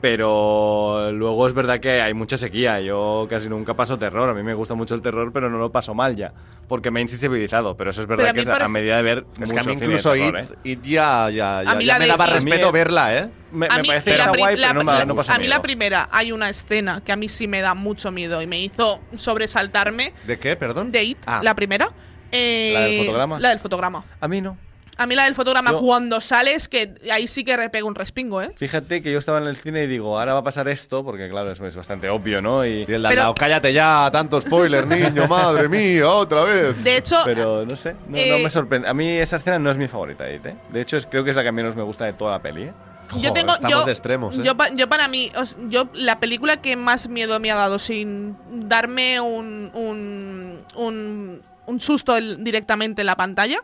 Pero 0.02 1.10
luego 1.12 1.46
es 1.46 1.54
verdad 1.54 1.80
que 1.80 2.02
hay 2.02 2.12
mucha 2.12 2.36
sequía. 2.36 2.78
Yo 2.82 3.26
casi 3.30 3.48
nunca 3.48 3.72
paso 3.72 3.96
terror. 3.96 4.28
A 4.28 4.34
mí 4.34 4.42
me 4.42 4.52
gusta 4.52 4.74
mucho 4.74 4.94
el 4.94 5.00
terror, 5.00 5.32
pero 5.32 5.48
no 5.48 5.56
lo 5.56 5.72
paso 5.72 5.94
mal 5.94 6.14
ya. 6.14 6.34
Porque 6.68 6.90
me 6.90 7.00
he 7.00 7.02
insensibilizado. 7.02 7.74
Pero 7.74 7.90
eso 7.92 8.02
es 8.02 8.06
verdad 8.06 8.26
a 8.26 8.32
que 8.34 8.40
es 8.40 8.48
a, 8.48 8.68
medida 8.68 8.98
de 8.98 9.02
ver 9.02 9.24
Es 9.40 9.50
que 9.50 9.56
mucho 9.56 9.60
a 9.60 9.62
mí 9.62 9.62
cine 9.62 9.78
de 9.78 9.84
incluso 9.86 10.12
terror, 10.12 10.40
It, 10.40 10.50
¿eh? 10.50 10.58
It 10.64 10.82
ya, 10.82 11.30
ya, 11.30 11.62
ya, 11.62 11.70
A 11.70 11.74
mí 11.76 11.86
ya 11.86 11.94
la 11.94 11.98
me 12.00 12.06
daba 12.08 12.26
It- 12.26 12.32
respeto 12.34 12.68
A 12.68 12.72
mí- 12.72 12.78
verla, 12.78 13.16
¿eh? 13.16 13.28
Me, 13.50 13.66
a 13.70 13.76
me 13.76 13.82
mí, 13.82 13.88
parece 13.88 14.16
guay, 14.36 14.56
la- 14.58 14.68
pero 14.68 14.80
no, 14.84 14.92
me- 14.92 14.98
la- 14.98 15.04
no 15.06 15.14
pasa 15.16 15.34
a 15.34 15.38
mí 15.38 15.44
miedo. 15.44 15.56
la 15.56 15.62
primera 15.62 16.08
hay 16.12 16.32
una 16.32 16.50
escena 16.50 17.00
que 17.02 17.12
a 17.12 17.16
mí 17.16 17.30
sí 17.30 17.48
me 17.48 17.62
da 17.62 17.74
mucho 17.74 18.10
miedo 18.12 18.42
y 18.42 18.46
me 18.46 18.60
hizo 18.60 19.00
sobresaltarme 19.16 20.12
¿De 20.26 20.38
qué, 20.38 20.54
perdón? 20.56 20.92
de 20.92 21.02
It, 21.02 21.18
Ah. 21.24 21.40
la 21.42 21.54
primera. 21.54 21.88
Eh, 22.30 22.72
¿La 22.74 22.80
del 22.80 22.98
fotograma? 23.06 23.40
La 23.40 23.48
del 23.50 23.58
fotograma. 23.58 24.04
A 24.20 24.28
mí 24.28 24.40
no. 24.42 24.58
A 25.02 25.06
mí 25.06 25.14
la 25.14 25.24
del 25.24 25.34
fotograma 25.34 25.72
Yo- 25.72 25.80
cuando 25.80 26.20
sales, 26.20 26.68
que 26.68 26.94
ahí 27.10 27.26
sí 27.28 27.44
que 27.44 27.56
repego 27.56 27.88
un 27.88 27.94
respingo, 27.94 28.40
¿eh? 28.40 28.52
Fíjate 28.56 29.02
que 29.02 29.12
yo 29.12 29.18
estaba 29.18 29.38
en 29.38 29.46
el 29.46 29.56
cine 29.56 29.84
y 29.84 29.86
digo, 29.86 30.18
ahora 30.18 30.32
va 30.34 30.38
a 30.40 30.44
pasar 30.44 30.68
esto, 30.68 31.04
porque 31.04 31.28
claro, 31.28 31.50
eso 31.50 31.66
es 31.66 31.74
bastante 31.76 32.08
obvio, 32.08 32.40
¿no? 32.40 32.64
Y, 32.64 32.70
Y 32.88 32.92
el 32.92 33.02
Pero- 33.02 33.14
lado, 33.22 33.34
cállate 33.34 33.72
ya, 33.72 34.08
tanto 34.12 34.40
spoiler, 34.40 34.86
niño, 34.86 35.26
madre 35.28 35.68
mía, 35.68 36.08
otra 36.08 36.42
vez. 36.42 36.82
De 36.84 36.96
hecho, 36.96 37.16
pero 37.24 37.64
no 37.64 37.76
sé, 37.76 37.94
no, 38.06 38.10
no 38.10 38.16
Eh, 38.16 38.40
me 38.44 38.50
sorprende. 38.50 38.88
A 38.88 38.94
mí 38.94 39.08
esa 39.08 39.36
escena 39.36 39.58
no 39.58 39.70
es 39.70 39.76
mi 39.76 39.88
favorita, 39.88 40.28
¿eh? 40.30 40.40
De 40.70 40.80
hecho, 40.80 40.96
es, 40.96 41.06
creo 41.06 41.24
que 41.24 41.30
es 41.30 41.36
la 41.36 41.42
que 41.42 41.52
menos 41.52 41.74
me 41.76 41.82
gusta 41.82 42.04
de 42.04 42.12
toda 42.12 42.32
la 42.32 42.42
peli, 42.42 42.62
¿eh? 42.64 42.72
yo 43.10 43.18
Joder, 43.18 43.32
tengo. 43.34 43.52
estamos 43.52 43.70
yo, 43.80 43.84
de 43.84 43.92
extremos, 43.92 44.38
¿eh? 44.38 44.42
yo, 44.44 44.54
yo 44.74 44.88
para 44.88 45.06
mí, 45.08 45.30
yo 45.68 45.88
la 45.92 46.18
película 46.18 46.62
que 46.62 46.76
más 46.76 47.08
miedo 47.08 47.38
me 47.40 47.50
ha 47.50 47.56
dado 47.56 47.78
sin 47.78 48.36
darme 48.68 49.20
un, 49.20 49.70
un, 49.74 50.58
un, 50.76 51.42
un 51.66 51.80
susto 51.80 52.16
el- 52.16 52.42
directamente 52.42 53.02
en 53.02 53.06
la 53.06 53.16
pantalla, 53.16 53.58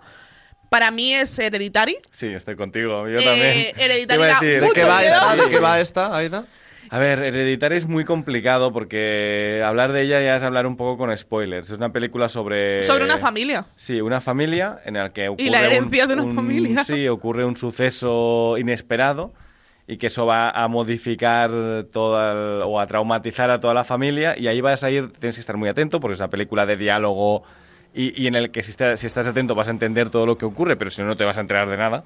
para 0.69 0.91
mí 0.91 1.13
es 1.15 1.39
Hereditary. 1.39 1.97
Sí, 2.11 2.27
estoy 2.29 2.57
contigo, 2.57 3.09
yo 3.09 3.19
Eh, 3.19 3.25
también. 3.25 3.67
Hereditary 3.77 4.21
da 4.23 4.27
decir, 4.41 4.61
¿De 4.61 4.61
mucho 4.63 4.75
qué 4.75 4.85
va 4.85 4.99
miedo. 5.01 5.15
esta? 5.15 5.37
¿De 5.37 5.51
qué 5.51 5.59
va 5.61 5.81
esta, 5.81 6.17
Aida? 6.17 6.45
A 6.91 6.99
ver, 6.99 7.19
Hereditary 7.19 7.77
es 7.77 7.87
muy 7.87 8.05
complicado 8.05 8.73
porque 8.73 9.63
hablar 9.65 9.93
de 9.93 10.03
ella 10.03 10.23
ya 10.23 10.37
es 10.37 10.43
hablar 10.43 10.67
un 10.67 10.77
poco 10.79 10.97
con 10.97 11.17
spoilers. 11.19 11.71
Es 11.71 11.77
una 11.77 11.93
película 11.93 12.31
sobre... 12.31 12.83
Sobre 12.85 13.05
una 13.05 13.19
familia. 13.19 13.67
Sí, 13.77 14.01
una 14.01 14.23
familia 14.23 14.81
en 14.87 14.95
la 14.95 15.11
que 15.11 15.29
ocurre 15.29 15.51
la 15.51 15.59
un- 15.59 15.65
herencia 15.67 16.07
de 16.07 16.15
una 16.15 16.23
un- 16.23 16.35
familia. 16.35 16.85
Sí, 16.85 17.07
ocurre 17.09 17.45
un 17.45 17.59
suceso 17.59 18.57
inesperado 18.59 19.35
y 19.87 19.99
que 19.99 20.07
eso 20.07 20.25
va 20.25 20.49
a 20.49 20.67
modificar 20.69 21.51
toda 21.93 22.33
el- 22.33 22.63
o 22.63 22.81
a 22.81 22.87
traumatizar 22.87 23.51
a 23.51 23.61
toda 23.61 23.75
la 23.75 23.85
familia 23.85 24.35
y 24.39 24.47
ahí 24.49 24.63
vas 24.63 24.83
a 24.83 24.91
ir, 24.91 25.13
tienes 25.13 25.37
que 25.37 25.41
estar 25.41 25.59
muy 25.59 25.69
atento 25.69 26.01
porque 26.01 26.15
es 26.15 26.21
una 26.21 26.31
película 26.31 26.65
de 26.65 26.79
diálogo 26.79 27.43
y, 27.95 28.21
y 28.23 28.27
en 28.27 28.35
el 28.37 28.51
que 28.51 28.63
si, 28.63 28.71
está- 28.71 28.97
si 28.97 29.07
estás 29.07 29.27
atento 29.27 29.55
vas 29.55 29.69
a 29.69 29.73
entender 29.73 30.11
todo 30.11 30.27
lo 30.27 30.37
que 30.39 30.45
ocurre, 30.45 30.77
pero 30.77 30.91
si 30.91 31.01
no 31.03 31.09
no 31.09 31.17
te 31.17 31.25
vas 31.25 31.39
a 31.39 31.41
enterar 31.41 31.69
de 31.69 31.77
nada. 31.77 32.05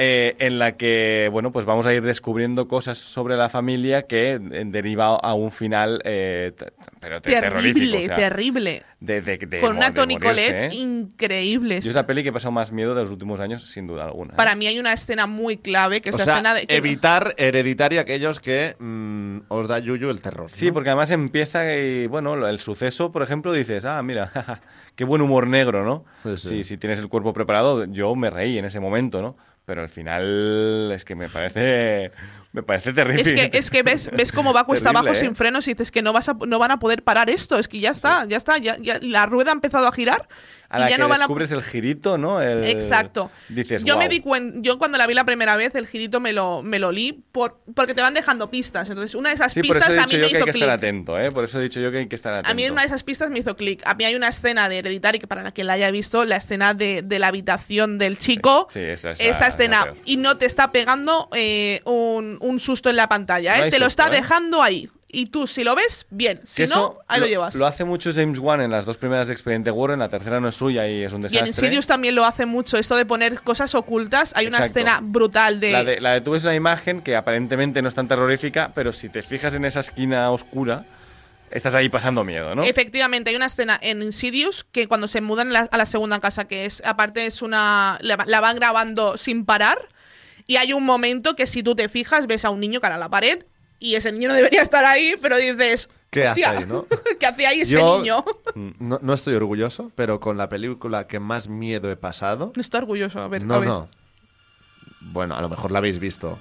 eh, 0.00 0.36
en 0.38 0.60
la 0.60 0.76
que, 0.76 1.28
bueno, 1.32 1.50
pues 1.50 1.64
vamos 1.66 1.84
a 1.84 1.92
ir 1.92 2.02
descubriendo 2.02 2.68
cosas 2.68 2.98
sobre 2.98 3.36
la 3.36 3.48
familia 3.48 4.02
que 4.02 4.34
eh, 4.34 4.62
deriva 4.66 5.16
a 5.16 5.34
un 5.34 5.50
final, 5.50 6.00
eh, 6.04 6.52
pero 7.00 7.20
te- 7.20 7.30
terrorífico. 7.32 7.74
Terrible, 7.80 7.98
o 7.98 8.02
sea, 8.02 8.14
terrible. 8.14 8.82
de- 9.00 9.20
de- 9.22 9.38
de 9.38 9.60
Con 9.60 9.76
una 9.76 9.92
Toni 9.92 10.16
Collette 10.18 10.72
¿eh? 10.72 10.76
increíble. 10.76 11.80
Yo 11.80 11.88
es 11.90 11.96
la 11.96 12.06
peli 12.06 12.22
que 12.22 12.28
he 12.28 12.32
pasado 12.32 12.52
más 12.52 12.70
miedo 12.70 12.94
de 12.94 13.00
los 13.02 13.10
últimos 13.10 13.40
años, 13.40 13.68
sin 13.68 13.88
duda 13.88 14.04
alguna. 14.04 14.34
¿eh? 14.34 14.36
Para 14.36 14.54
mí 14.54 14.68
hay 14.68 14.78
una 14.78 14.92
escena 14.92 15.26
muy 15.26 15.56
clave, 15.56 16.00
que 16.00 16.10
es 16.10 16.14
O 16.14 16.18
la 16.18 16.24
sea, 16.24 16.34
escena 16.34 16.54
de... 16.54 16.66
que- 16.68 16.76
evitar 16.76 17.34
hereditaria 17.36 18.02
aquellos 18.02 18.38
que 18.38 18.76
mm, 18.78 19.38
os 19.48 19.66
da 19.66 19.80
yuyu 19.80 20.10
el 20.10 20.20
terror. 20.20 20.48
Sí, 20.48 20.66
¿no? 20.68 20.74
porque 20.74 20.90
además 20.90 21.10
empieza 21.10 21.74
y, 21.76 22.06
bueno, 22.06 22.46
el 22.46 22.60
suceso, 22.60 23.10
por 23.10 23.22
ejemplo, 23.24 23.52
dices, 23.52 23.84
ah, 23.84 24.00
mira, 24.04 24.30
qué 24.98 25.04
buen 25.04 25.22
humor 25.22 25.46
negro, 25.46 25.84
¿no? 25.84 26.04
Sí, 26.24 26.36
sí. 26.36 26.48
Si, 26.48 26.64
si 26.64 26.76
tienes 26.76 26.98
el 26.98 27.08
cuerpo 27.08 27.32
preparado, 27.32 27.84
yo 27.84 28.16
me 28.16 28.30
reí 28.30 28.58
en 28.58 28.64
ese 28.64 28.80
momento, 28.80 29.22
¿no? 29.22 29.36
Pero 29.64 29.80
al 29.82 29.88
final 29.88 30.90
es 30.92 31.04
que 31.04 31.14
me 31.14 31.28
parece, 31.28 32.10
me 32.52 32.62
parece 32.62 32.92
terrible. 32.92 33.22
Es 33.22 33.50
que, 33.50 33.58
es 33.58 33.70
que 33.70 33.82
ves, 33.82 34.10
ves 34.12 34.32
cómo 34.32 34.52
va 34.52 34.64
cuesta 34.64 34.90
Terrible, 34.90 35.10
abajo 35.10 35.16
¿eh? 35.18 35.26
sin 35.26 35.36
frenos 35.36 35.68
y 35.68 35.72
dices 35.74 35.90
que 35.90 36.02
no, 36.02 36.12
vas 36.12 36.28
a, 36.28 36.34
no 36.46 36.58
van 36.58 36.70
a 36.70 36.78
poder 36.78 37.02
parar 37.02 37.28
esto. 37.30 37.58
Es 37.58 37.68
que 37.68 37.78
ya 37.80 37.90
está, 37.90 38.24
ya 38.26 38.36
está. 38.36 38.58
Ya, 38.58 38.76
ya- 38.78 38.98
la 39.02 39.26
rueda 39.26 39.50
ha 39.50 39.54
empezado 39.54 39.86
a 39.86 39.92
girar 39.92 40.26
A 40.70 40.78
y 40.78 40.80
la 40.80 40.90
ya 40.90 40.96
que 40.96 41.02
no 41.02 41.08
van 41.08 41.16
a 41.18 41.24
descubres 41.24 41.50
el 41.52 41.62
girito, 41.62 42.18
¿no? 42.18 42.40
El- 42.42 42.64
Exacto. 42.64 43.30
Dices, 43.48 43.84
yo 43.84 43.96
me 43.96 44.04
"Guau". 44.06 44.08
di 44.10 44.20
cuenta, 44.20 44.58
yo 44.62 44.78
cuando 44.78 44.98
la 44.98 45.06
vi 45.06 45.14
la 45.14 45.24
primera 45.24 45.56
vez, 45.56 45.74
el 45.74 45.86
girito 45.86 46.20
me 46.20 46.32
lo, 46.32 46.62
me 46.62 46.78
lo 46.78 46.90
li 46.92 47.22
por, 47.32 47.60
porque 47.74 47.94
te 47.94 48.00
van 48.02 48.12
dejando 48.14 48.50
pistas. 48.50 48.88
Entonces, 48.88 49.14
una 49.14 49.28
de 49.30 49.34
esas 49.36 49.52
Sí, 49.52 49.60
por 49.62 49.76
pistas 49.76 49.90
eso 49.94 50.00
he 50.00 50.02
a 50.02 50.06
mí 50.06 50.12
yo 50.12 50.18
me 50.18 50.20
que 50.20 50.24
hay 50.26 50.42
hizo 50.42 50.44
que 50.44 50.50
estar 50.50 50.68
clic. 50.68 50.78
atento, 50.78 51.18
¿eh? 51.20 51.30
Por 51.30 51.44
eso 51.44 51.58
he 51.60 51.62
dicho 51.62 51.80
yo 51.80 51.90
que 51.92 51.98
hay 51.98 52.06
que 52.06 52.16
estar 52.16 52.32
atento. 52.34 52.50
A 52.50 52.54
mí 52.54 52.68
una 52.68 52.80
de 52.82 52.86
esas 52.88 53.02
pistas 53.02 53.30
me 53.30 53.38
hizo 53.38 53.56
clic. 53.56 53.82
A 53.86 53.94
mí 53.94 54.04
hay 54.04 54.14
una 54.14 54.28
escena 54.28 54.68
de 54.70 54.78
Hereditary 54.78 55.18
que 55.18 55.26
para 55.26 55.42
la 55.42 55.52
que 55.52 55.64
la 55.64 55.74
haya 55.74 55.90
visto, 55.90 56.24
la 56.24 56.36
escena 56.36 56.72
de, 56.74 57.02
de 57.02 57.18
la 57.18 57.28
habitación 57.28 57.98
del 57.98 58.18
chico. 58.18 58.68
sí, 58.70 58.80
esa- 58.80 59.12
esa- 59.12 59.22
esa 59.22 59.46
escena. 59.48 59.76
esa 59.76 59.84
peor. 59.92 59.98
Y 60.06 60.16
no 60.18 60.36
te 60.38 60.46
está 60.46 60.72
pegando 60.72 61.28
eh, 61.34 61.80
un, 61.84 62.37
un 62.40 62.60
susto 62.60 62.90
en 62.90 62.96
la 62.96 63.08
pantalla, 63.08 63.58
¿eh? 63.58 63.64
No 63.66 63.70
te 63.70 63.78
lo 63.78 63.86
susto, 63.86 64.02
está 64.02 64.16
¿eh? 64.16 64.20
dejando 64.20 64.62
ahí. 64.62 64.88
Y 65.10 65.26
tú, 65.26 65.46
si 65.46 65.64
lo 65.64 65.74
ves, 65.74 66.04
bien. 66.10 66.42
Si 66.44 66.62
Que 66.62 66.68
no, 66.68 66.98
ahí 67.08 67.18
lo, 67.20 67.26
llevas. 67.26 67.54
Lo 67.54 67.66
hace 67.66 67.84
mucho 67.84 68.10
James 68.12 68.38
Wan 68.38 68.60
en 68.60 68.70
las 68.70 68.84
dos 68.84 68.98
primeras 68.98 69.26
de 69.26 69.32
Expediente 69.32 69.70
Warren, 69.70 69.98
la 70.00 70.10
tercera 70.10 70.38
no 70.38 70.48
es 70.48 70.54
suya 70.56 70.86
y 70.86 71.02
es 71.02 71.14
un 71.14 71.22
y 71.22 71.26
en 71.26 71.32
desastre. 71.32 71.48
Insidious 71.48 71.86
también 71.86 72.14
lo 72.14 72.26
hace 72.26 72.44
mucho, 72.44 72.76
esto 72.76 72.94
de 72.94 73.06
poner 73.06 73.40
cosas 73.40 73.74
ocultas. 73.74 74.32
Hay 74.36 74.46
una 74.48 74.58
escena 74.58 75.00
brutal 75.02 75.60
de. 75.60 75.72
La 75.72 75.82
de, 75.84 76.00
la 76.02 76.12
de 76.12 76.20
tú 76.20 76.32
ves 76.32 76.44
la 76.44 76.54
imagen 76.54 77.00
que 77.00 77.16
aparentemente 77.16 77.80
no 77.80 77.88
es 77.88 77.94
tan 77.94 78.06
terrorífica, 78.06 78.72
pero 78.74 78.92
si 78.92 79.08
te 79.08 79.22
fijas 79.22 79.54
en 79.54 79.64
esa 79.64 79.80
esquina 79.80 80.30
oscura, 80.30 80.84
estás 81.50 81.74
ahí 81.74 81.88
pasando 81.88 82.22
miedo, 82.22 82.54
¿no? 82.54 82.62
Efectivamente, 82.62 83.30
hay 83.30 83.36
una 83.36 83.46
escena 83.46 83.78
en 83.80 84.02
Insidious 84.02 84.64
que 84.70 84.88
cuando 84.88 85.08
se 85.08 85.22
mudan 85.22 85.54
la- 85.54 85.68
a 85.70 85.76
la 85.78 85.86
segunda 85.86 86.20
casa, 86.20 86.46
que 86.46 86.66
es, 86.66 86.82
aparte 86.84 87.24
es 87.24 87.40
una, 87.40 87.96
la, 88.02 88.22
la 88.26 88.42
van 88.42 88.56
grabando 88.56 89.16
sin 89.16 89.46
parar, 89.46 89.78
y 90.48 90.56
hay 90.56 90.72
un 90.72 90.84
momento 90.84 91.36
que 91.36 91.46
si 91.46 91.62
tú 91.62 91.76
te 91.76 91.88
fijas 91.88 92.26
ves 92.26 92.44
a 92.44 92.50
un 92.50 92.58
niño 92.58 92.80
cara 92.80 92.96
a 92.96 92.98
la 92.98 93.08
pared, 93.08 93.44
y 93.78 93.94
ese 93.94 94.10
niño 94.10 94.26
no 94.28 94.34
debería 94.34 94.62
estar 94.62 94.84
ahí, 94.84 95.14
pero 95.22 95.36
dices... 95.36 95.88
¿Qué 96.10 96.26
hace 96.26 96.40
"Hostia, 96.44 96.58
ahí, 96.58 96.66
no?" 96.66 96.86
¿Qué 97.20 97.26
hace 97.26 97.46
ahí 97.46 97.60
ese 97.60 97.72
Yo- 97.72 97.98
niño? 97.98 98.24
No, 98.80 98.98
no 99.00 99.14
estoy 99.14 99.34
orgulloso, 99.34 99.92
pero 99.94 100.18
con 100.18 100.36
la 100.36 100.48
película 100.48 101.06
que 101.06 101.20
más 101.20 101.46
miedo 101.48 101.88
he 101.90 101.96
pasado. 101.96 102.52
No 102.56 102.60
está 102.60 102.78
orgulloso, 102.78 103.20
a 103.20 103.28
ver, 103.28 103.42
a 103.42 103.44
No, 103.44 103.60
ver. 103.60 103.68
no. 103.68 103.88
Bueno, 105.00 105.36
a 105.36 105.40
lo 105.42 105.48
mejor 105.48 105.70
la 105.70 105.78
habéis 105.78 106.00
visto. 106.00 106.38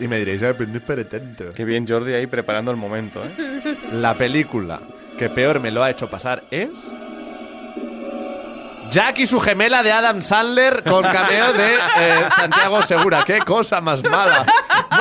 Y 0.00 0.08
me 0.08 0.18
diréis, 0.18 0.42
"Ay, 0.42 0.54
pero 0.56 0.70
no 0.70 0.76
es 0.78 0.82
para 0.84 1.04
tanto". 1.08 1.52
Qué 1.52 1.64
bien 1.64 1.86
Jordi 1.86 2.14
ahí 2.14 2.26
preparando 2.26 2.70
el 2.70 2.76
momento, 2.76 3.22
¿eh? 3.24 3.76
La 3.92 4.14
película 4.14 4.80
que 5.18 5.28
peor 5.28 5.60
me 5.60 5.70
lo 5.70 5.82
ha 5.82 5.90
hecho 5.90 6.08
pasar 6.08 6.44
es. 6.50 6.70
Jack 8.90 9.18
y 9.18 9.26
su 9.26 9.40
gemela 9.40 9.82
de 9.82 9.90
Adam 9.90 10.22
Sandler 10.22 10.82
con 10.84 11.02
cameo 11.02 11.52
de 11.52 11.74
eh, 11.74 12.28
Santiago 12.36 12.82
Segura. 12.82 13.24
¡Qué 13.24 13.38
cosa 13.40 13.80
más 13.80 14.02
mala! 14.04 14.46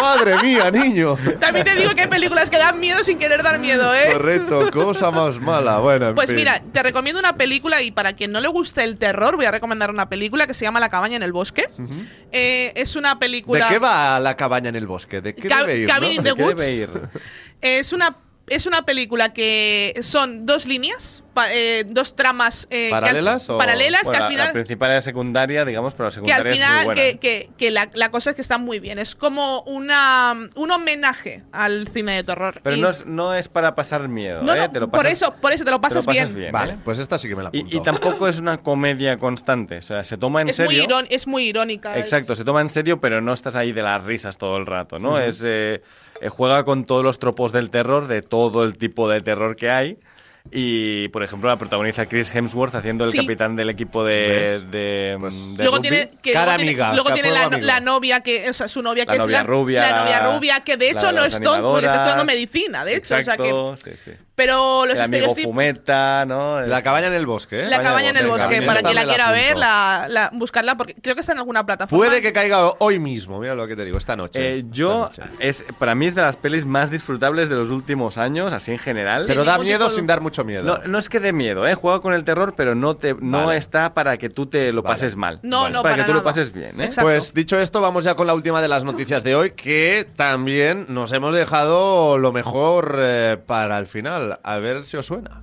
¡Madre 0.02 0.36
mía, 0.42 0.72
niño! 0.72 1.16
También 1.40 1.66
te 1.66 1.76
digo 1.76 1.92
que 1.94 2.02
hay 2.02 2.08
películas 2.08 2.50
que 2.50 2.58
dan 2.58 2.80
miedo 2.80 3.04
sin 3.04 3.20
querer 3.20 3.44
dar 3.44 3.60
miedo, 3.60 3.94
¿eh? 3.94 4.10
Correcto, 4.14 4.72
cosa 4.72 5.12
más 5.12 5.40
mala. 5.40 5.78
Bueno, 5.78 6.10
en 6.10 6.16
Pues 6.16 6.28
fin. 6.28 6.38
mira, 6.38 6.60
te 6.72 6.82
recomiendo 6.82 7.20
una 7.20 7.36
película 7.38 7.82
y 7.84 7.92
para 7.92 8.14
quien 8.14 8.32
no 8.32 8.42
le 8.42 8.48
guste 8.48 8.84
el 8.84 8.98
terror, 8.98 9.36
voy 9.36 9.46
a 9.46 9.52
recomendar 9.52 9.92
una 9.92 10.10
película 10.10 10.48
que 10.48 10.54
se 10.56 10.66
llama 10.66 10.80
La 10.80 10.90
cabaña 10.90 11.18
en 11.18 11.24
el 11.24 11.32
bosque. 11.32 11.70
Eh, 12.32 12.74
es 12.76 12.96
una 12.96 13.14
¿De 13.14 13.20
película... 13.20 13.68
qué 13.70 13.78
va 13.80 14.20
la 14.20 14.36
cabaña 14.36 14.70
en 14.70 14.76
el 14.76 14.88
bosque? 14.88 15.22
¿De 15.22 15.36
qué 15.36 15.48
Ca- 15.48 15.60
debe 15.62 15.78
ir? 15.80 15.88
Cabin 15.88 16.10
no? 16.10 16.16
in 16.16 16.24
¿De 16.24 16.30
the 16.32 16.36
qué 16.36 16.44
Woods. 16.44 16.56
debe 16.58 16.72
ir? 16.74 16.90
Es 17.62 17.94
una, 17.94 18.16
es 18.48 18.66
una 18.66 18.82
película 18.84 19.34
que 19.34 19.94
son 20.02 20.46
dos 20.46 20.66
líneas, 20.66 21.23
pa- 21.34 21.54
eh, 21.54 21.84
dos 21.88 22.16
tramas 22.16 22.66
eh, 22.70 22.88
que 22.90 22.94
al- 22.96 23.02
¿Paralelas 23.02 23.50
o- 23.50 23.58
paralelas 23.58 24.02
que 24.02 24.08
Bueno, 24.08 24.26
al 24.26 24.30
la, 24.32 24.38
la 24.38 24.44
final 24.44 24.54
principal 24.54 24.92
y 24.92 24.94
la 24.94 25.02
secundaria, 25.02 25.66
digamos, 25.66 25.94
pero 25.94 26.06
la 26.06 26.10
que 26.10 26.20
al 26.34 26.44
secundaria 26.44 26.52
es 26.54 26.58
muy 26.60 26.66
final 26.68 26.86
buena. 26.86 27.02
que, 27.02 27.18
que- 27.20 27.50
que 27.58 27.72
la, 27.72 27.90
la 27.94 28.12
cosa 28.12 28.30
es 28.32 28.36
que 28.36 28.42
está 28.42 28.58
muy 28.58 28.80
bien. 28.80 29.00
Es 29.00 29.16
como 29.16 29.62
una 29.64 30.36
un 30.56 30.72
homenaje 30.72 31.44
al 31.52 31.88
cine 31.88 32.14
de 32.16 32.24
terror. 32.24 32.60
Pero 32.64 32.76
Y- 32.76 32.82
no 32.82 32.90
es, 32.90 33.06
no 33.06 33.34
es 33.34 33.48
para 33.50 33.76
pasar 33.76 34.08
miedo, 34.08 34.42
no, 34.44 34.54
¿eh? 34.54 34.58
no, 34.60 34.72
Te 34.72 34.80
lo 34.80 34.90
por 34.90 35.02
pasas- 35.02 35.14
eso, 35.14 35.34
por 35.42 35.52
eso 35.52 35.64
te 35.66 35.72
lo 35.72 35.82
pasas, 35.82 36.06
pasas 36.06 36.34
bien. 36.34 36.42
bien. 36.42 36.52
Vale, 36.52 36.74
¿eh? 36.74 36.78
pues 36.84 37.00
esta 37.00 37.18
sí 37.18 37.28
que 37.28 37.36
me 37.36 37.44
la 37.44 37.50
apunto. 37.50 37.68
Y, 37.76 37.78
y 37.78 37.84
tampoco 37.84 38.28
es 38.28 38.40
una 38.40 38.58
comedia 38.62 39.18
constante, 39.18 39.78
o 39.78 39.82
sea, 39.82 40.04
se 40.04 40.18
toma 40.18 40.42
en 40.42 40.50
Es 40.50 40.60
muy, 40.60 40.76
serio. 40.76 40.84
irón- 40.88 41.08
es 41.10 41.28
muy 41.28 41.46
irónica. 41.46 41.96
es- 41.96 42.02
Exacto, 42.04 42.36
se 42.36 42.44
toma 42.46 42.62
en 42.62 42.70
serio, 42.70 43.00
pero 43.02 43.22
no 43.22 43.34
estás 43.34 43.56
ahí 43.56 43.72
de 43.72 43.82
las 43.82 44.04
risas 44.04 44.38
todo 44.38 44.58
el 44.58 44.66
rato, 44.66 45.00
¿no? 45.00 45.20
Es 45.20 45.42
eh, 45.44 45.82
eh, 46.22 46.30
juega 46.30 46.64
con 46.66 46.86
todos 46.86 47.04
los 47.04 47.20
tropos 47.20 47.52
del 47.52 47.70
terror, 47.70 48.08
de 48.08 48.22
todo 48.22 48.64
el 48.64 48.78
tipo 48.78 49.10
de 49.10 49.22
terror 49.22 49.56
que 49.56 49.70
hay. 49.70 49.98
Y, 50.52 51.08
por 51.08 51.24
ejemplo, 51.24 51.50
la 51.50 51.58
protagoniza 51.58 52.06
Chris 52.06 52.34
Hemsworth 52.36 52.76
haciendo 52.76 53.06
el 53.06 53.12
Sí. 53.12 53.18
capitán 53.18 53.56
del 53.56 53.70
equipo 53.70 54.04
de, 54.04 54.62
Pues- 55.20 55.58
de 55.58 55.64
luego 55.64 55.78
rugby. 55.78 55.90
tiene, 55.90 56.10
que 56.22 56.34
Cara 56.34 56.46
luego 56.46 56.58
tiene, 56.58 56.72
amiga, 56.72 56.94
luego 56.94 57.08
que 57.08 57.14
tiene 57.14 57.30
fuego 57.30 57.58
la, 57.62 57.80
novia 57.80 58.20
que, 58.22 58.50
o 58.50 58.54
sea, 58.54 58.68
su 58.68 58.82
novia 58.84 59.06
que 59.06 59.12
La 59.12 59.16
es 59.16 59.20
novia 59.20 59.38
la, 59.38 59.44
rubia, 59.44 59.90
la 59.92 59.98
novia 60.04 60.20
rubia, 60.36 60.60
que 60.60 60.76
de 60.78 60.90
hecho 60.92 61.12
no 61.14 61.24
es 61.24 61.40
tonto, 61.42 61.72
porque 61.72 61.86
está 61.86 61.96
estudiando 62.04 62.26
medicina, 62.26 62.84
de 62.86 62.96
hecho. 62.98 63.16
O 63.16 63.24
sea 63.24 63.38
que, 63.38 63.44
Exacto, 63.44 63.78
sí, 63.78 63.92
sí. 64.04 64.12
Pero 64.36 64.86
los 64.86 64.96
El 64.96 65.02
amigo 65.02 65.18
estereotipos. 65.28 65.44
fumeta, 65.52 66.26
¿no? 66.26 66.60
La 66.62 66.80
Es- 66.80 66.84
cabaña 66.84 67.08
en 67.08 67.14
el 67.14 67.26
bosque, 67.26 67.60
¿eh? 67.60 67.64
La 67.66 67.78
Cabaña 67.78 67.90
cabaña 67.90 68.10
en 68.10 68.18
el 68.18 68.28
bosque, 68.28 68.62
para 68.64 68.82
quien 68.82 68.96
la 68.96 69.04
quiera 69.04 69.32
ver, 69.32 69.58
la, 69.58 70.08
la- 70.10 70.30
buscarla, 70.34 70.76
porque 70.76 70.96
creo 70.96 71.14
que 71.16 71.22
está 71.22 71.34
en 71.34 71.38
alguna 71.40 71.66
plataforma. 71.66 72.06
Puede 72.06 72.22
que 72.22 72.34
caiga 72.34 72.72
hoy 72.80 72.98
mismo, 73.00 73.40
mira 73.40 73.54
lo 73.56 73.68
que 73.68 73.76
te 73.76 73.86
digo, 73.86 73.98
esta 73.98 74.16
noche. 74.16 74.58
Eh, 74.60 74.66
yo, 74.72 75.10
Esta 75.12 75.26
noche. 75.26 75.36
es, 75.40 75.64
para 75.78 75.94
mí 75.96 76.08
es 76.08 76.16
de 76.16 76.22
las 76.24 76.36
pelis 76.38 76.66
más 76.66 76.90
disfrutables 76.90 77.48
de 77.50 77.56
los 77.56 77.70
últimos 77.70 78.18
años, 78.18 78.54
así 78.54 78.72
en 78.72 78.80
general. 78.80 79.24
Pero 79.28 79.44
da 79.46 79.58
miedo 79.60 79.90
de- 79.90 79.96
sin 79.96 80.08
dar 80.08 80.22
mucho 80.22 80.44
miedo. 80.44 80.64
No, 80.64 80.80
no 80.88 80.98
es 80.98 81.10
que 81.10 81.20
dé 81.20 81.32
miedo, 81.32 81.68
¿eh? 81.68 81.76
Juega 81.76 82.00
con 82.00 82.14
el 82.14 82.24
terror, 82.24 82.54
pero 82.58 82.74
no, 82.76 82.96
te, 82.96 83.14
no 83.20 83.46
Vale. 83.46 83.60
está 83.60 83.94
para 83.94 84.18
que 84.18 84.30
tú 84.30 84.48
te 84.48 84.72
lo 84.74 84.82
Vale. 84.82 84.94
pases 84.96 85.16
mal. 85.16 85.40
No, 85.44 85.68
es 85.68 85.74
no, 85.74 85.84
para, 85.84 85.96
para 85.96 86.06
que 86.06 86.12
tú 86.12 86.16
lo 86.18 86.24
pases 86.24 86.52
bien, 86.54 86.82
¿eh? 86.82 86.86
Exacto. 86.86 87.04
Pues 87.10 87.34
dicho 87.34 87.60
esto, 87.60 87.82
vamos 87.82 88.04
ya 88.04 88.16
con 88.16 88.26
la 88.28 88.34
última 88.34 88.62
de 88.62 88.68
las 88.68 88.84
noticias 88.84 89.24
de 89.24 89.36
hoy, 89.36 89.52
que 89.52 90.08
también 90.16 90.88
nos 90.90 91.12
hemos 91.12 91.36
dejado 91.36 92.18
lo 92.18 92.32
mejor 92.32 92.96
eh, 93.00 93.38
para 93.46 93.78
el 93.78 93.86
final. 93.88 94.23
A 94.44 94.58
ver 94.60 94.86
si 94.86 94.98
os 94.98 95.06
suena. 95.06 95.42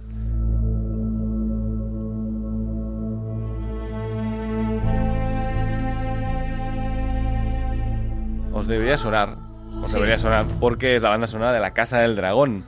Os 8.53 8.67
debería 8.67 8.99
sonar. 8.99 9.37
Os 9.83 9.89
Sí. 9.91 9.95
debería 9.95 10.19
sonar 10.19 10.45
porque 10.61 10.97
es 10.97 11.03
la 11.03 11.11
banda 11.11 11.27
sonora 11.27 11.53
de 11.53 11.61
La 11.61 11.71
Casa 11.73 12.01
del 12.01 12.17
Dragón. 12.17 12.65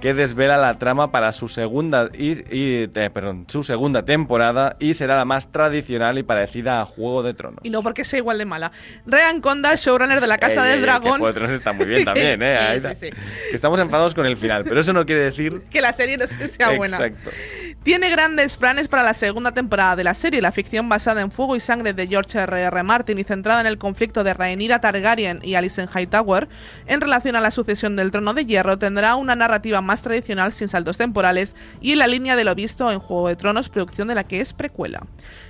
Que 0.00 0.14
desvela 0.14 0.56
la 0.56 0.78
trama 0.78 1.10
para 1.10 1.32
su 1.32 1.48
segunda 1.48 2.10
y, 2.12 2.32
y, 2.54 2.90
eh, 2.94 3.10
perdón, 3.12 3.46
su 3.48 3.62
segunda 3.62 4.04
temporada 4.04 4.76
y 4.78 4.94
será 4.94 5.16
la 5.16 5.24
más 5.24 5.50
tradicional 5.50 6.18
y 6.18 6.22
parecida 6.22 6.80
a 6.80 6.84
Juego 6.84 7.22
de 7.22 7.34
Tronos. 7.34 7.60
Y 7.62 7.70
no 7.70 7.82
porque 7.82 8.04
sea 8.04 8.18
igual 8.18 8.38
de 8.38 8.44
mala. 8.44 8.72
Ryan 9.06 9.40
Conda, 9.40 9.74
showrunner 9.74 10.20
de 10.20 10.26
La 10.26 10.38
Casa 10.38 10.60
Ey, 10.64 10.70
del 10.70 10.78
ey, 10.78 10.80
que 10.80 10.86
Dragón. 10.86 11.18
Juego 11.20 11.26
de 11.28 11.32
Tronos 11.32 11.52
está 11.52 11.72
muy 11.72 11.86
bien 11.86 12.04
también, 12.04 12.40
¿eh? 12.42 12.80
Sí, 12.82 12.88
sí, 12.88 12.94
sí. 13.06 13.10
Que 13.50 13.56
estamos 13.56 13.80
enfadados 13.80 14.14
con 14.14 14.26
el 14.26 14.36
final, 14.36 14.64
pero 14.64 14.80
eso 14.80 14.92
no 14.92 15.06
quiere 15.06 15.22
decir... 15.22 15.62
Que 15.70 15.80
la 15.80 15.92
serie 15.92 16.16
no 16.16 16.26
sea 16.26 16.70
buena. 16.76 16.96
Exacto. 16.96 17.30
Tiene 17.86 18.10
grandes 18.10 18.56
planes 18.56 18.88
para 18.88 19.04
la 19.04 19.14
segunda 19.14 19.52
temporada 19.52 19.94
de 19.94 20.02
la 20.02 20.14
serie, 20.14 20.42
la 20.42 20.50
ficción 20.50 20.88
basada 20.88 21.20
en 21.20 21.30
Fuego 21.30 21.54
y 21.54 21.60
Sangre 21.60 21.92
de 21.92 22.08
George 22.08 22.36
R.R. 22.36 22.82
Martin 22.82 23.16
y 23.16 23.22
centrada 23.22 23.60
en 23.60 23.68
el 23.68 23.78
conflicto 23.78 24.24
de 24.24 24.34
Rhaenyra 24.34 24.80
Targaryen 24.80 25.38
y 25.44 25.54
Alicent 25.54 25.94
Hightower 25.94 26.48
en 26.88 27.00
relación 27.00 27.36
a 27.36 27.40
la 27.40 27.52
sucesión 27.52 27.94
del 27.94 28.10
Trono 28.10 28.34
de 28.34 28.44
Hierro, 28.44 28.76
tendrá 28.76 29.14
una 29.14 29.36
narrativa 29.36 29.82
más 29.82 30.02
tradicional 30.02 30.52
sin 30.52 30.66
saltos 30.66 30.98
temporales 30.98 31.54
y 31.80 31.92
en 31.92 32.00
la 32.00 32.08
línea 32.08 32.34
de 32.34 32.42
lo 32.42 32.56
visto 32.56 32.90
en 32.90 32.98
Juego 32.98 33.28
de 33.28 33.36
Tronos, 33.36 33.68
producción 33.68 34.08
de 34.08 34.16
la 34.16 34.24
que 34.24 34.40
es 34.40 34.52
precuela. 34.52 35.06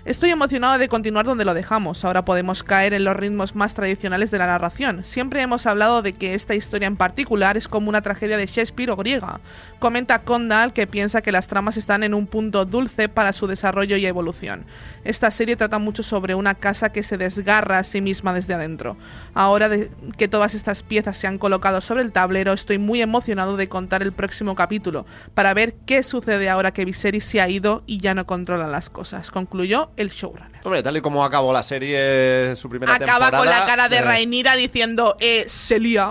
Estoy 0.07 0.31
emocionado 0.31 0.79
de 0.79 0.89
continuar 0.89 1.27
donde 1.27 1.45
lo 1.45 1.53
dejamos, 1.53 2.05
ahora 2.05 2.25
podemos 2.25 2.63
caer 2.63 2.95
en 2.95 3.03
los 3.03 3.17
ritmos 3.17 3.57
más 3.57 3.75
tradicionales 3.75 4.31
de 4.31 4.39
la 4.39 4.47
narración. 4.47 5.05
Siempre 5.05 5.43
hemos 5.43 5.67
hablado 5.67 6.01
de 6.01 6.13
que 6.13 6.35
esta 6.35 6.55
historia 6.55 6.87
en 6.87 6.97
particular 6.97 7.57
es 7.57 7.67
como 7.67 7.89
una 7.89 8.03
tragedia 8.03 8.37
de 8.37 8.47
Shakespeare 8.47 8.93
o 8.93 8.97
griega. 8.97 9.41
Comenta 9.81 10.23
Condal 10.23 10.73
que 10.73 10.87
piensa 10.87 11.23
que 11.23 11.33
las 11.33 11.49
tramas 11.49 11.77
están 11.77 12.05
en 12.05 12.15
un 12.15 12.29
punto 12.29 12.65
dulce 12.65 13.09
para 13.09 13.33
su 13.33 13.49
desarrollo 13.49 13.97
y 13.97 14.07
evolución. 14.07 14.65
Esta 15.03 15.33
serie 15.33 15.57
trata 15.57 15.81
mucho 15.81 16.05
sobre 16.05 16.37
una 16.37 16.55
casa 16.55 16.93
que 16.93 17.03
se 17.03 17.19
desgarra 17.19 17.81
a 17.81 17.85
sí 17.85 18.01
misma 18.01 18.33
desde 18.33 18.55
adentro. 18.55 18.97
Ahora 19.35 19.69
que 20.17 20.29
todas 20.29 20.55
estas 20.55 20.85
piezas 20.85 21.17
se 21.17 21.27
han 21.27 21.39
colocado 21.39 21.81
sobre 21.81 22.03
el 22.03 22.13
tablero, 22.13 22.53
estoy 22.53 22.79
muy 22.79 23.03
emocionado 23.03 23.57
de 23.57 23.69
contar 23.69 24.05
el 24.05 24.13
próximo 24.13 24.55
capítulo 24.55 25.05
para 25.35 25.53
ver 25.53 25.75
qué 25.85 26.05
sucede 26.05 26.49
ahora 26.49 26.71
que 26.71 26.85
Viserys 26.85 27.25
se 27.25 27.41
ha 27.41 27.49
ido 27.49 27.83
y 27.89 27.99
ya 27.99 28.15
no 28.15 28.25
controla 28.25 28.69
las 28.69 28.89
cosas. 28.89 29.33
Concluyó 29.33 29.91
el 29.97 30.11
showrunner. 30.11 30.61
Hombre, 30.65 30.83
tal 30.83 30.97
y 30.97 31.01
como 31.01 31.25
acabó 31.25 31.53
la 31.53 31.63
serie, 31.63 32.55
su 32.57 32.69
primera 32.69 32.95
Acaba 32.95 33.31
temporada. 33.31 33.39
con 33.39 33.49
la 33.49 33.65
cara 33.65 33.89
de 33.89 33.99
eh, 33.99 34.03
Rhaenyra 34.03 34.57
diciendo, 34.57 35.17
eh, 35.21 35.45
se 35.49 35.79
lía. 35.79 36.11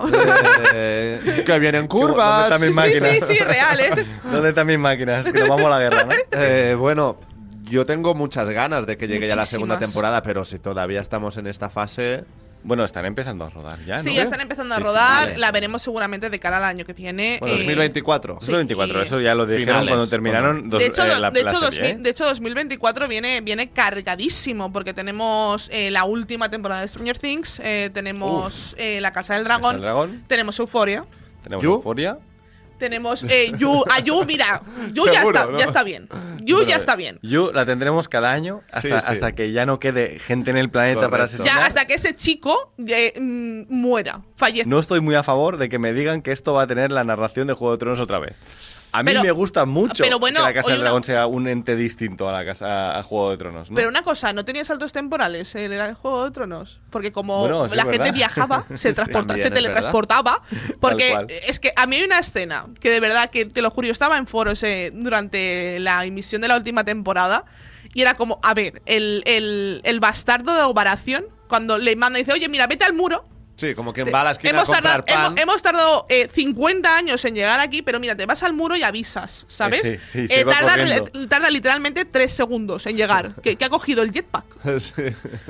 eh, 0.72 1.42
que 1.44 1.58
vienen 1.58 1.86
¿Dónde 1.88 2.06
curvas. 2.06 2.44
está 2.50 2.58
mi 2.58 2.72
Sí, 2.72 3.00
sí, 3.00 3.20
sí, 3.26 3.34
sí, 3.38 3.44
real, 3.44 3.80
¿eh? 3.80 4.06
¿Dónde 4.30 4.48
están 4.50 4.66
mis 4.66 4.78
máquinas? 4.78 5.26
Que 5.30 5.40
nos 5.40 5.48
vamos 5.48 5.66
a 5.66 5.70
la 5.70 5.78
guerra, 5.78 6.04
¿no? 6.04 6.12
Eh, 6.38 6.74
bueno, 6.78 7.18
yo 7.64 7.84
tengo 7.84 8.14
muchas 8.14 8.48
ganas 8.48 8.86
de 8.86 8.96
que 8.96 9.06
llegue 9.08 9.28
ya 9.28 9.36
la 9.36 9.44
segunda 9.44 9.78
temporada, 9.78 10.22
pero 10.22 10.44
si 10.44 10.58
todavía 10.58 11.00
estamos 11.00 11.36
en 11.36 11.46
esta 11.46 11.68
fase. 11.68 12.24
Bueno, 12.66 12.84
están 12.84 13.06
empezando 13.06 13.44
a 13.44 13.50
rodar 13.50 13.78
ya, 13.84 13.98
¿no? 13.98 14.02
Sí, 14.02 14.12
ya 14.14 14.24
están 14.24 14.40
empezando 14.40 14.74
a 14.74 14.78
Sí, 14.78 14.82
sí, 14.82 14.86
rodar. 14.88 15.26
vale. 15.28 15.38
La 15.38 15.52
veremos 15.52 15.82
seguramente 15.82 16.28
de 16.30 16.38
cara 16.40 16.56
al 16.56 16.64
año 16.64 16.84
que 16.84 16.94
viene. 16.94 17.36
Bueno, 17.40 17.54
Eh, 17.54 17.58
2024. 17.58 18.34
2024, 18.40 19.00
Sí, 19.00 19.06
eso 19.06 19.20
ya 19.20 19.34
lo 19.36 19.46
dijeron 19.46 19.64
finales, 19.66 19.88
cuando 19.88 20.08
terminaron 20.08 20.68
dos, 20.68 20.80
de 20.80 20.86
hecho, 20.86 21.04
eh, 21.04 21.18
la, 21.20 21.30
de, 21.30 21.44
la 21.44 21.50
hecho, 21.52 21.60
serie, 21.60 21.80
2000 21.80 21.84
¿eh? 21.84 21.98
de 22.02 22.10
hecho, 22.10 22.24
2024 22.24 23.06
viene, 23.06 23.40
viene 23.40 23.70
cargadísimo 23.70 24.72
porque 24.72 24.92
tenemos 24.92 25.68
eh, 25.72 25.90
la 25.92 26.04
última 26.04 26.48
temporada 26.50 26.80
de 26.80 26.88
Stranger 26.88 27.18
Things, 27.18 27.60
eh, 27.62 27.90
tenemos 27.94 28.74
eh, 28.78 29.00
La 29.00 29.12
Casa 29.12 29.34
del 29.34 29.44
Dragón, 29.44 29.62
Casa 29.62 29.72
del 29.74 29.82
Dragón. 29.82 30.24
tenemos 30.26 30.58
Euphoria, 30.58 31.04
Tenemos. 31.44 31.64
Euforia. 31.64 32.18
Tenemos 32.78 33.22
eh, 33.24 33.52
You, 33.58 33.84
a 33.90 34.00
You, 34.00 34.24
mira, 34.24 34.62
You 34.92 35.06
ya 35.06 35.20
Seguro, 35.20 35.38
está, 35.38 35.50
¿no? 35.52 35.58
ya 35.58 35.64
está 35.66 35.82
bien. 35.82 36.08
You 36.42 36.62
ya 36.64 36.76
está 36.76 36.94
bien. 36.96 37.18
You 37.22 37.50
la 37.52 37.66
tendremos 37.66 38.08
cada 38.08 38.30
año 38.32 38.62
hasta, 38.70 38.80
Sí, 38.80 38.88
sí. 38.88 39.12
hasta 39.12 39.32
que 39.32 39.52
ya 39.52 39.66
no 39.66 39.80
quede 39.80 40.18
gente 40.20 40.50
en 40.50 40.56
el 40.56 40.70
planeta 40.70 41.08
para 41.10 41.24
Correcto. 41.24 41.24
asesinar. 41.36 41.58
Ya 41.60 41.66
hasta 41.66 41.84
que 41.86 41.94
ese 41.94 42.14
chico 42.14 42.72
eh, 42.86 43.12
mm, 43.18 43.62
muera, 43.68 44.20
fallezca. 44.36 44.68
No 44.70 44.78
estoy 44.78 45.00
muy 45.00 45.14
a 45.16 45.22
favor 45.22 45.56
de 45.56 45.68
que 45.68 45.78
me 45.78 45.92
digan 45.92 46.22
que 46.22 46.32
esto 46.32 46.52
va 46.52 46.62
a 46.62 46.66
tener 46.66 46.92
la 46.92 47.02
narración 47.04 47.46
de 47.48 47.54
Juego 47.54 47.72
de 47.72 47.78
Tronos 47.78 48.00
otra 48.00 48.18
vez. 48.20 48.34
A 48.98 49.02
mí 49.02 49.10
Pero- 49.10 49.22
me 49.22 49.30
gusta 49.30 49.64
mucho 49.66 50.02
pero 50.02 50.18
bueno, 50.18 50.40
que 50.40 50.46
la 50.46 50.54
Casa 50.54 50.70
del 50.72 50.80
Dragón 50.80 50.98
una- 50.98 51.04
sea 51.06 51.26
un 51.26 51.48
ente 51.48 51.76
distinto 51.76 52.28
a 52.28 52.32
la 52.32 52.44
casa 52.44 52.98
a 52.98 53.02
Juego 53.02 53.30
de 53.30 53.36
Tronos. 53.36 53.70
¿no? 53.70 53.76
Pero 53.76 53.88
una 53.88 54.02
cosa, 54.02 54.32
¿no 54.32 54.44
tenía 54.44 54.64
saltos 54.64 54.92
temporales 54.92 55.54
el, 55.54 55.72
el 55.72 55.94
Juego 55.94 56.24
de 56.24 56.30
Tronos? 56.30 56.80
Porque 56.90 57.12
como 57.12 57.40
Bueno, 57.40 57.68
sí, 57.68 57.76
la 57.76 57.84
gente 57.84 58.12
viajaba, 58.12 58.66
se, 58.74 58.92
transporta- 58.94 59.36
se 59.36 59.50
teletransportaba. 59.50 60.42
Porque 60.80 61.14
es 61.46 61.60
que 61.60 61.72
a 61.76 61.86
mí 61.86 61.96
hay 61.96 62.04
una 62.04 62.18
escena 62.18 62.66
que 62.80 62.90
de 62.90 63.00
verdad, 63.00 63.30
que 63.30 63.46
te 63.46 63.62
lo 63.62 63.70
juro, 63.70 63.86
yo 63.86 63.92
estaba 63.92 64.16
en 64.18 64.26
foros 64.26 64.62
eh, 64.62 64.90
durante 64.94 65.78
la 65.80 66.04
emisión 66.04 66.40
de 66.42 66.48
la 66.48 66.56
última 66.56 66.84
temporada 66.84 67.44
y 67.94 68.02
era 68.02 68.14
como, 68.14 68.38
a 68.42 68.52
ver, 68.54 68.82
el, 68.86 69.22
el, 69.26 69.80
el 69.84 70.00
bastardo 70.00 70.54
de 70.54 70.62
Obaración, 70.62 71.24
cuando 71.48 71.78
le 71.78 71.96
manda 71.96 72.18
y 72.18 72.22
dice, 72.22 72.32
oye, 72.32 72.48
mira, 72.48 72.66
vete 72.66 72.84
al 72.84 72.92
muro. 72.92 73.24
Sí, 73.56 73.74
como 73.74 73.94
la 74.24 74.30
esquina 74.32 74.50
a 74.50 74.62
hemos, 74.62 74.68
tardado, 74.70 75.04
pan. 75.06 75.24
hemos, 75.26 75.40
hemos 75.40 75.62
tardado 75.62 76.06
eh, 76.10 76.28
50 76.32 76.94
años 76.96 77.24
en 77.24 77.34
llegar 77.34 77.58
aquí, 77.58 77.80
pero 77.80 77.98
mira, 77.98 78.14
te 78.14 78.26
vas 78.26 78.42
al 78.42 78.52
muro 78.52 78.76
y 78.76 78.82
avisas, 78.82 79.46
¿sabes? 79.48 79.82
Eh, 79.84 79.98
sí, 80.02 80.28
sí, 80.28 80.44
va 80.44 80.52
tarda, 81.28 81.48
literalmente 81.50 82.04
3 82.04 82.30
segundos 82.32 82.84
en 82.86 82.96
llegar. 82.96 83.34
que, 83.42 83.56
que 83.56 83.64
ha 83.64 83.70
cogido 83.70 84.02
el 84.02 84.12
jetpack. 84.12 84.44
Sí. 84.78 84.92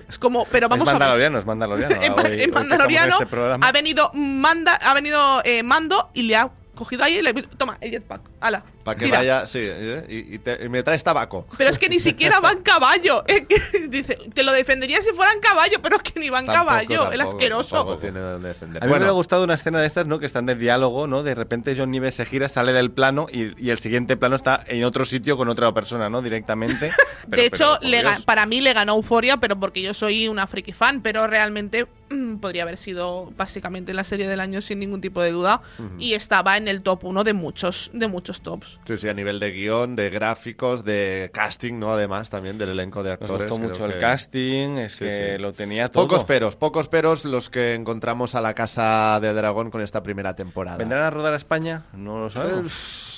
Es 0.09 0.19
como, 0.19 0.45
pero 0.47 0.69
vamos 0.69 0.87
es 0.87 0.89
a 0.89 0.93
ver. 0.93 1.01
Mandaloriano, 1.01 1.39
es 1.39 1.47
Mandaloriano. 1.47 1.97
En, 2.03 2.13
Hoy- 2.13 2.19
hoy 2.31 2.37
que 2.37 2.45
en 2.45 2.51
Mandaloriano 2.53 3.19
este 3.21 3.37
ha 3.61 3.73
venido 3.73 4.11
manda, 4.15 4.75
ha 4.75 4.95
venido 4.95 5.43
eh, 5.45 5.63
Mando 5.65 6.11
y 6.15 6.23
le 6.23 6.37
ha 6.37 6.51
cogido 6.77 7.03
ahí 7.03 7.17
y 7.19 7.23
le 7.23 7.35
toma 7.35 7.77
el 7.81 7.91
jetpack. 7.91 8.21
Ala. 8.41 8.63
Para 8.87 8.99
que 8.99 9.11
vaya, 9.11 9.47
sí, 9.47 9.59
¿eh? 9.63 10.07
y, 10.09 10.35
y 10.37 10.39
te- 10.39 10.65
y 10.65 10.69
me 10.71 10.83
traes 10.83 11.05
tabaco. 11.05 11.47
Pero 11.59 11.69
es 11.71 11.79
que 11.79 11.89
ni 11.91 11.99
siquiera 11.99 12.41
va 12.41 12.53
en 12.53 12.63
caballo. 12.63 13.23
Es 13.27 13.43
que 13.47 13.61
dice, 13.89 14.17
te 14.33 14.43
lo 14.43 14.53
defendería 14.53 15.03
si 15.03 15.11
fuera 15.13 15.33
en 15.33 15.41
caballo, 15.41 15.79
pero 15.83 15.97
es 15.97 16.03
que 16.03 16.19
ni 16.19 16.31
va 16.31 16.39
en 16.41 16.47
Tampoco, 16.47 16.67
caballo. 16.69 17.11
el 17.13 17.19
tampoco, 17.19 17.37
asqueroso. 17.37 17.75
tampoco 17.77 17.99
tiene 17.99 18.21
donde 18.21 18.49
defender. 18.49 18.83
A 18.83 18.87
mí 18.87 18.91
me 18.91 18.97
hubiera 18.97 19.05
Bueno, 19.07 19.15
gustado 19.17 19.45
una 19.45 19.55
escena 19.55 19.81
de 19.81 19.87
estas, 19.87 20.07
¿no? 20.07 20.19
Que 20.19 20.27
están 20.27 20.47
de 20.47 20.55
diálogo, 20.55 21.07
¿no? 21.07 21.23
De 21.23 21.35
repente 21.35 21.75
John 21.77 21.91
Nives 21.91 22.15
se 22.15 22.25
gira, 22.25 22.49
sale 22.49 22.73
del 22.73 22.91
plano 22.91 23.27
y, 23.31 23.61
y 23.63 23.71
el 23.71 23.79
siguiente 23.79 24.17
plano 24.17 24.37
está 24.37 24.65
en 24.67 24.85
otro 24.85 25.05
sitio 25.05 25.37
con 25.37 25.49
otra 25.49 25.73
persona, 25.75 26.09
¿no? 26.09 26.23
Directamente. 26.23 26.93
Pero- 27.29 27.43
de 27.43 27.47
hecho, 27.49 27.57
pero, 27.59 27.81
por 27.81 27.89
le 27.89 28.03
ga- 28.05 28.11
Dios. 28.15 28.25
para 28.25 28.47
mí 28.47 28.61
le 28.61 28.73
ganó 28.73 28.95
Euforia, 28.95 29.37
pero 29.39 29.59
porque 29.59 29.83
yo 29.83 29.93
soy 29.95 30.29
una 30.29 30.47
friki 30.47 30.73
fan, 30.73 31.01
pero 31.03 31.27
realmente 31.27 31.89
mm, 32.09 32.37
podría 32.37 32.63
haber 32.63 32.77
sido 32.77 33.33
básicamente 33.37 33.93
la 33.95 34.05
serie 34.05 34.29
del 34.29 34.39
año 34.39 34.63
sin 34.63 34.79
ningún 34.79 35.01
tipo 35.01 35.21
de 35.21 35.33
duda 35.33 35.61
y 35.99 36.15
estaba 36.15 36.57
en 36.57 36.69
el 36.69 36.83
top 36.83 37.03
1 37.05 37.25
de 37.25 37.33
muchos 37.33 37.91
de 37.93 38.07
muchos 38.07 38.43
tops. 38.43 38.76
Sí, 38.85 38.99
sí, 38.99 39.09
a 39.09 39.15
nivel 39.15 39.41
de 39.41 39.51
guion, 39.53 39.97
de 39.97 40.11
gráficos, 40.11 40.85
de 40.85 41.31
casting, 41.33 41.79
¿no? 41.79 41.93
Además, 41.93 42.31
también 42.31 42.59
del 42.59 42.71
elenco 42.71 43.03
de 43.03 43.11
Nos 43.11 43.21
actores. 43.21 43.47
gustó 43.47 43.57
creo 43.57 43.69
mucho 43.71 43.85
el 43.87 43.99
casting, 43.99 44.77
es 44.79 44.93
Sí, 44.95 45.05
que 45.05 45.35
sí. 45.37 45.43
lo 45.43 45.53
tenía 45.53 45.91
todo. 45.91 46.05
Pocos 46.07 46.25
peros, 46.25 46.57
pocos 46.57 46.89
peros 46.89 47.25
los 47.25 47.49
que 47.49 47.75
encontramos 47.75 48.35
a 48.35 48.41
la 48.41 48.55
Casa 48.55 49.19
de 49.21 49.33
Dragón 49.33 49.71
con 49.71 49.81
esta 49.81 50.03
primera 50.03 50.35
temporada. 50.35 50.77
¿Vendrán 50.79 51.03
a 51.05 51.11
rodar 51.11 51.33
a 51.33 51.37
España? 51.37 51.83
No 51.93 52.19
lo 52.19 52.31
sabemos. 52.31 53.16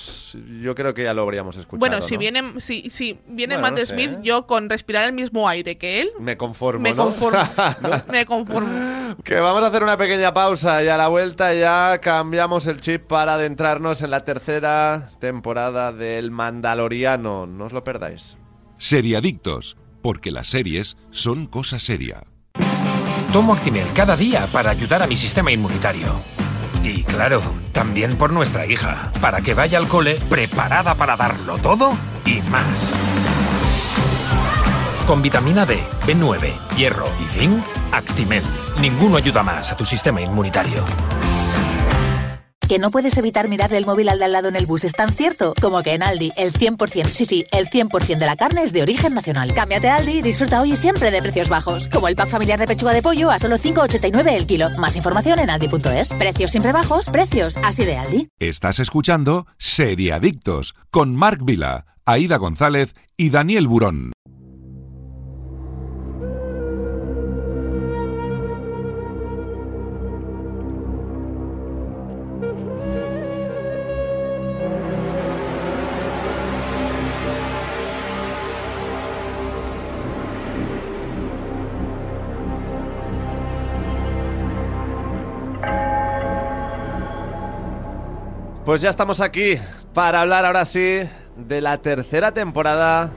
Yo 0.61 0.75
creo 0.75 0.93
que 0.93 1.03
ya 1.03 1.13
lo 1.13 1.21
habríamos 1.23 1.57
escuchado. 1.57 1.79
Bueno, 1.79 2.01
si 2.01 2.15
¿no? 2.15 2.19
viene 2.19 2.59
si, 2.59 2.89
si 2.89 3.19
viene 3.27 3.55
Bueno, 3.55 3.69
Matt 3.69 3.79
no 3.79 3.85
sé, 3.85 3.93
Smith, 3.93 4.11
¿eh? 4.11 4.19
yo 4.23 4.45
con 4.47 4.69
respirar 4.69 5.05
el 5.05 5.13
mismo 5.13 5.47
aire 5.47 5.77
que 5.77 6.01
él 6.01 6.11
Me 6.19 6.37
conformo, 6.37 6.81
me 6.81 6.91
¿no? 6.93 7.05
conformo. 7.05 7.39
me 8.11 8.25
conformo. 8.25 9.15
Que 9.23 9.35
vamos 9.35 9.63
a 9.63 9.67
hacer 9.67 9.83
una 9.83 9.97
pequeña 9.97 10.33
pausa 10.33 10.83
y 10.83 10.87
a 10.87 10.97
la 10.97 11.07
vuelta 11.07 11.53
ya 11.53 11.99
cambiamos 12.01 12.67
el 12.67 12.79
chip 12.81 13.03
para 13.07 13.35
adentrarnos 13.35 14.01
en 14.01 14.11
la 14.11 14.23
tercera 14.23 15.09
temporada 15.19 15.91
del 15.91 16.31
Mandaloriano. 16.31 17.45
No 17.47 17.65
os 17.65 17.71
lo 17.73 17.83
perdáis. 17.83 18.37
Seriadictos, 18.77 19.77
porque 20.01 20.31
las 20.31 20.47
series 20.47 20.97
son 21.11 21.47
cosa 21.47 21.79
seria. 21.79 22.21
Tomo 23.33 23.53
Actimel 23.53 23.87
cada 23.93 24.15
día 24.15 24.47
para 24.51 24.71
ayudar 24.71 25.03
a 25.03 25.07
mi 25.07 25.15
sistema 25.15 25.51
inmunitario. 25.51 26.21
Y 26.83 27.03
claro, 27.03 27.41
también 27.71 28.17
por 28.17 28.31
nuestra 28.31 28.65
hija, 28.65 29.11
para 29.21 29.41
que 29.41 29.53
vaya 29.53 29.77
al 29.77 29.87
cole 29.87 30.17
preparada 30.29 30.95
para 30.95 31.17
darlo 31.17 31.57
todo 31.57 31.93
y 32.25 32.41
más. 32.49 32.93
Con 35.05 35.21
vitamina 35.21 35.65
D, 35.65 35.83
B9, 36.05 36.53
hierro 36.77 37.07
y 37.21 37.25
zinc, 37.25 37.63
Actimel. 37.91 38.43
Ninguno 38.79 39.17
ayuda 39.17 39.43
más 39.43 39.71
a 39.71 39.77
tu 39.77 39.85
sistema 39.85 40.21
inmunitario. 40.21 40.85
Que 42.69 42.77
no 42.77 42.91
puedes 42.91 43.17
evitar 43.17 43.49
mirarle 43.49 43.77
el 43.77 43.87
móvil 43.87 44.09
al 44.09 44.19
de 44.19 44.25
al 44.25 44.31
lado 44.31 44.47
en 44.47 44.55
el 44.55 44.67
bus 44.67 44.83
es 44.83 44.93
tan 44.93 45.11
cierto 45.11 45.55
como 45.59 45.81
que 45.81 45.95
en 45.95 46.03
Aldi 46.03 46.31
el 46.37 46.53
100%, 46.53 47.07
sí, 47.07 47.25
sí, 47.25 47.43
el 47.51 47.65
100% 47.65 48.19
de 48.19 48.25
la 48.27 48.35
carne 48.35 48.61
es 48.61 48.73
de 48.73 48.83
origen 48.83 49.15
nacional. 49.15 49.55
Cámbiate 49.55 49.89
a 49.89 49.95
Aldi 49.95 50.19
y 50.19 50.21
disfruta 50.21 50.61
hoy 50.61 50.75
siempre 50.75 51.09
de 51.09 51.19
precios 51.19 51.49
bajos, 51.49 51.87
como 51.87 52.07
el 52.07 52.15
pack 52.15 52.29
familiar 52.29 52.59
de 52.59 52.67
pechuga 52.67 52.93
de 52.93 53.01
pollo 53.01 53.31
a 53.31 53.39
solo 53.39 53.57
5,89 53.57 54.33
el 54.33 54.45
kilo. 54.45 54.67
Más 54.77 54.95
información 54.95 55.39
en 55.39 55.49
aldi.es. 55.49 56.13
Precios 56.13 56.51
siempre 56.51 56.71
bajos, 56.71 57.09
precios 57.09 57.57
así 57.63 57.85
de 57.85 57.97
Aldi. 57.97 58.27
Estás 58.37 58.79
escuchando 58.79 59.47
Seriadictos 59.57 60.75
con 60.91 61.15
Marc 61.15 61.43
Vila, 61.43 61.87
Aida 62.05 62.37
González 62.37 62.93
y 63.17 63.31
Daniel 63.31 63.67
Burón. 63.67 64.11
Pues 88.69 88.83
ya 88.83 88.91
estamos 88.91 89.19
aquí 89.19 89.57
para 89.95 90.21
hablar 90.21 90.45
ahora 90.45 90.63
sí 90.63 90.99
de 91.35 91.59
la 91.59 91.79
tercera 91.79 92.35
temporada 92.35 93.09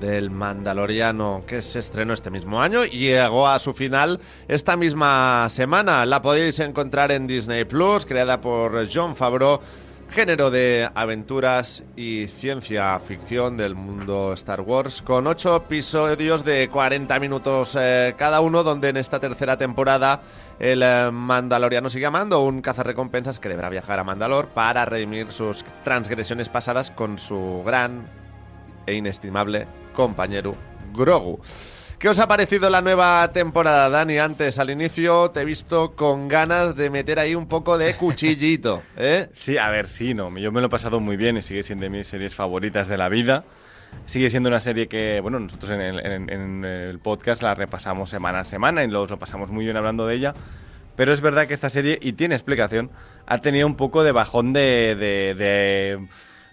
del 0.00 0.30
Mandaloriano 0.30 1.44
que 1.46 1.60
se 1.60 1.80
estrenó 1.80 2.14
este 2.14 2.30
mismo 2.30 2.62
año 2.62 2.86
y 2.86 3.00
llegó 3.00 3.46
a 3.46 3.58
su 3.58 3.74
final 3.74 4.18
esta 4.48 4.78
misma 4.78 5.46
semana. 5.50 6.06
La 6.06 6.22
podéis 6.22 6.58
encontrar 6.58 7.12
en 7.12 7.26
Disney 7.26 7.66
Plus, 7.66 8.06
creada 8.06 8.40
por 8.40 8.88
John 8.90 9.14
Favreau, 9.14 9.60
género 10.14 10.52
de 10.52 10.88
aventuras 10.94 11.82
y 11.96 12.28
ciencia 12.28 12.96
ficción 13.00 13.56
del 13.56 13.74
mundo 13.74 14.32
Star 14.34 14.60
Wars, 14.60 15.02
con 15.02 15.26
ocho 15.26 15.56
episodios 15.56 16.44
de 16.44 16.68
40 16.68 17.18
minutos 17.18 17.76
eh, 17.76 18.14
cada 18.16 18.40
uno, 18.40 18.62
donde 18.62 18.90
en 18.90 18.96
esta 18.96 19.18
tercera 19.18 19.58
temporada 19.58 20.20
el 20.60 20.84
eh, 20.84 21.10
Mandaloriano 21.10 21.90
sigue 21.90 22.06
amando 22.06 22.44
un 22.44 22.62
cazarrecompensas 22.62 23.40
que 23.40 23.48
deberá 23.48 23.68
viajar 23.70 23.98
a 23.98 24.04
Mandalor 24.04 24.50
para 24.50 24.84
redimir 24.84 25.32
sus 25.32 25.64
transgresiones 25.82 26.48
pasadas 26.48 26.92
con 26.92 27.18
su 27.18 27.64
gran 27.66 28.06
e 28.86 28.94
inestimable 28.94 29.66
compañero 29.94 30.54
Grogu. 30.92 31.40
¿Qué 32.04 32.10
os 32.10 32.18
ha 32.18 32.28
parecido 32.28 32.68
la 32.68 32.82
nueva 32.82 33.32
temporada, 33.32 33.88
Dani? 33.88 34.18
Antes, 34.18 34.58
al 34.58 34.68
inicio, 34.68 35.30
te 35.30 35.40
he 35.40 35.44
visto 35.46 35.96
con 35.96 36.28
ganas 36.28 36.76
de 36.76 36.90
meter 36.90 37.18
ahí 37.18 37.34
un 37.34 37.48
poco 37.48 37.78
de 37.78 37.94
cuchillito, 37.96 38.82
¿eh? 38.98 39.28
Sí, 39.32 39.56
a 39.56 39.70
ver, 39.70 39.88
sí, 39.88 40.12
no. 40.12 40.28
Yo 40.36 40.52
me 40.52 40.60
lo 40.60 40.66
he 40.66 40.68
pasado 40.68 41.00
muy 41.00 41.16
bien 41.16 41.38
y 41.38 41.40
sigue 41.40 41.62
siendo 41.62 41.84
de 41.84 41.88
mis 41.88 42.06
series 42.06 42.34
favoritas 42.34 42.88
de 42.88 42.98
la 42.98 43.08
vida. 43.08 43.44
Sigue 44.04 44.28
siendo 44.28 44.50
una 44.50 44.60
serie 44.60 44.86
que, 44.86 45.20
bueno, 45.22 45.40
nosotros 45.40 45.70
en 45.70 45.80
el, 45.80 45.98
en- 46.04 46.28
en 46.28 46.64
el 46.66 46.98
podcast 46.98 47.42
la 47.42 47.54
repasamos 47.54 48.10
semana 48.10 48.40
a 48.40 48.44
semana 48.44 48.84
y 48.84 48.90
lo, 48.90 49.06
lo 49.06 49.18
pasamos 49.18 49.50
muy 49.50 49.64
bien 49.64 49.78
hablando 49.78 50.06
de 50.06 50.16
ella. 50.16 50.34
Pero 50.96 51.10
es 51.14 51.22
verdad 51.22 51.46
que 51.46 51.54
esta 51.54 51.70
serie, 51.70 51.98
y 52.02 52.12
tiene 52.12 52.34
explicación, 52.34 52.90
ha 53.26 53.38
tenido 53.38 53.66
un 53.66 53.76
poco 53.76 54.04
de 54.04 54.12
bajón 54.12 54.52
de, 54.52 54.94
de- 54.94 55.34
de- 55.34 56.06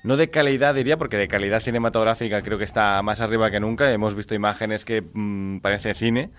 no 0.04 0.18
de 0.18 0.30
calidad 0.30 0.76
diría, 0.76 0.98
porque 0.98 1.18
de 1.18 1.28
calidad 1.28 1.62
cinematográfica 1.62 2.42
creo 2.42 2.58
que 2.58 2.64
está 2.64 3.02
más 3.02 3.22
arriba 3.22 3.52
que 3.52 3.60
nunca. 3.60 3.92
Hemos 3.92 4.16
visto 4.16 4.34
imágenes 4.34 4.86
que 4.86 5.02
mm, 5.02 5.60
parece 5.60 5.94
cine, 5.94 6.32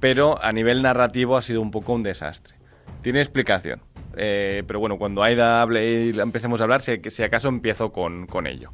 pero 0.00 0.42
a 0.42 0.52
nivel 0.52 0.82
narrativo 0.82 1.36
ha 1.36 1.42
sido 1.42 1.62
un 1.62 1.70
poco 1.70 1.92
un 1.94 2.02
desastre. 2.02 2.56
Tiene 3.02 3.20
explicación. 3.20 3.80
Eh, 4.16 4.62
pero 4.66 4.78
bueno, 4.78 4.98
cuando 4.98 5.22
Aida 5.22 5.62
hable 5.62 6.04
y 6.04 6.20
empecemos 6.20 6.60
a 6.60 6.64
hablar, 6.64 6.82
si, 6.82 7.00
si 7.08 7.22
acaso 7.22 7.48
empiezo 7.48 7.92
con, 7.92 8.26
con 8.26 8.46
ello. 8.46 8.72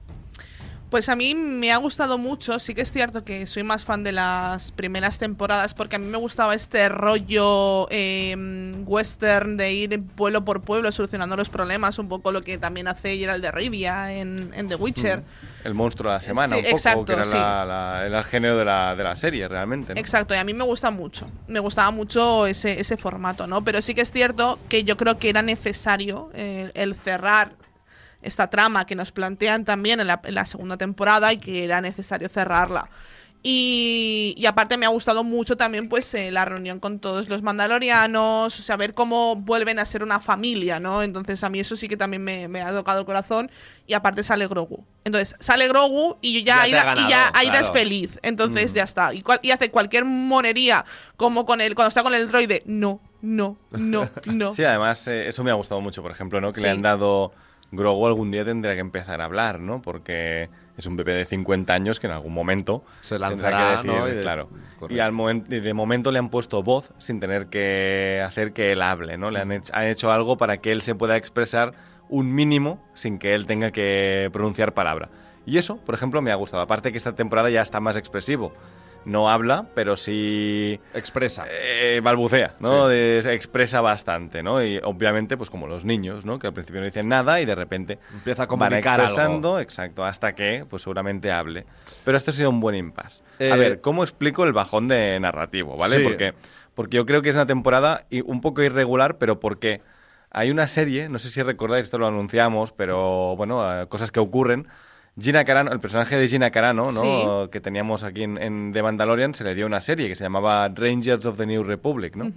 Pues 0.90 1.10
a 1.10 1.16
mí 1.16 1.34
me 1.34 1.70
ha 1.70 1.76
gustado 1.76 2.16
mucho, 2.16 2.58
sí 2.58 2.74
que 2.74 2.80
es 2.80 2.90
cierto 2.92 3.22
que 3.22 3.46
soy 3.46 3.62
más 3.62 3.84
fan 3.84 4.02
de 4.04 4.12
las 4.12 4.72
primeras 4.72 5.18
temporadas 5.18 5.74
porque 5.74 5.96
a 5.96 5.98
mí 5.98 6.06
me 6.06 6.16
gustaba 6.16 6.54
este 6.54 6.88
rollo 6.88 7.86
eh, 7.90 8.34
western 8.86 9.58
de 9.58 9.70
ir 9.72 10.02
pueblo 10.16 10.46
por 10.46 10.62
pueblo 10.62 10.90
solucionando 10.90 11.36
los 11.36 11.50
problemas, 11.50 11.98
un 11.98 12.08
poco 12.08 12.32
lo 12.32 12.40
que 12.40 12.56
también 12.56 12.88
hace 12.88 13.18
Geralt 13.18 13.42
de 13.42 13.52
Rivia 13.52 14.14
en, 14.14 14.50
en 14.54 14.68
The 14.68 14.76
Witcher. 14.76 15.22
El 15.62 15.74
monstruo 15.74 16.10
de 16.10 16.16
la 16.18 16.22
semana, 16.22 16.54
Sí, 16.54 16.60
un 16.60 16.64
poco, 16.64 16.76
exacto, 16.76 17.04
que 17.04 17.12
era, 17.12 17.24
sí. 17.24 17.32
la- 17.32 18.02
el 18.06 18.24
género 18.24 18.56
de 18.56 18.64
la, 18.64 18.94
de 18.96 19.04
la 19.04 19.14
serie, 19.14 19.46
realmente. 19.46 19.92
¿no? 19.92 20.00
Exacto, 20.00 20.32
y 20.34 20.38
a 20.38 20.44
mí 20.44 20.54
me 20.54 20.64
gusta 20.64 20.90
mucho. 20.90 21.28
Me 21.48 21.60
gustaba 21.60 21.90
mucho 21.90 22.46
ese, 22.46 22.80
ese 22.80 22.96
formato, 22.96 23.46
¿no? 23.46 23.62
Pero 23.62 23.82
sí 23.82 23.94
que 23.94 24.00
es 24.00 24.10
cierto 24.10 24.58
que 24.70 24.84
yo 24.84 24.96
creo 24.96 25.18
que 25.18 25.28
era 25.28 25.42
necesario 25.42 26.30
eh, 26.32 26.70
el 26.72 26.94
cerrar 26.94 27.50
esta 28.22 28.50
trama 28.50 28.86
que 28.86 28.94
nos 28.96 29.12
plantean 29.12 29.64
también 29.64 30.00
en 30.00 30.06
la, 30.08 30.20
en 30.24 30.34
la 30.34 30.46
segunda 30.46 30.76
temporada 30.76 31.32
y 31.32 31.38
que 31.38 31.64
era 31.64 31.80
necesario 31.80 32.28
cerrarla. 32.28 32.88
Y, 33.40 34.34
y 34.36 34.46
aparte 34.46 34.76
me 34.76 34.84
ha 34.84 34.88
gustado 34.88 35.22
mucho 35.22 35.56
también 35.56 35.88
pues 35.88 36.12
eh, 36.14 36.32
la 36.32 36.44
reunión 36.44 36.80
con 36.80 36.98
todos 36.98 37.28
los 37.28 37.40
mandalorianos, 37.42 38.58
o 38.58 38.62
sea, 38.62 38.76
ver 38.76 38.94
cómo 38.94 39.36
vuelven 39.36 39.78
a 39.78 39.84
ser 39.86 40.02
una 40.02 40.18
familia, 40.18 40.80
¿no? 40.80 41.02
Entonces 41.04 41.42
a 41.44 41.48
mí 41.48 41.60
eso 41.60 41.76
sí 41.76 41.86
que 41.86 41.96
también 41.96 42.24
me, 42.24 42.48
me 42.48 42.62
ha 42.62 42.72
tocado 42.72 42.98
el 42.98 43.06
corazón 43.06 43.48
y 43.86 43.94
aparte 43.94 44.24
sale 44.24 44.48
Grogu. 44.48 44.84
Entonces 45.04 45.36
sale 45.38 45.68
Grogu 45.68 46.16
y 46.20 46.40
yo 46.40 46.40
ya, 46.46 46.62
Aida, 46.62 46.94
y 46.96 47.08
ya 47.08 47.30
Aida 47.32 47.60
es 47.60 47.70
feliz. 47.70 48.18
Entonces 48.22 48.74
ya 48.74 48.82
está. 48.82 49.14
Y, 49.14 49.22
cual- 49.22 49.40
y 49.42 49.52
hace 49.52 49.70
cualquier 49.70 50.04
monería 50.04 50.84
como 51.16 51.46
con 51.46 51.60
el, 51.60 51.76
cuando 51.76 51.90
está 51.90 52.02
con 52.02 52.14
el 52.14 52.26
droide, 52.26 52.64
no, 52.66 53.00
no, 53.22 53.56
no, 53.70 54.10
no. 54.26 54.52
Sí, 54.52 54.64
además, 54.64 55.06
eh, 55.06 55.28
eso 55.28 55.44
me 55.44 55.52
ha 55.52 55.54
gustado 55.54 55.80
mucho, 55.80 56.02
por 56.02 56.10
ejemplo, 56.10 56.40
¿no? 56.40 56.48
Que 56.48 56.56
Sí. 56.56 56.62
le 56.62 56.70
han 56.70 56.82
dado. 56.82 57.32
Grogu 57.70 58.06
algún 58.06 58.30
día 58.30 58.44
tendrá 58.44 58.74
que 58.74 58.80
empezar 58.80 59.20
a 59.20 59.24
hablar, 59.24 59.60
¿no? 59.60 59.82
Porque 59.82 60.48
es 60.76 60.86
un 60.86 60.96
bebé 60.96 61.14
de 61.14 61.24
50 61.26 61.74
años 61.74 62.00
que 62.00 62.06
en 62.06 62.14
algún 62.14 62.32
momento 62.32 62.82
Se 63.02 63.18
tendrá 63.18 63.30
lanzará, 63.30 63.58
que 63.82 63.88
decir, 63.88 64.00
¿no? 64.00 64.08
Y 64.08 64.12
de- 64.12 64.22
claro. 64.22 64.48
correcto. 64.78 64.94
Y 64.94 65.00
al 65.00 65.12
momento, 65.12 65.50
de 65.50 65.74
momento 65.74 66.10
le 66.12 66.18
han 66.18 66.30
puesto 66.30 66.62
voz 66.62 66.92
sin 66.98 67.20
tener 67.20 67.48
que 67.48 68.22
hacer 68.24 68.52
que 68.52 68.72
él 68.72 68.80
hable, 68.80 69.18
¿no? 69.18 69.30
Le 69.30 69.40
han 69.40 69.52
hecho, 69.52 69.74
han 69.74 69.86
hecho 69.86 70.10
algo 70.10 70.36
para 70.36 70.58
que 70.58 70.72
él 70.72 70.82
se 70.82 70.94
pueda 70.94 71.16
expresar 71.16 71.72
un 72.08 72.34
mínimo 72.34 72.82
sin 72.94 73.18
que 73.18 73.34
él 73.34 73.44
tenga 73.46 73.70
que 73.70 74.30
pronunciar 74.32 74.72
palabra. 74.72 75.10
Y 75.44 75.58
eso, 75.58 75.76
por 75.78 75.94
ejemplo, 75.94 76.22
me 76.22 76.30
ha 76.30 76.34
gustado. 76.36 76.62
Aparte 76.62 76.90
que 76.92 76.98
esta 76.98 77.14
temporada 77.14 77.50
ya 77.50 77.62
está 77.62 77.80
más 77.80 77.96
expresivo. 77.96 78.52
No 79.08 79.30
habla, 79.30 79.66
pero 79.74 79.96
sí 79.96 80.78
Expresa. 80.92 81.44
eh, 81.50 82.00
balbucea, 82.02 82.54
¿no? 82.60 82.84
Sí. 82.88 82.94
De- 82.94 83.20
se 83.22 83.32
expresa 83.32 83.80
bastante, 83.80 84.42
¿no? 84.42 84.62
Y 84.62 84.78
obviamente, 84.84 85.36
pues 85.36 85.48
como 85.48 85.66
los 85.66 85.84
niños, 85.84 86.24
¿no? 86.26 86.38
Que 86.38 86.46
al 86.48 86.52
principio 86.52 86.80
no 86.80 86.84
dicen 86.86 87.08
nada 87.08 87.40
y 87.40 87.46
de 87.46 87.54
repente 87.54 87.98
Empieza 88.12 88.42
a 88.42 88.46
van 88.46 88.58
comunicar 88.58 89.00
expresando, 89.00 89.60
exacto, 89.60 90.04
hasta 90.04 90.34
que, 90.34 90.66
pues 90.68 90.82
seguramente 90.82 91.32
hable. 91.32 91.64
Pero 92.04 92.18
esto 92.18 92.30
ha 92.32 92.34
sido 92.34 92.50
un 92.50 92.60
buen 92.60 92.76
impasse. 92.76 93.22
Eh, 93.38 93.50
a 93.50 93.56
ver, 93.56 93.80
¿cómo 93.80 94.02
explico 94.04 94.44
el 94.44 94.52
bajón 94.52 94.88
de 94.88 95.18
narrativo, 95.20 95.76
¿vale? 95.76 95.96
Sí. 95.96 96.02
Porque, 96.04 96.34
porque 96.74 96.96
yo 96.98 97.06
creo 97.06 97.22
que 97.22 97.30
es 97.30 97.36
una 97.36 97.46
temporada 97.46 98.04
un 98.26 98.40
poco 98.42 98.62
irregular, 98.62 99.16
pero 99.16 99.40
porque 99.40 99.80
hay 100.30 100.50
una 100.50 100.66
serie, 100.66 101.08
no 101.08 101.18
sé 101.18 101.30
si 101.30 101.42
recordáis, 101.42 101.84
esto 101.84 101.96
lo 101.96 102.06
anunciamos, 102.06 102.72
pero 102.72 103.34
bueno, 103.36 103.82
eh, 103.82 103.86
cosas 103.88 104.12
que 104.12 104.20
ocurren. 104.20 104.68
Gina 105.20 105.44
Carano, 105.44 105.72
el 105.72 105.80
personaje 105.80 106.16
de 106.16 106.28
Gina 106.28 106.50
Carano, 106.50 106.88
¿no? 106.90 107.50
que 107.50 107.60
teníamos 107.60 108.04
aquí 108.04 108.22
en, 108.22 108.40
en 108.40 108.72
The 108.72 108.82
Mandalorian, 108.82 109.34
se 109.34 109.44
le 109.44 109.54
dio 109.54 109.66
una 109.66 109.80
serie 109.80 110.08
que 110.08 110.16
se 110.16 110.24
llamaba 110.24 110.68
Rangers 110.68 111.24
of 111.26 111.36
the 111.36 111.46
New 111.46 111.64
Republic, 111.64 112.14
¿no? 112.16 112.32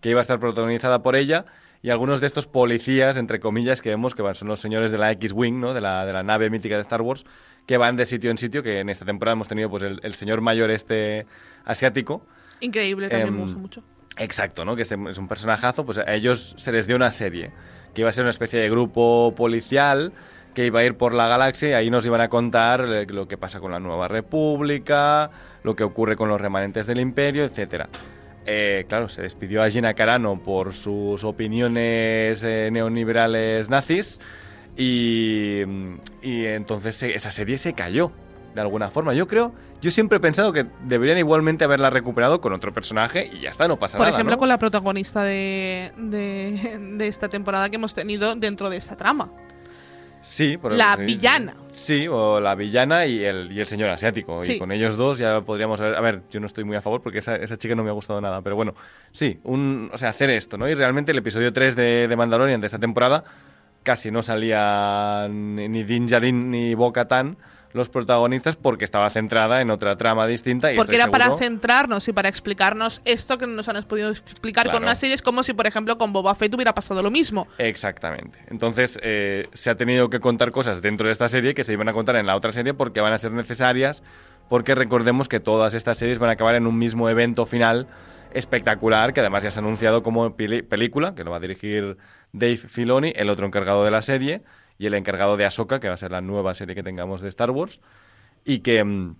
que 0.00 0.10
iba 0.10 0.20
a 0.20 0.22
estar 0.22 0.38
protagonizada 0.38 1.02
por 1.02 1.16
ella 1.16 1.44
y 1.82 1.90
algunos 1.90 2.20
de 2.20 2.26
estos 2.26 2.46
policías, 2.46 3.16
entre 3.16 3.40
comillas, 3.40 3.82
que 3.82 3.90
vemos 3.90 4.14
que 4.14 4.22
van, 4.22 4.34
son 4.34 4.48
los 4.48 4.60
señores 4.60 4.92
de 4.92 4.98
la 4.98 5.10
X-Wing, 5.12 5.60
¿no? 5.60 5.74
de, 5.74 5.80
la, 5.80 6.04
de 6.04 6.12
la 6.12 6.22
nave 6.22 6.50
mítica 6.50 6.76
de 6.76 6.82
Star 6.82 7.02
Wars, 7.02 7.24
que 7.66 7.78
van 7.78 7.96
de 7.96 8.06
sitio 8.06 8.30
en 8.30 8.38
sitio, 8.38 8.62
que 8.62 8.80
en 8.80 8.90
esta 8.90 9.04
temporada 9.04 9.32
hemos 9.32 9.48
tenido 9.48 9.70
pues 9.70 9.82
el, 9.82 10.00
el 10.02 10.14
señor 10.14 10.40
mayor 10.40 10.70
este 10.70 11.26
asiático, 11.64 12.22
Increíble, 12.60 13.08
también 13.08 13.32
me 13.32 13.38
Em, 13.38 13.42
gusta 13.44 13.58
mucho. 13.58 13.82
Exacto, 14.18 14.64
¿no? 14.66 14.76
Que 14.76 14.82
este 14.82 14.96
es 15.08 15.16
un 15.18 15.28
personajazo, 15.28 15.86
pues 15.86 15.98
a 15.98 16.12
ellos 16.12 16.54
se 16.58 16.72
les 16.72 16.86
dio 16.86 16.96
una 16.96 17.10
serie, 17.10 17.52
que 17.94 18.02
iba 18.02 18.10
a 18.10 18.12
ser 18.12 18.24
una 18.24 18.30
especie 18.30 18.60
de 18.60 18.68
grupo 18.68 19.34
policial 19.34 20.12
que 20.54 20.66
iba 20.66 20.80
a 20.80 20.84
ir 20.84 20.96
por 20.96 21.14
la 21.14 21.28
galaxia 21.28 21.68
y 21.70 21.72
ahí 21.74 21.90
nos 21.90 22.04
iban 22.06 22.20
a 22.20 22.28
contar 22.28 22.80
eh, 22.88 23.06
lo 23.08 23.28
que 23.28 23.36
pasa 23.38 23.60
con 23.60 23.70
la 23.72 23.80
Nueva 23.80 24.08
República, 24.08 25.30
lo 25.62 25.76
que 25.76 25.84
ocurre 25.84 26.16
con 26.16 26.28
los 26.28 26.40
remanentes 26.40 26.86
del 26.86 27.00
Imperio, 27.00 27.44
etcétera. 27.44 27.88
Eh, 28.46 28.84
claro, 28.88 29.08
se 29.08 29.22
despidió 29.22 29.62
a 29.62 29.70
Gina 29.70 29.94
Carano 29.94 30.42
por 30.42 30.74
sus 30.74 31.22
opiniones 31.24 32.42
eh, 32.42 32.70
neoliberales 32.72 33.68
nazis 33.68 34.18
y, 34.76 35.62
y 36.22 36.46
entonces 36.46 36.96
se- 36.96 37.14
esa 37.14 37.30
serie 37.30 37.58
se 37.58 37.74
cayó 37.74 38.12
de 38.54 38.60
alguna 38.60 38.90
forma. 38.90 39.14
Yo 39.14 39.28
creo, 39.28 39.52
yo 39.80 39.90
siempre 39.90 40.16
he 40.16 40.20
pensado 40.20 40.52
que 40.52 40.66
deberían 40.84 41.18
igualmente 41.18 41.64
haberla 41.64 41.90
recuperado 41.90 42.40
con 42.40 42.52
otro 42.52 42.72
personaje 42.72 43.30
y 43.32 43.40
ya 43.40 43.50
está, 43.50 43.68
no 43.68 43.78
pasa 43.78 43.98
Por 43.98 44.06
nada. 44.06 44.16
ejemplo, 44.16 44.34
¿no? 44.34 44.38
con 44.38 44.48
la 44.48 44.58
protagonista 44.58 45.22
de, 45.22 45.92
de, 45.96 46.78
de 46.96 47.06
esta 47.06 47.28
temporada 47.28 47.68
que 47.68 47.76
hemos 47.76 47.94
tenido 47.94 48.34
dentro 48.34 48.70
de 48.70 48.78
esta 48.78 48.96
trama. 48.96 49.30
Sí, 50.22 50.56
por 50.56 50.72
La 50.72 50.96
sí, 50.96 51.04
villana. 51.04 51.54
Sí, 51.72 52.08
o 52.08 52.40
la 52.40 52.54
villana 52.54 53.06
y 53.06 53.24
el, 53.24 53.50
y 53.52 53.60
el 53.60 53.66
señor 53.66 53.90
asiático. 53.90 54.42
Sí. 54.44 54.52
Y 54.52 54.58
con 54.58 54.72
ellos 54.72 54.96
dos 54.96 55.18
ya 55.18 55.40
podríamos 55.40 55.80
haber. 55.80 55.94
A 55.96 56.00
ver, 56.00 56.22
yo 56.30 56.40
no 56.40 56.46
estoy 56.46 56.64
muy 56.64 56.76
a 56.76 56.82
favor 56.82 57.00
porque 57.00 57.18
esa, 57.18 57.36
esa 57.36 57.56
chica 57.56 57.74
no 57.74 57.82
me 57.82 57.90
ha 57.90 57.94
gustado 57.94 58.20
nada. 58.20 58.42
Pero 58.42 58.56
bueno, 58.56 58.74
sí, 59.12 59.40
un, 59.44 59.90
o 59.92 59.98
sea, 59.98 60.10
hacer 60.10 60.30
esto, 60.30 60.58
¿no? 60.58 60.68
Y 60.68 60.74
realmente 60.74 61.12
el 61.12 61.18
episodio 61.18 61.52
3 61.52 61.76
de, 61.76 62.08
de 62.08 62.16
Mandalorian 62.16 62.60
de 62.60 62.66
esta 62.66 62.78
temporada 62.78 63.24
casi 63.82 64.10
no 64.10 64.22
salían 64.22 65.54
ni 65.56 65.84
Din 65.84 66.06
Djarin 66.06 66.50
ni 66.50 66.74
Bo-Katan 66.74 67.38
los 67.72 67.88
protagonistas 67.88 68.56
porque 68.56 68.84
estaba 68.84 69.08
centrada 69.10 69.60
en 69.60 69.70
otra 69.70 69.96
trama 69.96 70.26
distinta. 70.26 70.72
Y 70.72 70.76
Porque 70.76 70.96
era 70.96 71.10
para 71.10 71.36
centrarnos 71.36 72.06
y 72.08 72.12
para 72.12 72.28
explicarnos 72.28 73.00
esto 73.04 73.38
que 73.38 73.46
no 73.46 73.54
nos 73.54 73.68
han 73.68 73.82
podido 73.84 74.10
explicar 74.10 74.70
con 74.70 74.82
una 74.82 74.94
serie. 74.94 75.14
Es 75.14 75.22
como 75.22 75.42
si, 75.42 75.52
por 75.52 75.66
ejemplo, 75.66 75.96
con 75.98 76.12
Boba 76.12 76.34
Fett 76.34 76.54
hubiera 76.54 76.74
pasado 76.74 77.02
lo 77.02 77.10
mismo. 77.10 77.46
Exactamente. 77.58 78.38
Entonces, 78.48 78.98
eh, 79.02 79.48
se 79.52 79.70
ha 79.70 79.76
tenido 79.76 80.10
que 80.10 80.20
contar 80.20 80.50
cosas 80.50 80.82
dentro 80.82 81.06
de 81.06 81.12
esta 81.12 81.28
serie 81.28 81.54
que 81.54 81.64
se 81.64 81.72
iban 81.72 81.88
a 81.88 81.92
contar 81.92 82.16
en 82.16 82.26
la 82.26 82.36
otra 82.36 82.52
serie 82.52 82.74
porque 82.74 83.00
van 83.00 83.12
a 83.12 83.18
ser 83.18 83.32
necesarias, 83.32 84.02
porque 84.48 84.74
recordemos 84.74 85.28
que 85.28 85.40
todas 85.40 85.74
estas 85.74 85.98
series 85.98 86.18
van 86.18 86.30
a 86.30 86.32
acabar 86.32 86.54
en 86.54 86.66
un 86.66 86.78
mismo 86.78 87.08
evento 87.08 87.46
final 87.46 87.86
espectacular, 88.32 89.12
que 89.12 89.20
además 89.20 89.42
ya 89.42 89.50
se 89.50 89.58
ha 89.58 89.62
anunciado 89.62 90.02
como 90.02 90.36
película, 90.36 91.14
que 91.14 91.24
lo 91.24 91.30
va 91.30 91.38
a 91.38 91.40
dirigir 91.40 91.96
Dave 92.32 92.56
Filoni, 92.56 93.12
el 93.16 93.30
otro 93.30 93.46
encargado 93.46 93.84
de 93.84 93.90
la 93.90 94.02
serie, 94.02 94.42
y 94.80 94.86
el 94.86 94.94
encargado 94.94 95.36
de 95.36 95.44
Ahsoka, 95.44 95.78
que 95.78 95.86
va 95.86 95.94
a 95.94 95.98
ser 95.98 96.10
la 96.10 96.20
nueva 96.20 96.54
serie 96.54 96.74
que 96.74 96.82
tengamos 96.82 97.20
de 97.20 97.28
Star 97.28 97.52
Wars, 97.52 97.80
y 98.44 98.58
que... 98.60 98.82
mm, 98.82 99.14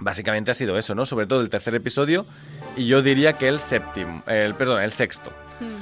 Básicamente 0.00 0.50
ha 0.50 0.54
sido 0.54 0.76
eso, 0.76 0.96
¿no? 0.96 1.06
Sobre 1.06 1.28
todo 1.28 1.40
el 1.40 1.48
tercer 1.48 1.72
episodio 1.76 2.26
y 2.76 2.88
yo 2.88 3.02
diría 3.02 3.34
que 3.34 3.46
el 3.46 3.60
séptimo, 3.60 4.20
el 4.26 4.54
perdón, 4.56 4.82
el 4.82 4.90
sexto. 4.90 5.30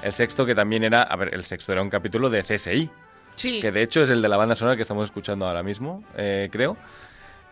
El 0.02 0.12
sexto 0.12 0.44
que 0.44 0.54
también 0.54 0.84
era, 0.84 1.02
a 1.02 1.16
ver, 1.16 1.32
el 1.32 1.46
sexto 1.46 1.72
era 1.72 1.80
un 1.80 1.88
capítulo 1.88 2.28
de 2.28 2.42
CSI. 2.42 2.90
Sí. 3.36 3.60
que 3.60 3.72
de 3.72 3.80
hecho 3.82 4.02
es 4.02 4.10
el 4.10 4.20
de 4.20 4.28
la 4.28 4.36
banda 4.36 4.56
sonora 4.56 4.76
que 4.76 4.82
estamos 4.82 5.06
escuchando 5.06 5.46
ahora 5.46 5.62
mismo, 5.62 6.04
eh, 6.18 6.50
creo. 6.52 6.76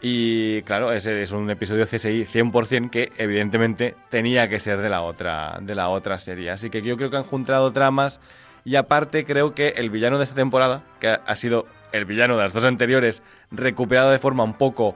Y 0.02 0.60
claro, 0.62 0.92
ese 0.92 1.22
es 1.22 1.32
un 1.32 1.48
episodio 1.48 1.86
CSI 1.86 2.26
100% 2.26 2.90
que 2.90 3.12
evidentemente 3.16 3.94
tenía 4.10 4.46
que 4.48 4.60
ser 4.60 4.78
de 4.82 4.90
la 4.90 5.00
otra 5.00 5.58
de 5.62 5.74
la 5.74 5.88
otra 5.88 6.18
serie. 6.18 6.50
Así 6.50 6.68
que 6.68 6.82
yo 6.82 6.98
creo 6.98 7.08
que 7.10 7.16
han 7.16 7.24
juntado 7.24 7.72
tramas 7.72 8.20
y 8.64 8.76
aparte 8.76 9.24
creo 9.24 9.54
que 9.54 9.68
el 9.76 9.90
villano 9.90 10.18
de 10.18 10.24
esta 10.24 10.36
temporada, 10.36 10.82
que 11.00 11.08
ha- 11.08 11.36
sido 11.36 11.66
el 11.92 12.04
villano 12.04 12.36
de 12.36 12.44
las 12.44 12.52
dos 12.52 12.64
anteriores, 12.64 13.22
recuperado 13.50 14.10
de 14.10 14.18
forma 14.18 14.44
un 14.44 14.54
poco 14.54 14.94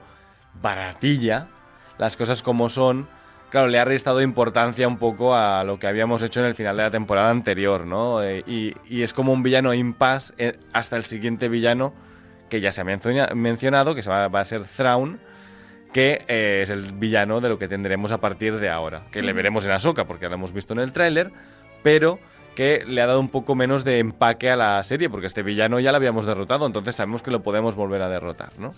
baratilla, 0.61 1.47
las 1.97 2.17
cosas 2.17 2.41
como 2.41 2.69
son, 2.69 3.07
claro, 3.49 3.67
le 3.67 3.79
ha 3.79 3.85
restado 3.85 4.21
importancia 4.21 4.87
un 4.87 4.97
poco 4.97 5.35
a 5.35 5.63
lo 5.63 5.79
que 5.79 5.87
habíamos 5.87 6.21
hecho 6.23 6.39
en 6.39 6.45
el 6.47 6.55
final 6.55 6.77
de 6.77 6.83
la 6.83 6.91
temporada 6.91 7.29
anterior, 7.29 7.85
¿no? 7.85 8.23
Eh, 8.23 8.43
y, 8.47 8.73
y 8.87 9.03
es 9.03 9.13
como 9.13 9.31
un 9.33 9.43
villano 9.43 9.73
impasse 9.73 10.33
eh, 10.37 10.59
hasta 10.73 10.97
el 10.97 11.05
siguiente 11.05 11.49
villano 11.49 11.93
que 12.49 12.61
ya 12.61 12.71
se 12.71 12.81
ha 12.81 12.83
menciona- 12.83 13.33
mencionado, 13.35 13.93
que 13.95 14.03
se 14.03 14.09
va, 14.09 14.27
va 14.27 14.39
a 14.41 14.45
ser 14.45 14.63
Thrawn, 14.63 15.19
que 15.93 16.23
eh, 16.27 16.61
es 16.63 16.69
el 16.69 16.93
villano 16.93 17.41
de 17.41 17.49
lo 17.49 17.57
que 17.59 17.67
tendremos 17.67 18.11
a 18.11 18.19
partir 18.19 18.55
de 18.57 18.69
ahora, 18.69 19.03
que 19.11 19.21
le 19.21 19.33
veremos 19.33 19.65
en 19.65 19.71
Ahsoka, 19.71 20.05
porque 20.05 20.27
lo 20.27 20.35
hemos 20.35 20.53
visto 20.53 20.73
en 20.73 20.79
el 20.79 20.91
tráiler, 20.91 21.31
pero 21.83 22.19
que 22.57 22.83
le 22.87 23.03
ha 23.03 23.05
dado 23.05 23.19
un 23.19 23.29
poco 23.29 23.53
menos 23.53 23.83
de 23.83 23.99
empaque 23.99 24.49
a 24.49 24.55
la 24.55 24.83
serie, 24.83 25.11
porque 25.11 25.27
este 25.27 25.43
villano 25.43 25.79
ya 25.79 25.91
lo 25.91 25.97
habíamos 25.97 26.25
derrotado, 26.25 26.65
entonces 26.65 26.95
sabemos 26.95 27.21
que 27.21 27.29
lo 27.29 27.43
podemos 27.43 27.75
volver 27.75 28.01
a 28.01 28.09
derrotar, 28.09 28.57
¿no? 28.57 28.73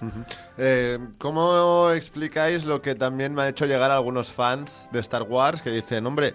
Eh, 0.58 1.00
¿Cómo 1.18 1.90
explicáis 1.92 2.66
lo 2.66 2.82
que 2.82 2.96
también 2.96 3.34
me 3.34 3.44
ha 3.44 3.48
hecho 3.48 3.66
llegar 3.66 3.90
a 3.90 3.96
algunos 3.96 4.34
fans 4.34 4.90
de 4.92 5.00
Star 5.00 5.24
Wars 5.24 5.62
que 5.62 5.70
dicen, 5.70 6.06
hombre, 6.06 6.34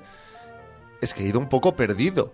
es 1.02 1.12
que 1.12 1.22
he 1.22 1.26
ido 1.26 1.38
un 1.38 1.50
poco 1.50 1.76
perdido 1.76 2.32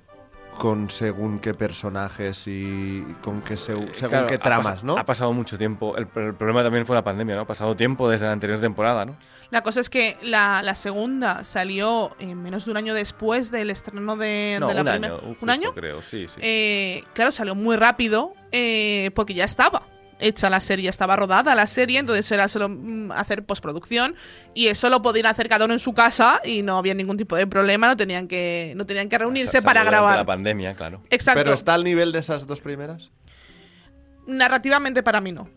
con 0.61 0.91
según 0.91 1.39
qué 1.39 1.55
personajes 1.55 2.47
y 2.47 3.03
con 3.23 3.41
qué 3.41 3.55
seg- 3.55 3.95
según 3.95 4.11
Claro, 4.11 4.27
qué 4.27 4.37
tramas, 4.37 4.85
¿no? 4.85 4.99
Ha 4.99 5.07
pasado 5.07 5.33
mucho 5.33 5.57
tiempo. 5.57 5.97
El, 5.97 6.07
el 6.17 6.35
problema 6.35 6.63
también 6.63 6.85
fue 6.85 6.95
la 6.95 7.03
pandemia, 7.03 7.35
¿no? 7.35 7.41
Ha 7.41 7.47
pasado 7.47 7.75
tiempo 7.75 8.11
desde 8.11 8.27
la 8.27 8.33
anterior 8.33 8.61
temporada, 8.61 9.07
¿no? 9.07 9.17
La 9.51 9.63
cosa 9.63 9.81
es 9.81 9.89
que 9.89 10.19
la, 10.23 10.63
la 10.63 10.75
segunda 10.75 11.45
salió 11.45 12.15
eh, 12.19 12.35
menos 12.35 12.67
de 12.67 12.73
un 12.73 12.77
año 12.77 12.93
después 12.93 13.51
del 13.51 13.71
estreno 13.71 14.17
de, 14.19 14.59
No, 14.61 14.69
de 14.69 14.75
la 14.75 14.81
un 14.83 14.87
primera. 14.87 15.15
año. 15.17 15.37
¿Un 15.41 15.51
año? 15.51 15.73
creo, 15.73 16.03
sí, 16.03 16.29
sí. 16.29 16.39
Eh, 16.43 17.05
claro, 17.15 17.33
salió 17.33 17.55
muy 17.55 17.77
rápido 17.77 18.35
eh, 18.53 19.11
porque 19.15 19.33
ya 19.33 19.47
estaba 19.47 19.83
hecha 20.21 20.49
la 20.51 20.61
serie, 20.61 20.89
estaba 20.91 21.17
rodada 21.17 21.55
la 21.55 21.67
serie, 21.67 21.99
entonces 21.99 22.31
era 22.31 22.49
solo 22.49 22.69
mm, 22.69 23.13
hacer 23.13 23.45
postproducción 23.45 24.15
y 24.55 24.67
eso 24.69 24.89
lo 24.91 25.03
podían 25.03 25.27
hacer 25.27 25.49
cada 25.49 25.65
uno 25.65 25.75
en 25.75 25.81
su 25.81 25.93
casa 25.95 26.41
y 26.45 26.63
no 26.63 26.79
había 26.79 26.95
ningún 26.95 27.17
tipo 27.17 27.37
de 27.37 27.47
problema, 27.47 27.89
no 27.89 27.97
tenían 27.97 28.29
que, 28.29 28.73
no 28.77 28.87
tenían 28.87 29.09
que 29.09 29.19
reunirse 29.19 29.63
para 29.63 29.83
grabar. 29.85 30.17
la 30.17 30.25
pandemia, 30.27 30.75
claro. 30.75 31.03
Exacto. 31.11 31.41
Pero 31.41 31.55
está 31.55 31.75
al 31.75 31.85
nivel 31.85 32.13
de 32.13 32.19
esas 32.21 32.47
dos 32.47 32.61
primeras. 32.61 33.11
Narrativamente 34.27 35.03
para 35.03 35.21
mí 35.21 35.33
no. 35.33 35.49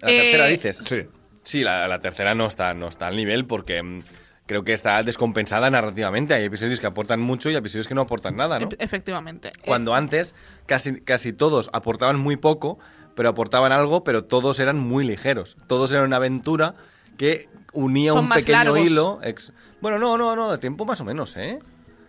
La 0.00 0.08
tercera 0.08 0.48
Eh, 0.48 0.50
dices. 0.52 0.78
Sí. 0.78 1.02
Sí, 1.42 1.62
la, 1.62 1.86
la 1.88 2.00
tercera 2.00 2.34
no 2.34 2.46
está, 2.46 2.72
no 2.72 2.88
está 2.88 3.06
al 3.08 3.16
nivel 3.16 3.44
porque 3.46 3.82
mm, 3.82 4.02
creo 4.46 4.64
que 4.64 4.72
está 4.72 5.02
descompensada 5.02 5.68
narrativamente. 5.70 6.32
Hay 6.32 6.44
episodios 6.44 6.80
que 6.80 6.86
aportan 6.86 7.20
mucho 7.20 7.50
y 7.50 7.54
episodios 7.54 7.86
que 7.86 7.94
no 7.94 8.00
aportan 8.02 8.36
nada, 8.36 8.58
¿no? 8.60 8.68
E- 8.70 8.76
Efectivamente. 8.78 9.52
Cuando 9.66 9.94
antes 9.94 10.34
casi, 10.66 11.00
casi 11.02 11.32
todos 11.34 11.68
aportaban 11.74 12.18
muy 12.18 12.36
poco, 12.36 12.78
pero 13.14 13.28
aportaban 13.28 13.72
algo, 13.72 14.04
pero 14.04 14.24
todos 14.24 14.58
eran 14.60 14.78
muy 14.78 15.04
ligeros. 15.06 15.56
Todos 15.66 15.92
eran 15.92 16.04
una 16.04 16.16
aventura 16.16 16.74
que 17.16 17.48
unía 17.72 18.12
Son 18.12 18.22
un 18.24 18.28
más 18.28 18.38
pequeño 18.38 18.58
largos. 18.58 18.80
hilo. 18.80 19.20
ex- 19.22 19.52
Bueno, 19.80 19.98
no, 19.98 20.16
no, 20.18 20.34
no, 20.36 20.50
de 20.50 20.58
tiempo 20.58 20.84
más 20.84 21.00
o 21.00 21.04
menos, 21.04 21.36
¿eh? 21.36 21.60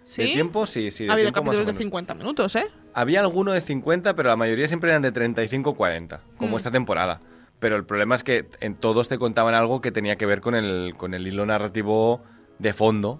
¿Sí? 0.03 0.21
De 0.21 0.33
tiempo 0.33 0.65
sí, 0.67 0.91
sí. 0.91 1.05
de 1.05 1.09
ha 1.09 1.13
habido 1.13 1.31
tiempo 1.31 1.41
más 1.51 1.55
o 1.55 1.57
capítulos 1.57 1.65
de 1.67 1.73
menos. 1.73 1.83
50 1.83 2.13
minutos, 2.15 2.55
¿eh? 2.55 2.67
Había 2.93 3.19
alguno 3.21 3.51
de 3.53 3.61
50, 3.61 4.15
pero 4.15 4.29
la 4.29 4.35
mayoría 4.35 4.67
siempre 4.67 4.89
eran 4.91 5.01
de 5.01 5.11
35-40, 5.11 6.19
como 6.37 6.55
Mm. 6.55 6.57
esta 6.57 6.71
temporada. 6.71 7.19
Pero 7.59 7.75
el 7.75 7.85
problema 7.85 8.15
es 8.15 8.23
que 8.23 8.47
en 8.59 8.75
todos 8.75 9.09
te 9.09 9.17
contaban 9.17 9.53
algo 9.55 9.81
que 9.81 9.91
tenía 9.91 10.15
que 10.17 10.25
ver 10.25 10.41
con 10.41 10.55
el, 10.55 10.93
con 10.97 11.13
el 11.13 11.25
hilo 11.27 11.45
narrativo 11.45 12.21
de 12.59 12.73
fondo. 12.73 13.19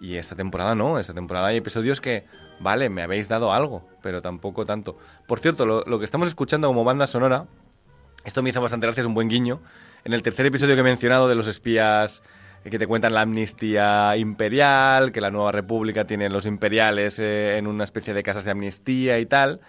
Y 0.00 0.16
esta 0.16 0.36
temporada 0.36 0.74
no, 0.74 0.98
esta 0.98 1.14
temporada 1.14 1.48
hay 1.48 1.56
episodios 1.56 2.00
que, 2.00 2.24
vale, 2.60 2.88
me 2.90 3.02
habéis 3.02 3.28
dado 3.28 3.52
algo, 3.52 3.88
pero 4.02 4.22
tampoco 4.22 4.64
tanto. 4.66 4.96
Por 5.26 5.40
cierto, 5.40 5.66
lo, 5.66 5.82
lo 5.84 5.98
que 5.98 6.04
estamos 6.04 6.28
escuchando 6.28 6.68
como 6.68 6.84
banda 6.84 7.06
sonora, 7.06 7.46
esto 8.24 8.42
me 8.42 8.50
hizo 8.50 8.60
bastante 8.60 8.86
gracia, 8.86 9.00
es 9.00 9.06
un 9.06 9.14
buen 9.14 9.28
guiño. 9.28 9.60
En 10.04 10.12
el 10.12 10.22
tercer 10.22 10.46
episodio 10.46 10.74
que 10.74 10.80
he 10.80 10.84
mencionado 10.84 11.28
de 11.28 11.34
los 11.34 11.48
espías 11.48 12.22
que 12.68 12.78
te 12.78 12.86
cuentan 12.86 13.14
la 13.14 13.22
amnistía 13.22 14.16
imperial, 14.16 15.12
que 15.12 15.20
la 15.20 15.30
nueva 15.30 15.52
república 15.52 16.06
tiene 16.06 16.28
los 16.28 16.44
imperiales 16.44 17.18
eh, 17.18 17.56
en 17.56 17.66
una 17.66 17.84
especie 17.84 18.12
de 18.12 18.22
casas 18.22 18.44
de 18.44 18.50
amnistía 18.50 19.18
y 19.18 19.24
tal, 19.24 19.60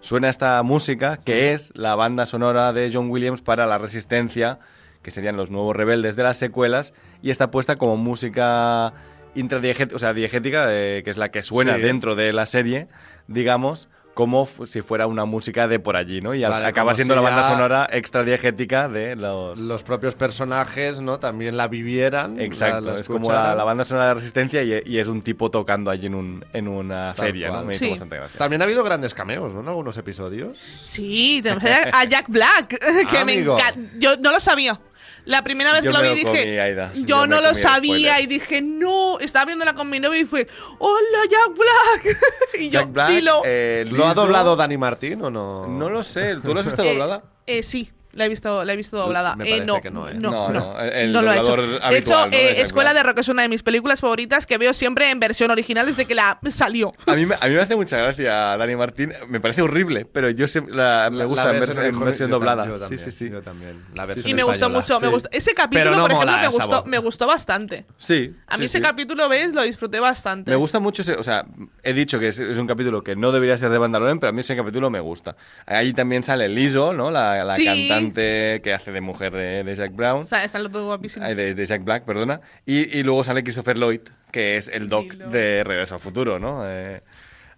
suena 0.00 0.28
esta 0.28 0.62
música 0.62 1.16
que 1.16 1.52
es 1.52 1.72
la 1.74 1.96
banda 1.96 2.26
sonora 2.26 2.72
de 2.72 2.90
John 2.92 3.10
Williams 3.10 3.42
para 3.42 3.66
la 3.66 3.78
resistencia, 3.78 4.60
que 5.02 5.10
serían 5.10 5.36
los 5.36 5.50
nuevos 5.50 5.74
rebeldes 5.74 6.14
de 6.14 6.22
las 6.22 6.36
secuelas, 6.36 6.94
y 7.20 7.30
está 7.30 7.50
puesta 7.50 7.76
como 7.76 7.96
música 7.96 8.92
intradiegética, 9.36 9.94
o 9.96 9.98
sea, 9.98 10.12
diegética, 10.12 10.66
eh, 10.70 11.02
que 11.04 11.10
es 11.10 11.16
la 11.16 11.30
que 11.30 11.42
suena 11.42 11.76
Sí. 11.76 11.82
dentro 11.82 12.16
de 12.16 12.32
la 12.32 12.46
serie, 12.46 12.88
digamos, 13.28 13.88
como 14.14 14.48
si 14.64 14.80
fuera 14.80 15.06
una 15.06 15.26
música 15.26 15.68
de 15.68 15.78
por 15.78 15.94
allí, 15.94 16.22
¿no? 16.22 16.34
Y 16.34 16.42
al- 16.42 16.50
Vale, 16.50 16.64
acaba 16.66 16.94
siendo 16.94 17.12
si 17.12 17.16
la 17.16 17.20
banda 17.20 17.44
sonora 17.44 17.86
extradiegética 17.92 18.88
de 18.88 19.14
los... 19.14 19.58
Los 19.60 19.82
propios 19.82 20.14
personajes, 20.14 21.02
¿no? 21.02 21.20
También 21.20 21.58
la 21.58 21.68
vivieran. 21.68 22.40
Exacto, 22.40 22.80
la- 22.80 22.92
la 22.94 22.98
es 23.00 23.06
como 23.08 23.30
la, 23.30 23.62
banda 23.62 23.84
sonora 23.84 24.08
de 24.08 24.14
resistencia 24.14 24.62
y, 24.62 24.82
y 24.86 24.98
es 25.00 25.08
un 25.08 25.20
tipo 25.20 25.50
tocando 25.50 25.90
allí 25.90 26.06
en, 26.06 26.14
un, 26.14 26.44
en 26.54 26.66
una 26.66 27.12
Tal 27.14 27.26
feria, 27.26 27.50
¿no? 27.50 27.64
Me 27.66 27.74
hizo 27.76 27.90
bastante 27.90 28.16
gracia. 28.16 28.38
También 28.38 28.62
ha 28.62 28.64
habido 28.64 28.82
grandes 28.82 29.12
cameos, 29.12 29.52
¿no? 29.52 29.60
En 29.60 29.68
algunos 29.68 29.98
episodios. 29.98 30.56
Sí, 30.56 31.40
tenemos 31.42 31.62
a 31.92 32.04
Jack 32.04 32.24
Black, 32.28 32.68
que 33.10 33.12
me 33.12 33.18
Amigo. 33.34 33.58
encanta. 33.58 33.90
Yo 33.98 34.16
no 34.16 34.32
lo 34.32 34.40
sabía. 34.40 34.80
La 35.26 35.42
primera 35.44 35.72
vez 35.72 35.82
Yo 35.82 35.90
que 35.90 35.96
lo 35.98 36.02
vi 36.02 36.08
lo 36.08 36.14
dije, 36.14 36.24
comí, 36.44 36.58
Aida. 36.58 36.92
yo, 36.94 37.26
no 37.26 37.40
lo 37.40 37.54
sabía 37.54 38.20
y 38.20 38.26
dije, 38.26 38.62
no, 38.62 39.18
estaba 39.18 39.44
viéndola 39.46 39.74
con 39.74 39.90
mi 39.90 40.00
novio 40.00 40.20
y 40.20 40.24
fue, 40.24 40.46
hola 40.78 41.18
Jack 41.30 41.56
Black. 41.56 42.18
y 42.60 42.70
yo, 42.70 42.80
Jack 42.80 42.92
Black, 42.92 43.08
dilo. 43.10 43.42
eh, 43.44 43.84
¿Lo 43.90 44.06
ha 44.06 44.14
doblado 44.14 44.56
Dani 44.56 44.78
Martín 44.78 45.20
o 45.22 45.30
no? 45.30 45.66
No 45.66 45.90
lo 45.90 46.02
sé, 46.04 46.36
¿tú 46.36 46.54
lo 46.54 46.60
has 46.60 46.66
visto 46.66 46.82
Eh, 46.82 46.88
doblada? 46.90 47.24
eh, 47.46 47.62
sí, 47.62 47.90
la 48.16 48.24
he 48.26 48.28
visto, 48.28 48.64
la 48.64 48.72
he 48.72 48.76
visto 48.76 48.96
doblada. 48.96 49.36
Me 49.36 49.56
Eh, 49.56 49.60
no, 49.64 49.80
que 49.80 49.90
no, 49.90 50.08
¿eh? 50.08 50.14
no, 50.14 50.30
No, 50.30 50.48
no, 50.50 50.80
el- 50.80 51.12
no 51.12 51.22
lo 51.22 51.30
ha 51.30 51.34
hecho. 51.34 51.44
doblador 51.44 51.68
de 51.68 51.76
hecho, 51.76 52.16
habitual, 52.16 52.34
eh, 52.34 52.60
Escuela 52.62 52.94
de 52.94 53.02
Rock 53.02 53.18
es 53.18 53.28
una 53.28 53.42
de 53.42 53.48
mis 53.48 53.62
películas 53.62 54.00
favoritas 54.00 54.46
que 54.46 54.58
veo 54.58 54.74
siempre 54.74 55.10
en 55.10 55.20
versión 55.20 55.50
original 55.50 55.86
desde 55.86 56.04
que 56.06 56.14
la 56.14 56.38
salió. 56.50 56.92
A 57.06 57.14
mí, 57.14 57.26
me, 57.26 57.34
a 57.40 57.46
mí 57.46 57.54
me 57.54 57.60
hace 57.60 57.76
mucha 57.76 57.98
gracia 57.98 58.56
Dani 58.56 58.74
Martín. 58.76 59.12
Me 59.28 59.40
parece 59.40 59.62
horrible, 59.62 60.04
pero 60.06 60.30
yo 60.30 60.48
se- 60.48 60.62
la- 60.66 61.08
me 61.12 61.24
gusta 61.24 61.44
la 61.44 61.50
en, 61.54 61.60
ves 61.60 61.68
vers- 61.70 61.78
el 61.78 61.86
en 61.94 62.00
versión 62.00 62.30
yo 62.30 62.34
doblada. 62.36 62.66
yo 62.66 62.74
sí, 62.76 62.80
también, 62.80 62.98
sí, 62.98 63.10
sí. 63.10 63.30
Yo 63.30 63.42
también. 63.42 63.84
La 63.94 64.02
Sí, 64.04 64.08
versión 64.08 64.30
Y 64.30 64.34
me 64.34 64.42
gustó 64.42 64.54
española, 64.66 64.80
mucho, 64.80 65.00
me 65.00 65.06
sí. 65.06 65.12
gustó. 65.12 65.28
Ese 65.32 65.54
capítulo, 65.54 66.00
por 66.02 66.10
ejemplo, 66.12 66.36
me 66.38 66.46
gustó, 66.48 66.68
voz. 66.68 66.86
me 66.86 66.98
gustó 66.98 67.26
bastante. 67.26 67.84
Sí, 67.98 68.34
A 68.46 68.54
sí, 68.54 68.60
mí 68.60 68.66
ese 68.66 68.78
sí. 68.78 68.82
capítulo, 68.82 69.28
¿ves? 69.28 69.52
Lo 69.52 69.62
disfruté 69.62 70.00
bastante. 70.00 70.50
Me 70.50 70.56
gusta 70.56 70.80
mucho 70.80 71.02
ese, 71.02 71.14
o 71.14 71.22
sea, 71.22 71.44
he 71.82 71.92
dicho 71.92 72.18
que 72.18 72.28
es, 72.28 72.38
es 72.38 72.58
un 72.58 72.66
capítulo 72.66 73.02
que 73.02 73.14
no 73.16 73.32
debería 73.32 73.58
ser 73.58 73.70
de 73.70 73.78
Mandalorian, 73.78 74.18
pero 74.20 74.30
a 74.30 74.32
mí 74.32 74.40
ese 74.40 74.56
capítulo 74.56 74.90
me 74.90 75.00
gusta. 75.00 75.36
Ahí 75.66 75.92
también 75.92 76.22
sale 76.22 76.48
Lizzo, 76.48 76.92
¿no? 76.92 77.10
La, 77.10 77.44
la 77.44 77.56
Sí. 77.56 77.64
Cantante 78.10 78.60
que 78.62 78.72
hace 78.72 78.92
de 78.92 79.00
mujer 79.00 79.32
de, 79.32 79.64
de 79.64 79.74
Jack 79.76 79.94
Brown. 79.94 80.20
O 80.20 80.24
sea, 80.24 80.44
está 80.44 80.58
lo 80.58 80.70
todo 80.70 80.86
guapísimo. 80.86 81.24
Ay, 81.24 81.34
de, 81.34 81.54
de 81.54 81.66
Jack 81.66 81.84
Black, 81.84 82.04
perdona. 82.04 82.40
Y, 82.64 82.98
y 82.98 83.02
luego 83.02 83.24
sale 83.24 83.42
Christopher 83.42 83.76
Lloyd, 83.78 84.00
que 84.32 84.56
es 84.56 84.68
el 84.68 84.88
Doc 84.88 85.10
Sí, 85.12 85.16
lo- 85.18 85.28
de 85.30 85.64
Regreso 85.64 85.94
al 85.94 86.00
Futuro, 86.00 86.38
¿no? 86.38 86.68
Eh, 86.68 87.02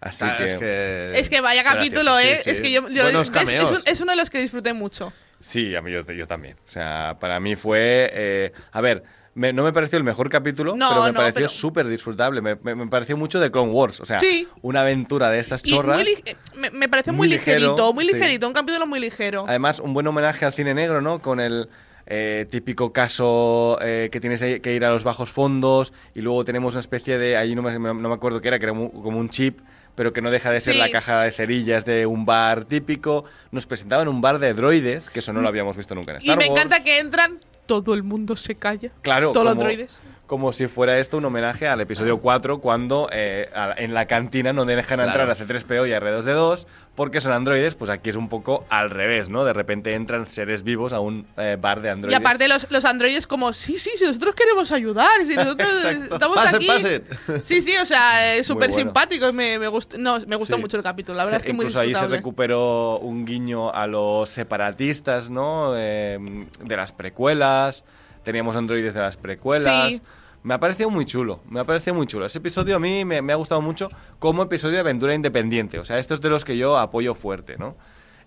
así 0.01 0.25
que... 0.39 0.45
es 0.45 0.55
que... 0.55 1.13
Es 1.21 1.29
que 1.31 1.41
vaya 1.41 1.63
capítulo, 1.65 2.19
¿eh? 2.19 2.41
sí. 2.43 2.51
Es 2.51 2.61
que 2.61 2.71
yo, 2.73 2.89
yo- 2.89 3.03
Buenos 3.05 3.29
es, 3.29 3.31
cameos. 3.31 3.65
es 3.71 3.79
un- 3.79 3.83
es 3.87 4.01
uno 4.01 4.13
de 4.13 4.17
los 4.17 4.31
que 4.31 4.39
disfruté 4.41 4.73
mucho. 4.73 5.13
Sí, 5.41 5.74
a 5.76 5.82
mí 5.82 5.93
yo, 5.93 6.03
yo 6.12 6.26
también. 6.26 6.57
O 6.66 6.68
sea, 6.70 7.16
para 7.20 7.39
mí 7.41 7.55
fue... 7.57 8.11
eh, 8.12 8.53
a 8.72 8.80
ver, 8.80 9.05
me- 9.34 9.53
no 9.53 9.62
me 9.62 9.72
pareció 9.72 9.97
el 9.99 10.05
mejor 10.05 10.28
capítulo, 10.30 10.74
No, 10.76 10.89
pero 10.89 11.03
me 11.03 11.09
no, 11.09 11.14
pareció 11.14 11.34
pero- 11.34 11.49
súper 11.49 11.86
disfrutable. 11.86 12.41
Me, 12.41 12.57
me- 12.57 12.74
me 12.74 12.86
pareció 12.89 13.16
mucho 13.16 13.39
de 13.39 13.51
Clone 13.51 13.70
Wars. 13.72 14.01
O 14.01 14.07
sea, 14.07 14.18
Sí. 14.18 14.49
una 14.62 14.80
aventura 14.80 15.30
de 15.30 15.39
estas 15.39 15.62
chorras. 15.62 16.01
muy 16.03 16.11
eh, 16.24 16.36
me, 16.72 16.89
pareció 16.89 17.12
muy 17.12 17.28
muy, 17.28 17.36
ligerito, 17.36 17.70
ligero, 17.72 17.93
muy 17.93 18.07
sí. 18.07 18.12
ligerito, 18.14 18.49
un 18.49 18.55
capítulo 18.55 18.86
muy 18.86 18.99
ligero. 19.01 19.45
Además, 19.49 19.78
un 19.80 19.95
buen 19.95 20.07
homenaje 20.09 20.45
al 20.45 20.53
cine 20.53 20.74
negro, 20.74 21.01
¿no? 21.01 21.20
Con 21.20 21.39
el 21.39 21.68
eh, 22.11 22.47
típico 22.51 22.93
caso 22.93 23.78
eh, 23.82 24.09
que 24.11 24.18
tienes 24.18 24.41
que 24.43 24.74
ir 24.74 24.84
a 24.84 24.91
los 24.91 25.05
bajos 25.05 25.30
fondos 25.30 25.93
y 26.14 26.22
luego 26.22 26.45
tenemos 26.45 26.72
una 26.74 26.80
especie 26.80 27.18
de, 27.18 27.36
ahí 27.36 27.55
no 27.55 27.62
me, 27.62 27.78
no 27.78 27.95
me 27.95 28.14
acuerdo 28.14 28.41
qué 28.41 28.49
era, 28.49 28.59
que 28.59 28.64
era 28.64 28.72
como 28.74 29.18
un 29.18 29.28
chip, 29.28 29.61
pero 29.99 30.13
que 30.13 30.23
no 30.23 30.31
deja 30.31 30.53
de 30.53 30.61
ser 30.61 30.75
Sí. 30.75 30.79
la 30.79 30.91
caja 30.91 31.23
de 31.23 31.33
cerillas 31.33 31.85
de 31.85 32.07
un 32.07 32.25
bar 32.25 32.67
típico. 32.67 33.25
Nos 33.51 33.67
presentaban 33.67 34.07
un 34.07 34.21
bar 34.21 34.39
de 34.39 34.55
droides, 34.55 35.11
que 35.11 35.19
eso 35.19 35.33
no 35.33 35.41
lo 35.41 35.49
habíamos 35.49 35.77
visto 35.77 35.93
nunca 35.97 36.13
en 36.13 36.19
y 36.19 36.21
Star 36.21 36.39
me 36.39 36.45
Wars. 36.49 36.53
encanta 36.65 36.85
que 36.85 37.01
entran, 37.01 37.41
todo 37.67 37.95
el 37.95 38.05
mundo 38.05 38.37
se 38.37 38.55
calla. 38.55 38.93
Claro, 39.03 39.33
Todos 39.33 39.47
los 39.47 39.59
droides. 39.59 40.01
Como 40.29 40.53
si 40.53 40.68
fuera 40.68 40.99
esto 40.99 41.16
un 41.16 41.24
homenaje 41.24 41.66
al 41.66 41.81
episodio 41.81 42.18
4 42.18 42.61
cuando 42.61 43.09
eh, 43.11 43.49
a- 43.55 43.74
en 43.79 43.95
la 43.95 44.07
cantina 44.07 44.53
no 44.53 44.64
dejan 44.66 44.99
Claro. 44.99 45.09
entrar 45.22 45.31
a 45.31 45.35
C3PO 45.35 45.89
y 45.89 45.93
a 45.95 46.01
R2D2 46.01 46.66
porque 46.95 47.20
son 47.22 47.33
androides, 47.33 47.74
pues 47.74 47.91
aquí 47.91 48.11
es 48.11 48.16
un 48.16 48.29
poco 48.29 48.66
al 48.68 48.91
revés, 48.91 49.31
¿no? 49.31 49.45
De 49.45 49.53
repente 49.55 49.95
entran 49.95 50.26
seres 50.26 50.62
vivos 50.64 50.93
a 50.93 51.01
un 51.01 51.26
eh, 51.39 51.57
bar 51.59 51.81
de 51.81 51.89
Y 51.89 51.93
androides. 51.93 52.20
aparte 52.20 52.47
los, 52.47 52.70
los 52.70 52.85
androides 52.85 53.26
como, 53.26 53.53
sí, 53.55 53.79
sí, 53.79 53.91
si 53.97 54.05
nosotros 54.05 54.35
queremos 54.35 54.70
ayudar, 54.70 55.09
si 55.26 55.35
nosotros 55.35 55.72
estamos 56.12 56.37
Pasen, 56.37 56.55
aquí. 56.57 56.66
pasen. 56.66 57.05
Sí, 57.43 57.61
sí, 57.62 57.74
o 57.81 57.87
sea, 57.87 58.35
es 58.35 58.41
Muy 58.41 58.45
súper 58.45 58.68
bueno. 58.70 58.85
simpático. 58.85 59.29
y 59.31 59.33
Me, 59.33 59.59
me 59.59 59.68
gustó, 59.68 59.97
no, 59.97 60.18
me 60.26 60.37
gustó 60.37 60.57
Sí. 60.57 60.61
mucho 60.61 60.76
el 60.76 60.83
capítulo, 60.83 61.16
la 61.16 61.24
verdad 61.24 61.39
Se- 61.39 61.43
es 61.45 61.47
que 61.47 61.53
muy 61.55 61.64
incluso 61.64 61.81
ahí 61.81 61.95
se 61.95 62.07
recuperó 62.07 62.99
un 62.99 63.24
guiño 63.24 63.72
a 63.72 63.87
los 63.87 64.29
separatistas, 64.29 65.31
¿no? 65.31 65.72
Eh, 65.74 66.18
de 66.62 66.76
las 66.76 66.93
precuelas. 66.93 67.85
Teníamos 68.24 68.57
androides 68.57 68.93
de 68.93 69.01
las 69.01 69.16
precuelas. 69.16 69.89
Sí. 69.89 70.03
Me 70.43 70.55
ha 70.55 70.61
parecido 70.61 70.89
muy 70.91 71.05
chulo, 71.05 71.41
me 71.51 71.61
ha 71.61 71.64
parecido 71.64 71.95
muy 71.95 72.07
chulo. 72.07 72.24
Ese 72.26 72.39
episodio 72.39 72.76
a 72.76 72.78
mí 72.78 73.05
me, 73.05 73.20
me 73.22 73.32
ha 73.32 73.36
gustado 73.36 73.61
mucho 73.61 73.89
como 74.18 74.43
episodio 74.43 74.74
de 74.74 74.80
aventura 74.80 75.14
independiente. 75.14 75.78
O 75.78 75.84
sea, 75.84 75.99
estos 75.99 76.20
de 76.20 76.30
los 76.30 76.45
que 76.45 76.57
yo 76.57 76.78
apoyo 76.78 77.14
fuerte, 77.14 77.57
¿no? 77.59 77.76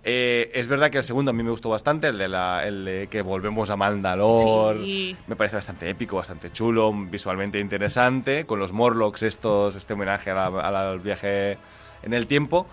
Eh, 0.04 0.52
es 0.56 0.68
verdad 0.68 0.90
que 0.90 0.98
el 0.98 1.04
segundo 1.04 1.30
a 1.32 1.34
mí 1.34 1.44
me 1.44 1.52
gustó 1.52 1.70
bastante, 1.70 2.08
el 2.08 2.18
de, 2.18 2.28
la, 2.28 2.66
el 2.68 2.86
de 2.86 3.08
que 3.08 3.22
volvemos 3.22 3.70
a 3.70 3.78
Mandalor. 3.78 4.78
Sí. 4.84 5.16
Me 5.28 5.36
parece 5.36 5.56
bastante 5.56 5.90
épico, 5.90 6.16
bastante 6.18 6.52
chulo, 6.52 6.92
visualmente 6.94 7.60
interesante, 7.60 8.46
con 8.46 8.60
los 8.60 8.72
Morlocks 8.74 9.22
estos, 9.24 9.76
este 9.76 9.94
homenaje 9.94 10.32
a 10.32 10.34
la- 10.34 10.46
a 10.48 10.72
la- 10.72 10.92
al 10.92 11.00
viaje 11.00 11.58
en 12.04 12.14
el 12.14 12.26
tiempo. 12.28 12.66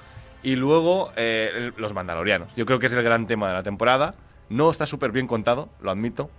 Y 0.43 0.57
luego 0.57 1.13
eh, 1.17 1.71
los 1.77 1.93
Mandalorianos. 1.95 2.55
Yo 2.57 2.65
creo 2.65 2.79
que 2.79 2.87
es 2.87 2.95
el 2.95 3.03
gran 3.03 3.27
tema 3.27 3.49
de 3.49 3.55
la 3.55 3.63
temporada. 3.63 4.15
No 4.49 4.71
está 4.71 4.87
súper 4.87 5.13
bien 5.13 5.27
contado, 5.27 5.69
lo 5.83 5.91
admito, 5.91 6.31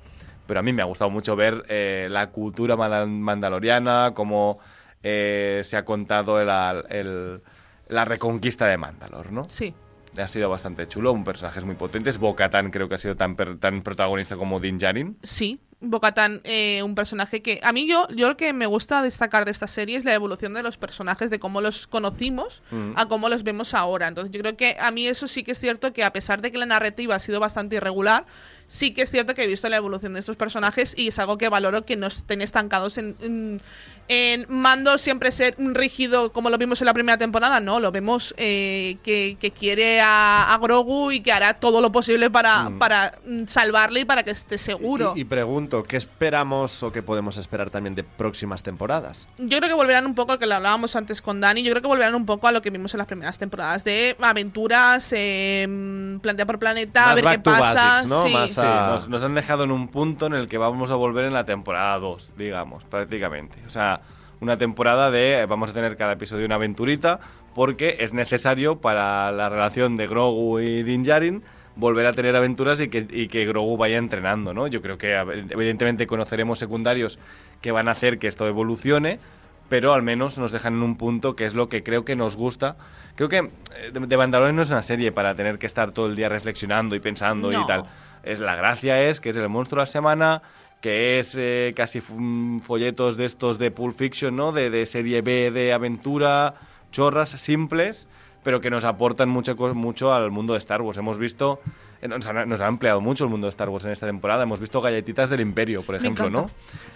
pero 0.50 0.60
a 0.62 0.64
mí 0.64 0.74
me 0.74 0.82
ha 0.82 0.86
gustado 0.86 1.10
mucho 1.12 1.36
ver 1.38 1.64
eh, 1.70 2.08
la 2.10 2.32
cultura 2.32 2.76
manda- 2.76 3.06
mandaloriana, 3.06 4.12
cómo 4.16 4.60
eh, 5.04 5.62
se 5.64 5.78
ha 5.78 5.86
contado 5.86 6.42
el- 6.42 6.84
el- 6.90 7.42
la 7.88 8.04
reconquista 8.06 8.66
de 8.68 8.78
Mandalor, 8.78 9.32
¿no? 9.32 9.48
Sí. 9.48 9.74
Ha 10.18 10.28
sido 10.28 10.50
bastante 10.50 10.88
chulo, 10.88 11.12
un 11.14 11.24
personaje 11.24 11.62
muy 11.62 11.76
potente. 11.76 12.12
Bo-Katan 12.12 12.72
creo 12.72 12.90
que 12.90 12.96
ha 12.96 12.98
sido 12.98 13.16
tan, 13.16 13.36
tan 13.60 13.82
protagonista 13.84 14.36
como 14.36 14.60
Din 14.60 14.78
Djarin. 14.80 15.18
Sí, 15.24 15.60
Bocatán, 15.82 16.42
eh, 16.44 16.84
un 16.84 16.94
personaje 16.94 17.42
que 17.42 17.62
a 17.64 17.72
mí 17.72 17.88
yo, 17.88 18.06
yo 18.10 18.28
lo 18.28 18.36
que 18.36 18.52
me 18.52 18.66
gusta 18.66 19.02
destacar 19.02 19.46
de 19.46 19.52
esta 19.52 19.66
serie 19.68 19.96
es 19.98 20.04
la 20.04 20.14
evolución 20.14 20.54
de 20.54 20.62
los 20.62 20.78
personajes, 20.78 21.30
de 21.30 21.40
cómo 21.40 21.62
los 21.62 21.88
conocimos 21.88 22.64
Mm. 22.72 22.92
a 22.98 23.08
cómo 23.08 23.30
los 23.30 23.44
vemos 23.44 23.74
ahora. 23.74 24.08
Entonces 24.10 24.32
yo 24.34 24.42
creo 24.42 24.58
que 24.58 24.76
a 24.78 24.92
mí 24.92 25.08
eso 25.08 25.26
sí 25.30 25.44
que 25.44 25.54
es 25.54 25.60
cierto 25.62 25.94
que 25.94 26.04
a 26.04 26.12
pesar 26.12 26.42
de 26.42 26.52
que 26.52 26.58
la 26.58 26.66
narrativa 26.66 27.16
ha 27.16 27.20
sido 27.20 27.40
bastante 27.40 27.78
irregular, 27.78 28.26
sí 28.70 28.94
que 28.94 29.02
es 29.02 29.10
cierto 29.10 29.34
que 29.34 29.44
he 29.44 29.48
visto 29.48 29.68
la 29.68 29.78
evolución 29.78 30.14
de 30.14 30.20
estos 30.20 30.38
personajes 30.38 30.94
y 30.96 31.08
es 31.08 31.18
algo 31.18 31.40
que 31.40 31.50
valoro 31.50 31.86
que 31.86 31.96
no 31.96 32.06
estén 32.06 32.42
estancados 32.42 33.00
en, 33.00 33.16
en, 33.20 33.62
en 34.08 34.46
Mando 34.48 35.00
siempre 35.00 35.32
ser 35.32 35.56
un 35.58 35.74
rígido 35.74 36.32
como 36.32 36.52
lo 36.52 36.58
vimos 36.60 36.80
en 36.80 36.86
la 36.86 36.94
primera 36.94 37.18
temporada, 37.18 37.60
no, 37.60 37.80
lo 37.80 37.92
vemos 37.92 38.36
eh, 38.38 38.98
que, 39.04 39.38
que 39.40 39.50
quiere 39.50 40.02
a, 40.02 40.54
a 40.54 40.58
Grogu 40.60 41.12
y 41.12 41.22
que 41.22 41.32
hará 41.32 41.56
todo 41.56 41.82
lo 41.82 41.92
posible 41.92 42.30
para, 42.30 42.72
para 42.78 43.18
mm, 43.26 43.48
salvarle 43.48 44.02
y 44.02 44.06
para 44.06 44.22
que 44.22 44.32
esté 44.32 44.60
seguro. 44.60 45.14
Y, 45.16 45.22
y 45.22 45.26
pregunto, 45.26 45.84
¿qué 45.84 45.98
esperamos 45.98 46.84
o 46.84 46.92
qué 46.92 47.02
podemos 47.02 47.38
esperar 47.38 47.72
también 47.72 47.96
de 47.96 48.04
próximas 48.04 48.62
temporadas? 48.62 49.28
Yo 49.40 49.58
creo 49.58 49.70
que 49.70 49.76
volverán 49.76 50.06
un 50.06 50.14
poco, 50.14 50.38
que 50.38 50.46
lo 50.46 50.56
hablábamos 50.56 50.96
antes 50.96 51.24
con 51.24 51.42
Dani, 51.42 51.64
yo 51.64 51.72
creo 51.72 51.82
que 51.82 51.88
volverán 51.88 52.14
un 52.14 52.28
poco 52.28 52.48
a 52.48 52.52
lo 52.52 52.62
que 52.62 52.70
vimos 52.70 52.94
en 52.94 53.00
las 53.00 53.08
primeras 53.08 53.40
temporadas, 53.40 53.84
de 53.84 54.16
aventuras, 54.22 55.12
eh, 55.12 55.66
mm, 55.68 56.20
planeta 56.20 56.46
por 56.46 56.60
planeta, 56.60 57.10
a 57.10 57.16
ver 57.16 57.26
qué 57.26 57.40
pasa. 57.40 57.74
basics, 57.74 58.10
¿no? 58.10 58.28
sí. 58.28 58.34
Más 58.34 58.59
Sí, 58.59 58.59
a- 58.64 58.90
nos, 58.92 59.10
nos 59.10 59.24
han 59.24 59.36
dejado 59.36 59.64
en 59.64 59.72
un 59.72 59.88
punto 59.88 60.26
en 60.26 60.34
el 60.34 60.48
que 60.48 60.58
vamos 60.58 60.92
a 60.92 60.96
volver 60.96 61.26
en 61.26 61.34
la 61.34 61.46
temporada 61.46 61.98
2, 62.00 62.34
digamos, 62.38 62.84
prácticamente. 62.86 63.58
O 63.66 63.70
sea, 63.70 64.02
una 64.42 64.58
temporada 64.58 65.12
de 65.12 65.40
eh, 65.42 65.46
vamos 65.46 65.72
a 65.72 65.74
tener 65.74 65.98
cada 65.98 66.14
episodio 66.14 66.46
una 66.46 66.56
aventurita 66.56 67.20
porque 67.56 67.98
es 68.00 68.14
necesario 68.14 68.80
para 68.80 69.32
la 69.32 69.50
relación 69.50 69.98
de 69.98 70.08
Grogu 70.08 70.60
y 70.60 70.84
Din 70.84 71.04
Djarin 71.04 71.44
volver 71.76 72.06
a 72.06 72.14
tener 72.14 72.36
aventuras 72.36 72.80
y 72.82 72.90
que, 72.90 73.08
y 73.10 73.28
que 73.28 73.46
Grogu 73.46 73.78
vaya 73.78 73.98
entrenando, 73.98 74.54
¿no? 74.54 74.68
Yo 74.68 74.82
creo 74.82 74.98
que 74.98 75.14
evidentemente 75.16 76.08
conoceremos 76.08 76.60
secundarios 76.60 77.20
que 77.62 77.72
van 77.72 77.88
a 77.88 77.92
hacer 77.92 78.20
que 78.20 78.28
esto 78.28 78.48
evolucione, 78.48 79.20
pero 79.70 79.94
al 79.94 80.02
menos 80.04 80.38
nos 80.38 80.52
dejan 80.52 80.74
en 80.76 80.84
un 80.84 80.98
punto 80.98 81.36
que 81.36 81.46
es 81.46 81.54
lo 81.54 81.70
que 81.70 81.84
creo 81.84 82.04
que 82.06 82.16
nos 82.16 82.36
gusta. 82.36 82.76
Creo 83.16 83.30
que 83.30 83.38
eh, 83.38 83.92
de, 83.94 84.00
de 84.08 84.18
Mandalorian 84.18 84.56
no 84.56 84.62
es 84.64 84.72
una 84.72 84.82
serie 84.82 85.12
para 85.12 85.36
tener 85.36 85.58
que 85.60 85.68
estar 85.68 85.92
todo 85.92 86.08
el 86.08 86.16
día 86.16 86.28
reflexionando 86.30 86.96
y 86.96 87.00
pensando 87.00 87.52
No. 87.52 87.62
y 87.62 87.66
tal. 87.68 87.86
Es 88.24 88.40
la 88.40 88.56
gracia 88.56 89.02
es 89.04 89.20
que 89.20 89.30
es 89.30 89.38
el 89.38 89.50
monstruo 89.50 89.80
de 89.80 89.84
la 89.84 89.88
semana, 89.88 90.42
que 90.82 91.20
es 91.20 91.36
eh, 91.38 91.74
casi 91.76 92.02
mm, 92.02 92.60
folletos 92.60 93.18
de 93.18 93.26
estos 93.26 93.60
de 93.60 93.72
Pulp 93.72 93.98
Fiction, 93.98 94.36
¿no? 94.36 94.52
De, 94.52 94.70
de 94.70 94.86
serie 94.86 95.22
B 95.22 95.52
de 95.52 95.74
aventura, 95.74 96.56
chorras 96.92 97.30
simples, 97.30 98.08
pero 98.44 98.62
que 98.62 98.70
nos 98.70 98.84
aportan 98.84 99.30
mucho, 99.30 99.56
mucho 99.76 100.14
al 100.14 100.32
mundo 100.32 100.54
de 100.54 100.60
Star 100.60 100.82
Wars. 100.82 100.98
Hemos 100.98 101.18
visto, 101.18 101.62
nos, 102.08 102.26
ha, 102.28 102.46
nos 102.46 102.62
ha 102.62 102.68
ampliado 102.68 103.02
mucho 103.02 103.24
el 103.26 103.30
mundo 103.30 103.48
de 103.48 103.50
Star 103.50 103.70
Wars 103.70 103.86
en 103.86 103.92
esta 103.92 104.06
temporada. 104.08 104.44
Hemos 104.44 104.60
visto 104.60 104.82
galletitas 104.82 105.30
del 105.30 105.42
Imperio, 105.42 105.84
por 105.84 105.96
ejemplo, 105.96 106.30
¿no? 106.30 106.50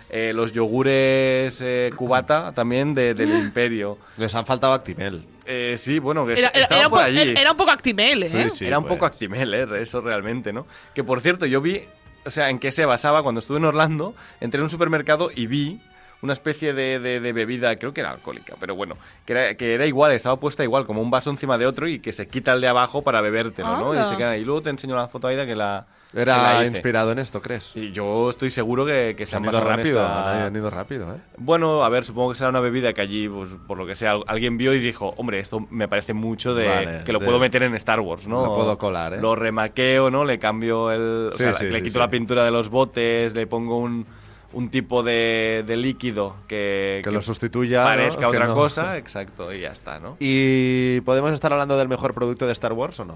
Eh, 0.09 0.31
los 0.33 0.51
yogures 0.51 1.59
eh, 1.61 1.91
cubata 1.95 2.51
también 2.53 2.93
de- 2.93 3.13
del 3.13 3.29
Imperio. 3.29 3.97
Les 4.17 4.33
han 4.35 4.45
faltado 4.45 4.73
Actimel. 4.73 5.25
Eh, 5.45 5.75
sí, 5.77 5.99
bueno, 5.99 6.25
que 6.25 6.33
Era, 6.33 6.47
est- 6.47 6.55
era- 6.55 6.63
estaban 6.63 6.79
era 6.79 6.87
un 6.87 6.91
por 6.91 6.99
po- 6.99 7.05
allí. 7.05 7.33
era 7.37 7.51
un 7.51 7.57
poco 7.57 7.71
Actimel, 7.71 8.23
¿eh? 8.23 8.49
Sí, 8.49 8.65
Era 8.65 8.77
un 8.77 8.85
pues. 8.85 8.93
poco 8.95 9.05
Actimel, 9.05 9.53
¿eh? 9.53 9.67
eso 9.81 9.99
realmente, 10.01 10.53
¿no? 10.53 10.65
Que 10.93 11.03
por 11.03 11.19
cierto, 11.21 11.45
yo 11.45 11.59
vi, 11.61 11.81
o 12.25 12.29
sea, 12.29 12.49
en 12.49 12.59
qué 12.59 12.71
se 12.71 12.85
basaba 12.85 13.23
cuando 13.23 13.39
estuve 13.39 13.57
en 13.57 13.65
Orlando, 13.65 14.15
entré 14.39 14.59
en 14.59 14.63
un 14.63 14.69
supermercado 14.69 15.29
y 15.35 15.47
vi 15.47 15.81
una 16.23 16.33
especie 16.33 16.73
de, 16.73 16.99
de- 16.99 17.19
de 17.19 17.33
bebida, 17.33 17.75
creo 17.75 17.93
que 17.93 18.01
era 18.01 18.09
alcohólica, 18.11 18.55
pero 18.59 18.75
bueno, 18.75 18.97
que 19.25 19.33
era, 19.33 19.53
que 19.55 19.75
era 19.75 19.85
igual, 19.85 20.11
estaba 20.13 20.39
puesta 20.39 20.63
igual, 20.63 20.87
como 20.87 21.01
un 21.01 21.11
vaso 21.11 21.29
encima 21.29 21.57
de 21.59 21.67
otro 21.67 21.87
y 21.87 21.99
que 21.99 22.13
se 22.13 22.27
quita 22.27 22.53
el 22.53 22.61
de 22.61 22.67
abajo 22.69 23.03
para 23.03 23.21
bebértelo, 23.21 23.77
¿no? 23.77 23.93
Y 24.01 24.03
se 24.05 24.17
queda 24.17 24.31
ahí. 24.31 24.43
Luego 24.43 24.61
te 24.63 24.69
enseño 24.71 24.95
la 24.95 25.07
foto 25.07 25.27
Aida 25.27 25.45
que 25.45 25.55
la. 25.55 25.85
Era 26.15 26.59
la 26.59 26.65
inspirado 26.67 27.11
en 27.11 27.17
esto, 27.17 27.41
¿crees? 27.41 27.71
Y 27.75 27.91
yo 27.91 28.29
estoy 28.29 28.51
seguro 28.51 28.85
que, 28.85 29.15
que 29.17 29.25
se 29.25 29.31
Se 29.31 29.35
han 29.37 29.43
han 29.45 29.49
ido 29.49 29.53
basado 29.53 29.71
en 29.71 29.77
rápido, 29.79 29.99
esta- 29.99 30.45
han 30.45 30.55
ido 30.55 30.69
rápido, 30.69 31.15
¿eh? 31.15 31.17
bueno, 31.37 31.83
a 31.83 31.89
ver, 31.89 32.03
supongo 32.03 32.29
que 32.33 32.37
será 32.37 32.51
una 32.51 32.59
bebida 32.59 32.93
que 32.93 33.01
allí, 33.01 33.27
pues, 33.27 33.49
por 33.67 33.79
lo 33.79 33.87
que 33.87 33.95
sea, 33.95 34.13
alguien 34.27 34.55
vio 34.55 34.75
y 34.75 34.79
dijo, 34.79 35.15
hombre, 35.17 35.39
esto 35.39 35.65
me 35.71 35.87
parece 35.87 36.13
mucho 36.13 36.53
de 36.53 36.67
Vale, 36.67 37.03
que 37.03 37.11
lo 37.13 37.17
de- 37.17 37.25
puedo 37.25 37.39
meter 37.39 37.63
en 37.63 37.73
Star 37.73 37.99
Wars, 37.99 38.27
¿no? 38.27 38.45
Lo 38.45 38.53
puedo 38.55 38.77
colar, 38.77 39.15
¿eh? 39.15 39.21
Lo 39.21 39.35
remaqueo, 39.35 40.11
¿no? 40.11 40.23
Le 40.23 40.37
cambio 40.37 40.91
el... 40.91 41.29
o 41.33 41.35
Sí, 41.35 41.39
sea, 41.39 41.55
sí, 41.55 41.65
le 41.65 41.77
sí, 41.79 41.83
quito 41.85 41.93
sí. 41.93 41.99
la 41.99 42.09
pintura 42.11 42.43
de 42.45 42.51
los 42.51 42.69
botes, 42.69 43.33
le 43.33 43.47
pongo 43.47 43.79
un, 43.79 44.05
un 44.53 44.69
tipo 44.69 45.03
de, 45.03 45.63
de 45.67 45.75
líquido 45.75 46.35
que, 46.47 47.01
Que 47.03 47.11
lo 47.11 47.21
sustituya, 47.21 47.79
¿no? 47.81 47.85
Parezca 47.85 48.19
Que 48.21 48.25
otra 48.27 48.47
no- 48.47 48.53
cosa, 48.55 48.97
exacto, 48.97 49.51
y 49.53 49.61
ya 49.61 49.71
está, 49.71 49.99
¿no? 49.99 50.15
¿Y 50.19 51.01
podemos 51.01 51.31
estar 51.33 51.51
hablando 51.51 51.77
del 51.77 51.87
mejor 51.89 52.13
producto 52.13 52.45
de 52.45 52.53
Star 52.53 52.73
Wars 52.73 52.99
o 52.99 53.05
no? 53.05 53.15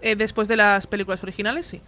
Eh, 0.00 0.16
después 0.16 0.48
de 0.48 0.56
las 0.56 0.86
películas 0.86 1.22
originales, 1.22 1.66
sí. 1.66 1.80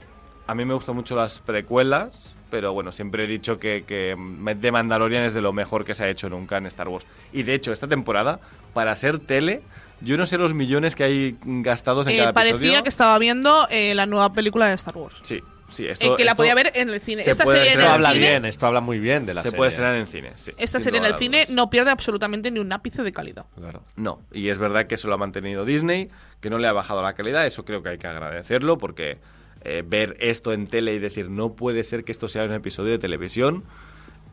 A 0.46 0.54
mí 0.54 0.64
me 0.66 0.74
gustan 0.74 0.94
mucho 0.94 1.16
las 1.16 1.40
precuelas, 1.40 2.36
pero 2.50 2.72
bueno, 2.74 2.92
siempre 2.92 3.24
he 3.24 3.26
dicho 3.26 3.58
que, 3.58 3.84
que 3.86 4.14
The 4.60 4.70
Mandalorian 4.72 5.24
es 5.24 5.32
de 5.34 5.40
lo 5.40 5.52
mejor 5.54 5.84
que 5.86 5.94
se 5.94 6.04
ha 6.04 6.08
hecho 6.10 6.28
nunca 6.28 6.58
en 6.58 6.66
Star 6.66 6.88
Wars. 6.88 7.06
Y 7.32 7.42
de 7.44 7.54
hecho, 7.54 7.72
esta 7.72 7.88
temporada, 7.88 8.40
para 8.74 8.94
ser 8.96 9.18
tele, 9.18 9.62
yo 10.02 10.18
no 10.18 10.26
sé 10.26 10.36
los 10.36 10.52
millones 10.52 10.94
que 10.94 11.04
hay 11.04 11.38
gastados 11.42 12.06
en 12.06 12.14
Eh, 12.16 12.18
cada 12.18 12.32
parecía 12.34 12.56
episodio. 12.58 12.82
que 12.82 12.88
estaba 12.90 13.18
viendo 13.18 13.66
eh, 13.70 13.94
la 13.94 14.04
nueva 14.04 14.34
película 14.34 14.66
de 14.68 14.74
Star 14.74 14.96
Wars. 14.98 15.16
Sí, 15.22 15.42
sí, 15.74 15.86
esto, 15.86 16.14
Eh, 16.14 16.16
que 16.16 16.24
la 16.24 16.34
podía 16.34 16.54
ver 16.54 16.72
en 16.74 16.88
el 16.88 17.00
cine. 17.00 17.22
se 17.22 17.30
Esta 17.32 17.44
serie 17.44 17.72
en 17.74 17.80
el 17.80 17.86
habla 17.86 18.12
cine, 18.12 18.28
bien, 18.30 18.44
esto 18.46 18.66
habla 18.66 18.80
muy 18.80 18.98
bien 18.98 19.26
de 19.26 19.34
la 19.34 19.42
se 19.42 19.48
serie. 19.48 19.56
puede 19.58 19.68
estrenar 19.70 19.96
en 19.96 20.06
cine, 20.06 20.32
sí. 20.36 20.52
Esta 20.56 20.80
serie 20.80 20.98
en 21.00 21.04
el 21.06 21.14
cine 21.16 21.38
dudas. 21.40 21.50
no 21.50 21.68
pierde 21.70 21.90
absolutamente 21.90 22.50
ni 22.50 22.60
un 22.60 22.72
ápice 22.72 23.02
de 23.02 23.12
calidad. 23.12 23.44
Claro. 23.56 23.82
No, 23.96 24.20
y 24.32 24.48
es 24.48 24.58
verdad 24.58 24.86
que 24.86 24.94
eso 24.94 25.08
lo 25.08 25.14
ha 25.14 25.18
mantenido 25.18 25.64
Disney, 25.64 26.08
que 26.40 26.48
no 26.50 26.58
le 26.58 26.66
ha 26.68 26.72
bajado 26.72 27.02
la 27.02 27.12
calidad, 27.14 27.46
eso 27.46 27.64
creo 27.64 27.82
que 27.82 27.90
hay 27.90 27.98
que 27.98 28.06
agradecerlo, 28.06 28.78
porque 28.78 29.18
eh, 29.64 29.82
ver 29.86 30.16
esto 30.20 30.52
en 30.52 30.66
tele 30.66 30.94
y 30.94 30.98
decir 30.98 31.30
no 31.30 31.52
puede 31.54 31.84
ser 31.84 32.04
que 32.04 32.12
esto 32.12 32.28
sea 32.28 32.44
un 32.44 32.52
episodio 32.52 32.92
de 32.92 32.98
televisión, 32.98 33.64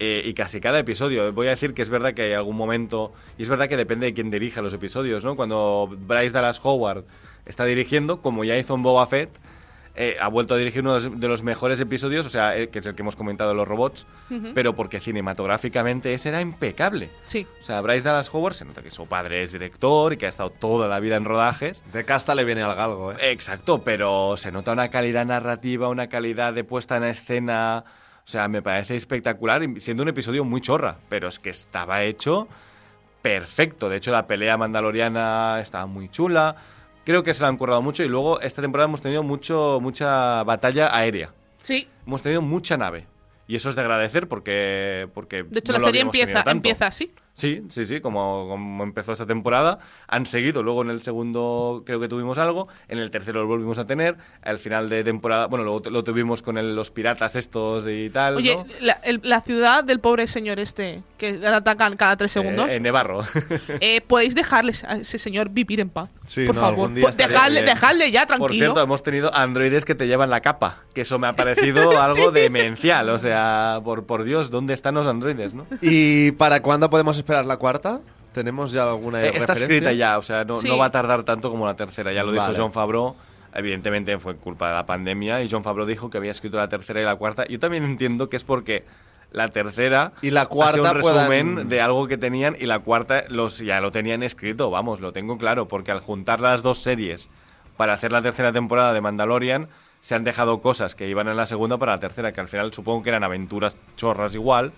eh, 0.03 0.23
y 0.25 0.33
casi 0.33 0.59
cada 0.59 0.79
episodio, 0.79 1.31
voy 1.31 1.45
a 1.47 1.51
decir 1.51 1.73
que 1.75 1.83
es 1.83 1.89
verdad 1.91 2.13
que 2.13 2.23
hay 2.23 2.33
algún 2.33 2.55
momento, 2.55 3.13
y 3.37 3.43
es 3.43 3.49
verdad 3.49 3.67
que 3.69 3.77
depende 3.77 4.07
de 4.07 4.13
quién 4.13 4.31
dirija 4.31 4.61
los 4.61 4.73
episodios, 4.73 5.23
¿no? 5.23 5.35
Cuando 5.35 5.87
Bryce 6.07 6.31
Dallas 6.31 6.59
Howard 6.63 7.03
está 7.45 7.65
dirigiendo, 7.65 8.19
como 8.21 8.43
ya 8.43 8.57
hizo 8.57 8.73
en 8.73 8.81
Boba 8.81 9.05
Fett, 9.05 9.29
eh, 9.95 10.15
ha 10.21 10.27
vuelto 10.29 10.53
a 10.53 10.57
dirigir 10.57 10.81
uno 10.81 10.99
de 10.99 11.27
los- 11.27 11.43
mejores 11.43 11.81
episodios, 11.81 12.25
o 12.25 12.29
sea, 12.29 12.55
eh, 12.57 12.69
que 12.69 12.79
es 12.79 12.85
el 12.85 12.95
que 12.95 13.01
hemos 13.01 13.15
comentado 13.15 13.49
de 13.49 13.55
los 13.57 13.67
robots, 13.67 14.05
pero 14.53 14.73
porque 14.75 14.99
cinematográficamente 14.99 16.13
ese 16.13 16.29
era 16.29 16.39
impecable. 16.41 17.09
Sí. 17.25 17.45
O 17.59 17.63
sea, 17.63 17.81
Bryce 17.81 18.01
Dallas 18.07 18.29
Howard 18.33 18.53
se 18.53 18.65
nota 18.65 18.81
que 18.81 18.91
su 18.91 19.05
padre 19.07 19.43
es 19.43 19.51
director 19.51 20.13
y 20.13 20.17
que 20.17 20.25
ha 20.25 20.29
estado 20.29 20.49
toda 20.49 20.87
la 20.87 20.99
vida 20.99 21.15
en 21.17 21.25
rodajes. 21.25 21.83
De 21.91 22.05
casta 22.05 22.35
le 22.35 22.43
viene 22.45 22.61
al 22.61 22.75
galgo, 22.75 23.11
¿eh? 23.11 23.17
Exacto, 23.31 23.83
pero 23.83 24.35
se 24.37 24.51
nota 24.51 24.71
una 24.71 24.89
calidad 24.89 25.25
narrativa, 25.25 25.89
una 25.89 26.07
calidad 26.07 26.53
de 26.53 26.63
puesta 26.63 26.97
en 26.97 27.03
escena. 27.03 27.83
O 28.23 28.27
sea, 28.31 28.47
me 28.47 28.61
parece 28.61 28.95
espectacular, 28.95 29.61
siendo 29.79 30.03
un 30.03 30.09
episodio 30.09 30.45
muy 30.45 30.61
chorra, 30.61 30.97
pero 31.09 31.27
es 31.27 31.39
que 31.39 31.49
estaba 31.49 32.03
hecho 32.03 32.47
perfecto. 33.21 33.89
De 33.89 33.97
hecho, 33.97 34.11
la 34.11 34.27
pelea 34.27 34.57
mandaloriana 34.57 35.59
estaba 35.61 35.85
muy 35.85 36.09
chula. 36.09 36.55
Creo 37.03 37.23
que 37.23 37.33
se 37.33 37.41
la 37.41 37.47
han 37.47 37.57
currado 37.57 37.81
mucho 37.81 38.03
y 38.03 38.07
luego 38.07 38.39
esta 38.41 38.61
temporada 38.61 38.87
hemos 38.87 39.01
tenido 39.01 39.23
mucho, 39.23 39.79
mucha 39.81 40.43
batalla 40.43 40.95
aérea. 40.95 41.33
Sí. 41.61 41.87
Hemos 42.05 42.21
tenido 42.21 42.41
mucha 42.41 42.77
nave. 42.77 43.07
Y 43.47 43.55
eso 43.55 43.69
es 43.69 43.75
de 43.75 43.81
agradecer 43.81 44.27
porque. 44.27 45.09
porque 45.13 45.43
De 45.43 45.59
hecho, 45.59 45.73
no 45.73 45.79
la 45.79 45.81
lo 45.81 45.85
serie 45.87 46.01
empieza, 46.01 46.43
empieza 46.49 46.87
así. 46.87 47.13
Sí, 47.33 47.63
sí, 47.69 47.85
sí, 47.85 48.01
como, 48.01 48.47
como 48.49 48.83
empezó 48.83 49.13
esta 49.13 49.25
temporada. 49.25 49.79
Han 50.07 50.25
seguido, 50.25 50.63
luego 50.63 50.81
en 50.81 50.89
el 50.89 51.01
segundo 51.01 51.83
creo 51.85 51.99
que 51.99 52.07
tuvimos 52.09 52.37
algo, 52.37 52.67
en 52.89 52.99
el 52.99 53.09
tercero 53.09 53.41
lo 53.41 53.47
volvimos 53.47 53.79
a 53.79 53.87
tener, 53.87 54.17
al 54.43 54.59
final 54.59 54.89
de 54.89 55.03
temporada, 55.03 55.47
bueno, 55.47 55.63
luego 55.63 55.89
lo 55.89 56.03
tuvimos 56.03 56.41
con 56.41 56.57
el- 56.57 56.75
los 56.75 56.91
piratas 56.91 57.35
estos 57.37 57.85
y 57.87 58.09
tal. 58.09 58.35
Oye, 58.37 58.55
¿no? 58.57 58.65
la, 58.81 58.93
el- 59.03 59.21
la 59.23 59.41
ciudad 59.41 59.83
del 59.83 59.99
pobre 60.01 60.27
señor 60.27 60.59
este, 60.59 61.03
que 61.17 61.39
atacan 61.47 61.95
cada 61.95 62.17
tres 62.17 62.31
segundos, 62.33 62.69
Eh, 62.69 62.75
en 62.75 62.83
Nevarro. 62.83 63.23
eh, 63.79 64.01
podéis 64.01 64.35
dejarles 64.35 64.83
a 64.83 64.97
ese 64.97 65.17
señor 65.17 65.49
vivir 65.49 65.79
en 65.79 65.89
paz. 65.89 66.09
Sí, 66.25 66.45
por 66.45 66.55
no, 66.55 66.61
favor. 66.61 66.73
algún 66.79 66.95
día 66.95 67.03
Pues 67.03 67.15
dejadle, 67.17 67.63
dejadle 67.63 68.11
ya, 68.11 68.25
tranquilo. 68.25 68.47
Por 68.47 68.53
cierto, 68.53 68.81
hemos 68.81 69.03
tenido 69.03 69.33
androides 69.33 69.85
que 69.85 69.95
te 69.95 70.05
llevan 70.07 70.29
la 70.29 70.41
capa, 70.41 70.79
que 70.93 71.01
eso 71.01 71.17
me 71.17 71.27
ha 71.27 71.33
parecido 71.35 71.91
algo 72.01 72.31
demencial. 72.31 73.07
O 73.09 73.17
sea, 73.19 73.79
por, 73.83 74.05
por 74.05 74.23
Dios, 74.25 74.51
¿dónde 74.51 74.73
están 74.73 74.95
los 74.95 75.07
androides, 75.07 75.53
no? 75.53 75.65
¿Y 75.81 76.31
para 76.33 76.61
cuándo 76.61 76.89
podemos 76.89 77.20
esperar 77.21 77.45
la 77.45 77.57
cuarta? 77.57 77.99
¿Tenemos 78.33 78.71
ya 78.71 78.83
alguna 78.83 79.21
Eh, 79.23 79.31
Está 79.35 79.53
escrita 79.53 79.91
ya, 79.91 80.17
o 80.17 80.21
sea, 80.21 80.43
no, 80.45 80.57
Sí. 80.57 80.67
no 80.67 80.77
va 80.77 80.85
a 80.85 80.91
tardar 80.91 81.23
tanto 81.23 81.49
como 81.49 81.65
la 81.65 81.75
tercera. 81.75 82.11
Ya 82.13 82.23
lo 82.23 82.31
dijo 82.31 82.43
Vale. 82.45 82.57
John 82.57 82.71
Favreau. 82.71 83.15
Evidentemente 83.53 84.17
fue 84.19 84.35
culpa 84.37 84.69
de 84.69 84.75
la 84.75 84.85
pandemia 84.85 85.43
y 85.43 85.49
John 85.49 85.63
Favreau 85.63 85.85
dijo 85.85 86.09
que 86.09 86.17
había 86.17 86.31
escrito 86.31 86.57
la 86.57 86.69
tercera 86.69 87.01
y 87.01 87.03
la 87.03 87.15
cuarta. 87.17 87.45
Yo 87.47 87.59
también 87.59 87.83
entiendo 87.83 88.29
que 88.29 88.37
es 88.37 88.45
porque 88.45 88.85
la 89.33 89.49
tercera 89.49 90.13
Y 90.21 90.31
la 90.31 90.41
ha 90.41 90.45
sido 90.45 90.55
cuarta 90.55 90.81
un 90.81 90.95
resumen 90.95 91.53
puedan- 91.55 91.69
de 91.69 91.81
algo 91.81 92.07
que 92.07 92.17
tenían 92.17 92.55
y 92.57 92.65
la 92.65 92.79
cuarta 92.79 93.25
los 93.27 93.59
ya 93.59 93.81
lo 93.81 93.91
tenían 93.91 94.23
escrito, 94.23 94.69
vamos, 94.69 95.01
lo 95.01 95.11
tengo 95.11 95.37
claro, 95.37 95.67
porque 95.67 95.91
al 95.91 95.99
juntar 95.99 96.39
las 96.39 96.63
dos 96.63 96.77
series 96.77 97.29
para 97.75 97.91
hacer 97.93 98.11
la 98.13 98.21
tercera 98.21 98.53
temporada 98.53 98.93
de 98.93 99.01
Mandalorian 99.01 99.67
se 99.99 100.15
han 100.15 100.23
dejado 100.23 100.61
cosas 100.61 100.95
que 100.95 101.07
iban 101.09 101.27
en 101.27 101.35
la 101.37 101.45
segunda 101.45 101.77
para 101.77 101.91
la 101.93 101.99
tercera, 101.99 102.31
que 102.31 102.39
al 102.41 102.47
final 102.47 102.73
supongo 102.73 103.03
que 103.03 103.09
eran 103.09 103.23
aventuras 103.25 103.77
chorras 103.97 104.33
igual, 104.33 104.71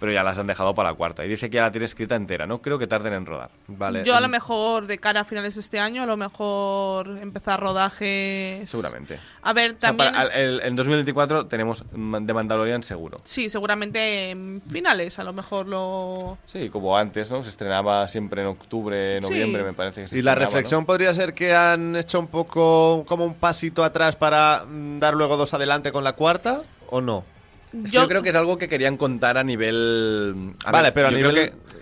pero 0.00 0.10
ya 0.12 0.24
las 0.24 0.38
han 0.38 0.46
dejado 0.48 0.74
para 0.74 0.90
la 0.90 0.96
cuarta. 0.96 1.24
Y 1.24 1.28
dice 1.28 1.48
que 1.50 1.56
ya 1.56 1.62
la 1.62 1.70
tiene 1.70 1.84
escrita 1.84 2.16
entera, 2.16 2.46
no 2.46 2.60
creo 2.62 2.78
que 2.78 2.86
tarden 2.88 3.12
en 3.12 3.26
rodar. 3.26 3.50
Vale. 3.68 4.02
Yo 4.04 4.16
a 4.16 4.20
lo 4.20 4.26
en- 4.26 4.32
mejor, 4.32 4.86
de 4.86 4.98
cara 4.98 5.20
a 5.20 5.24
finales 5.24 5.54
de 5.54 5.60
este 5.60 5.78
año, 5.78 6.02
a 6.02 6.06
lo 6.06 6.16
mejor 6.16 7.18
empezar 7.18 7.60
rodajes. 7.60 8.68
Seguramente. 8.68 9.18
A 9.42 9.52
ver, 9.52 9.72
O 9.72 9.74
sea, 9.78 9.90
también. 9.90 10.12
para- 10.12 10.28
el- 10.34 10.60
en 10.62 10.74
2024 10.74 11.46
tenemos 11.46 11.84
Man- 11.92 12.26
de 12.26 12.34
Mandalorian 12.34 12.82
seguro. 12.82 13.18
Sí, 13.24 13.48
seguramente 13.50 14.30
en 14.30 14.62
finales, 14.68 15.18
a 15.18 15.24
lo 15.24 15.32
mejor 15.32 15.66
lo. 15.68 16.38
Sí, 16.46 16.70
como 16.70 16.96
antes, 16.96 17.30
¿no? 17.30 17.42
Se 17.42 17.50
estrenaba 17.50 18.08
siempre 18.08 18.40
en 18.40 18.48
octubre, 18.48 19.20
noviembre, 19.20 19.60
Sí. 19.62 19.66
me 19.66 19.72
parece 19.74 20.02
que 20.02 20.08
se 20.08 20.18
Y 20.18 20.22
la 20.22 20.34
reflexión 20.34 20.80
¿no? 20.80 20.86
podría 20.86 21.12
ser 21.12 21.34
que 21.34 21.54
han 21.54 21.94
hecho 21.96 22.18
un 22.18 22.28
poco 22.28 23.04
como 23.06 23.24
un 23.24 23.34
pasito 23.34 23.84
atrás 23.84 24.16
para 24.16 24.64
mm, 24.66 24.98
dar 24.98 25.14
luego 25.14 25.36
dos 25.36 25.52
adelante 25.52 25.92
con 25.92 26.04
la 26.04 26.14
cuarta, 26.14 26.62
¿o 26.88 27.00
no? 27.00 27.24
Es 27.72 27.90
que 27.90 27.96
yo, 27.96 28.08
creo 28.08 28.22
que 28.22 28.30
es 28.30 28.36
algo 28.36 28.58
que 28.58 28.68
querían 28.68 28.96
contar 28.96 29.38
a 29.38 29.44
nivel. 29.44 30.54
a 30.64 30.72
Vale, 30.72 30.86
ver, 30.88 30.92
pero 30.94 31.08
a 31.08 31.10
nivel 31.10 31.34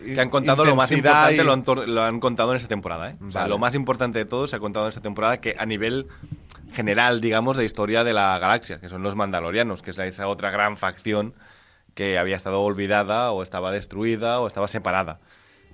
que, 0.03 0.15
que 0.15 0.21
han 0.21 0.29
contado 0.31 0.65
lo 0.65 0.77
más 0.77 0.91
importante, 0.93 1.43
y- 1.43 1.45
lo, 1.47 1.53
han, 1.53 1.65
tor- 1.65 1.87
lo 1.87 2.03
han 2.03 2.21
contado 2.21 2.51
en 2.51 2.57
esta 2.57 2.69
temporada, 2.69 3.11
¿eh? 3.11 3.17
O 3.27 3.31
sea, 3.31 3.47
lo 3.49 3.59
más 3.59 3.75
importante 3.75 4.19
de 4.19 4.25
todo 4.25 4.47
se 4.47 4.57
ha 4.57 4.59
contado 4.59 4.87
en 4.87 4.91
esta 4.91 5.01
temporada 5.01 5.41
que 5.41 5.57
a 5.59 5.65
nivel 5.67 6.07
general, 6.73 7.21
digamos, 7.21 7.57
de 7.57 7.65
historia 7.65 8.05
de 8.05 8.13
la 8.13 8.39
galaxia, 8.39 8.81
que 8.81 8.89
son 8.89 9.03
los 9.03 9.17
Mandalorianos, 9.17 9.81
que 9.83 9.91
es 9.91 9.99
esa 9.99 10.29
otra 10.29 10.51
gran 10.51 10.77
facción 10.77 11.35
que 11.95 12.19
había 12.19 12.37
estado 12.37 12.61
olvidada 12.61 13.33
o 13.33 13.43
estaba 13.43 13.73
destruida 13.73 14.41
o 14.41 14.47
estaba 14.47 14.69
separada. 14.69 15.19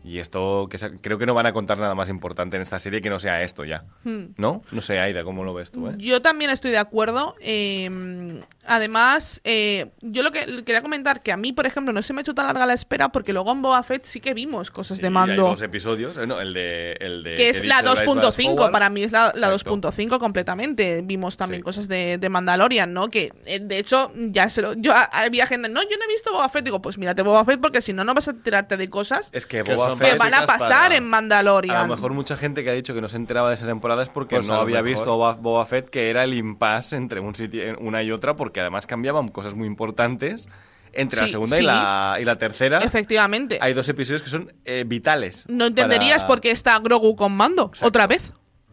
Y 0.05 0.18
esto, 0.18 0.68
que 0.70 0.78
creo 1.00 1.16
que 1.18 1.24
no 1.26 1.32
van 1.34 1.46
a 1.46 1.52
contar 1.55 1.78
nada 1.78 1.94
más 1.94 2.11
importante 2.11 2.57
en 2.57 2.62
esta 2.62 2.78
serie 2.78 3.00
que 3.00 3.09
no 3.09 3.18
sea 3.18 3.42
esto 3.42 3.64
ya. 3.64 3.84
Hmm. 4.05 4.26
¿No? 4.36 4.62
No 4.70 4.80
sé, 4.82 5.00
Aida, 5.00 5.24
¿cómo 5.24 5.44
lo 5.44 5.55
ves 5.55 5.70
tú? 5.70 5.88
eh? 5.88 5.94
Yo 5.96 6.20
también 6.20 6.50
estoy 6.50 6.70
de 6.72 6.78
acuerdo. 6.78 7.34
eh, 7.40 8.40
además, 8.66 9.40
eh, 9.44 9.90
yo 10.00 10.22
lo 10.22 10.30
que 10.32 10.62
quería 10.64 10.82
comentar 10.82 11.22
que 11.22 11.32
a 11.32 11.36
mí, 11.36 11.52
por 11.52 11.66
ejemplo, 11.66 11.92
no 11.92 12.02
se 12.02 12.12
me 12.12 12.20
ha 12.20 12.22
hecho 12.22 12.34
tan 12.34 12.46
larga 12.46 12.66
la 12.66 12.74
espera 12.74 13.11
porque 13.11 13.32
luego 13.32 13.52
en 13.52 13.62
Boba 13.62 13.82
Fett 13.82 14.05
sí 14.05 14.20
que 14.20 14.34
vimos 14.34 14.70
cosas 14.70 14.98
de 14.98 15.11
mando. 15.11 15.32
Hay 15.32 15.50
dos 15.50 15.62
episodios, 15.62 16.16
eh, 16.16 16.26
no, 16.26 16.40
el 16.40 16.52
de... 16.55 16.92
El 17.00 17.22
de 17.22 17.36
que 17.36 17.48
es 17.50 17.64
la 17.66 17.80
dicho 17.82 17.94
de 17.94 18.07
Bryce 18.07 18.42
2.5, 18.42 18.55
Dallas 18.57 18.70
para 18.70 18.90
mí 18.90 19.02
es 19.02 19.12
la, 19.12 19.32
la 19.34 19.52
Exacto. 19.52 19.76
2.5 19.90 20.18
completamente. 20.18 21.00
Vimos 21.02 21.36
también 21.36 21.55
Sí. 21.61 21.62
cosas 21.62 21.88
de, 21.88 22.18
de 22.18 22.28
Mandalorian, 22.28 22.92
¿no? 22.92 23.09
Que 23.09 23.32
de 23.61 23.78
hecho 23.78 24.12
ya 24.16 24.50
se 24.50 24.61
lo. 24.61 24.74
Yo 24.74 24.92
había 25.12 25.46
gente, 25.46 25.68
no, 25.68 25.82
yo 25.82 25.96
no 25.96 26.05
he 26.05 26.09
visto 26.09 26.32
Boba 26.32 26.48
Fett. 26.48 26.64
Digo, 26.64 26.82
pues 26.82 26.98
mírate 26.98 27.22
Boba 27.22 27.44
Fett 27.44 27.61
porque 27.61 27.80
si 27.80 27.92
no, 27.92 28.02
no 28.05 28.12
vas 28.14 28.28
a 28.28 28.32
tirarte 28.34 28.76
de 28.76 28.90
cosas 28.90 29.30
Es 29.32 29.46
que 29.46 29.62
Boba 29.62 29.93
que 29.99 30.14
van 30.16 30.34
a 30.34 30.47
pasar 30.47 30.68
para- 30.88 30.97
en 30.97 31.09
Mandalorian. 31.09 31.76
A 31.76 31.82
lo 31.86 31.95
mejor 31.95 32.12
mucha 32.12 32.36
gente 32.36 32.62
que 32.64 32.70
ha 32.70 32.74
dicho 32.74 32.95
que 32.95 33.01
no 33.01 33.09
se 33.09 33.16
enteraba 33.16 33.49
de 33.49 33.55
esa 33.57 33.66
temporada 33.66 34.03
es 34.03 34.09
porque 34.09 34.36
Pues 34.36 34.47
no 34.47 34.55
había 34.55 34.82
mejor. 34.82 34.88
visto 34.99 35.16
Boba, 35.16 35.34
Boba 35.34 35.66
Fett, 35.66 35.88
que 35.90 36.11
era 36.11 36.24
el 36.24 36.34
impasse 36.34 36.97
entre 36.97 37.20
un 37.20 37.34
sitio, 37.34 37.76
una 37.80 38.03
y 38.03 38.11
otra, 38.12 38.36
porque 38.36 38.61
además 38.61 38.86
cambiaban 38.86 39.28
cosas 39.28 39.55
muy 39.55 39.66
importantes 39.66 40.49
entre 40.92 41.20
la 41.20 41.26
Sí, 41.26 41.32
segunda 41.32 41.57
y, 41.57 41.61
sí. 41.61 41.66
la, 41.66 42.18
y 42.20 42.24
la 42.24 42.36
tercera. 42.36 42.78
Efectivamente. 42.78 43.59
Hay 43.61 43.72
dos 43.74 43.88
episodios 43.88 44.22
que 44.22 44.30
son 44.30 44.53
eh, 44.64 44.84
vitales. 44.86 45.45
No 45.49 45.66
entenderías 45.66 46.18
para- 46.22 46.26
por 46.28 46.40
qué 46.40 46.51
está 46.53 46.78
Grogu 46.78 47.16
con 47.16 47.32
mando 47.32 47.66
Exacto. 47.66 47.86
otra 47.88 48.07
vez. 48.07 48.22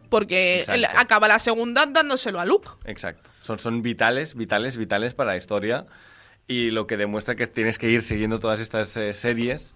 Porque 0.08 0.62
él 0.68 0.84
acaba 0.84 1.26
la 1.26 1.38
segunda 1.38 1.86
dándoselo 1.86 2.38
a 2.38 2.44
Luke. 2.44 2.68
Exacto. 2.84 3.30
Son, 3.40 3.58
son 3.58 3.80
vitales, 3.80 4.34
vitales, 4.34 4.76
vitales 4.76 5.14
para 5.14 5.30
la 5.30 5.36
historia. 5.38 5.86
Y 6.46 6.70
lo 6.70 6.86
que 6.86 6.98
demuestra 6.98 7.34
que 7.34 7.46
tienes 7.46 7.78
que 7.78 7.88
ir 7.88 8.02
siguiendo 8.02 8.38
todas 8.38 8.60
estas 8.60 8.94
eh, 8.98 9.14
series. 9.14 9.74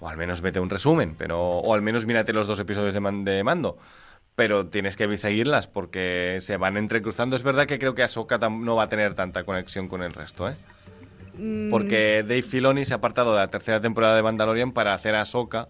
O 0.00 0.08
al 0.08 0.16
menos 0.16 0.40
vete 0.42 0.60
un 0.60 0.70
resumen. 0.70 1.14
pero 1.16 1.40
O 1.40 1.74
al 1.74 1.82
menos 1.82 2.06
mírate 2.06 2.32
los 2.32 2.46
dos 2.46 2.58
episodios 2.60 2.92
de, 2.94 3.00
man- 3.00 3.24
de 3.24 3.42
mando. 3.44 3.78
Pero 4.34 4.66
tienes 4.66 4.96
que 4.96 5.16
seguirlas 5.16 5.66
porque 5.66 6.38
se 6.42 6.56
van 6.58 6.76
entrecruzando. 6.76 7.36
Es 7.36 7.42
verdad 7.42 7.66
que 7.66 7.78
creo 7.78 7.94
que 7.94 8.02
Ahsoka 8.02 8.38
no 8.50 8.76
va 8.76 8.82
a 8.84 8.88
tener 8.88 9.14
tanta 9.14 9.44
conexión 9.44 9.88
con 9.88 10.02
el 10.02 10.12
resto, 10.12 10.48
¿eh? 10.50 10.54
Mm, 11.38 11.70
Porque 11.70 12.22
Dave 12.22 12.42
Filoni 12.42 12.84
se 12.84 12.92
ha 12.92 12.96
apartado 12.96 13.32
de 13.32 13.38
la 13.38 13.48
tercera 13.48 13.80
temporada 13.80 14.14
de 14.16 14.22
Mandalorian 14.22 14.72
para 14.72 14.92
hacer 14.94 15.14
Ahsoka. 15.14 15.68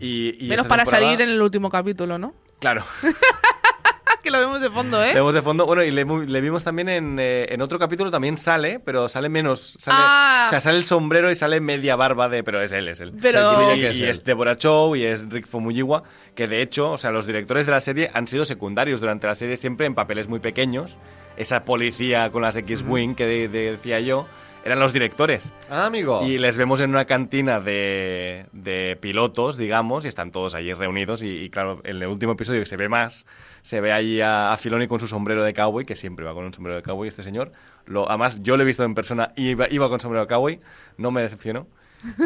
Y, 0.00 0.44
y 0.44 0.48
Menos 0.48 0.66
para 0.66 0.86
salir 0.86 1.20
en 1.20 1.30
el 1.30 1.40
último 1.42 1.70
capítulo, 1.70 2.18
¿no? 2.18 2.34
Claro. 2.60 2.84
Que 4.22 4.30
lo 4.32 4.38
vemos 4.40 4.60
de 4.60 4.68
fondo, 4.70 5.02
¿eh? 5.02 5.14
Vemos 5.14 5.32
de 5.32 5.42
fondo, 5.42 5.64
bueno, 5.64 5.82
y 5.84 5.90
le, 5.90 6.04
le 6.04 6.40
vimos 6.40 6.64
también 6.64 6.88
en, 6.88 7.18
eh, 7.20 7.46
en 7.50 7.62
otro 7.62 7.78
capítulo, 7.78 8.10
también 8.10 8.36
sale, 8.36 8.80
pero 8.80 9.08
sale 9.08 9.28
menos. 9.28 9.76
Sale, 9.78 9.96
Ah. 10.00 10.44
O 10.46 10.50
sea, 10.50 10.60
sale 10.60 10.78
el 10.78 10.84
sombrero 10.84 11.30
y 11.30 11.36
sale 11.36 11.60
media 11.60 11.94
barba 11.96 12.28
de. 12.28 12.42
Pero 12.42 12.60
es 12.60 12.72
él, 12.72 12.88
es 12.88 13.00
él. 13.00 13.12
Pero- 13.22 13.74
Y, 13.76 13.80
que 13.80 13.88
es 13.90 13.98
y 13.98 14.04
es 14.04 14.24
Deborah 14.24 14.56
Chow 14.56 14.96
y 14.96 15.04
es 15.04 15.28
Rick 15.30 15.46
Famuyiwa, 15.46 16.02
que 16.34 16.48
de 16.48 16.62
hecho, 16.62 16.92
o 16.92 16.98
sea, 16.98 17.10
los 17.10 17.26
directores 17.26 17.66
de 17.66 17.72
la 17.72 17.80
serie 17.80 18.10
han 18.12 18.26
sido 18.26 18.44
secundarios 18.44 19.00
durante 19.00 19.26
la 19.26 19.34
serie, 19.34 19.56
siempre 19.56 19.86
en 19.86 19.94
papeles 19.94 20.28
muy 20.28 20.40
pequeños. 20.40 20.96
Esa 21.36 21.64
policía 21.64 22.30
con 22.30 22.42
las 22.42 22.56
X-Wing 22.56 23.14
que 23.14 23.24
de- 23.26 23.48
de- 23.48 23.70
decía 23.72 24.00
yo, 24.00 24.26
eran 24.64 24.78
los 24.78 24.92
directores. 24.92 25.52
Ah, 25.70 25.86
amigo. 25.86 26.22
Y 26.24 26.38
les 26.38 26.56
vemos 26.56 26.80
en 26.80 26.90
una 26.90 27.04
cantina 27.04 27.60
de, 27.60 28.46
de 28.52 28.98
pilotos, 29.00 29.56
digamos, 29.56 30.04
y 30.04 30.08
están 30.08 30.30
todos 30.30 30.54
allí 30.54 30.72
reunidos. 30.74 31.22
Y, 31.22 31.28
y 31.28 31.50
claro, 31.50 31.80
en 31.84 31.96
el 31.96 32.06
último 32.06 32.32
episodio 32.32 32.60
que 32.60 32.66
se 32.66 32.76
ve 32.76 32.88
más, 32.88 33.26
se 33.62 33.80
ve 33.80 33.92
allí 33.92 34.20
a, 34.20 34.52
a 34.52 34.56
Filoni 34.56 34.86
con 34.86 35.00
su 35.00 35.06
sombrero 35.06 35.42
de 35.44 35.54
cowboy, 35.54 35.84
que 35.84 35.96
siempre 35.96 36.24
va 36.24 36.34
con 36.34 36.44
un 36.44 36.54
sombrero 36.54 36.76
de 36.76 36.82
cowboy 36.82 37.08
este 37.08 37.22
señor. 37.22 37.52
Lo, 37.86 38.08
además, 38.08 38.38
yo 38.42 38.56
lo 38.56 38.62
he 38.62 38.66
visto 38.66 38.84
en 38.84 38.94
persona 38.94 39.32
y 39.36 39.50
iba, 39.50 39.66
iba 39.70 39.88
con 39.88 40.00
sombrero 40.00 40.24
de 40.24 40.28
cowboy, 40.28 40.60
no 40.96 41.10
me 41.10 41.22
decepcionó. 41.22 41.66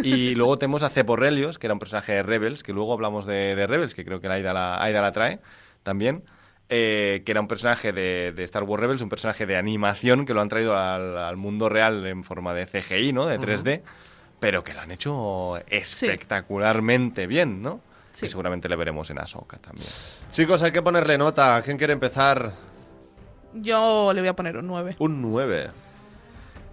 Y 0.02 0.34
luego 0.34 0.58
tenemos 0.58 0.82
a 0.82 0.88
Ceporrelios, 0.90 1.58
que 1.58 1.66
era 1.66 1.74
un 1.74 1.80
personaje 1.80 2.12
de 2.12 2.22
Rebels, 2.22 2.62
que 2.62 2.72
luego 2.72 2.92
hablamos 2.92 3.26
de, 3.26 3.54
de 3.54 3.66
Rebels, 3.66 3.94
que 3.94 4.04
creo 4.04 4.20
que 4.20 4.28
la 4.28 4.34
Aida 4.34 4.52
la, 4.52 4.82
Aida 4.82 5.00
la 5.00 5.12
trae 5.12 5.40
también. 5.82 6.24
Eh, 6.74 7.22
que 7.26 7.32
era 7.32 7.40
un 7.42 7.48
personaje 7.48 7.92
de, 7.92 8.32
de 8.34 8.44
Star 8.44 8.62
Wars 8.62 8.80
Rebels, 8.80 9.02
un 9.02 9.10
personaje 9.10 9.44
de 9.44 9.56
animación 9.58 10.24
que 10.24 10.32
lo 10.32 10.40
han 10.40 10.48
traído 10.48 10.74
al, 10.74 11.18
al 11.18 11.36
mundo 11.36 11.68
real 11.68 12.06
en 12.06 12.24
forma 12.24 12.54
de 12.54 12.64
CGI, 12.64 13.12
¿no? 13.12 13.26
De 13.26 13.38
3D, 13.38 13.82
pero 14.40 14.64
que 14.64 14.72
lo 14.72 14.80
han 14.80 14.90
hecho 14.90 15.58
espectacularmente 15.66 17.26
bien, 17.26 17.60
¿no? 17.60 17.82
Sí. 18.12 18.22
Que 18.22 18.28
seguramente 18.28 18.70
le 18.70 18.76
veremos 18.76 19.10
en 19.10 19.18
Ahsoka 19.18 19.58
también. 19.58 19.86
Chicos, 20.30 20.62
hay 20.62 20.72
que 20.72 20.80
ponerle 20.80 21.18
nota. 21.18 21.60
¿Quién 21.62 21.76
quiere 21.76 21.92
empezar? 21.92 22.54
Yo 23.52 24.12
le 24.14 24.22
voy 24.22 24.28
a 24.28 24.36
poner 24.36 24.56
un 24.56 24.66
9. 24.66 24.96
Un 24.98 25.20
9. 25.20 25.70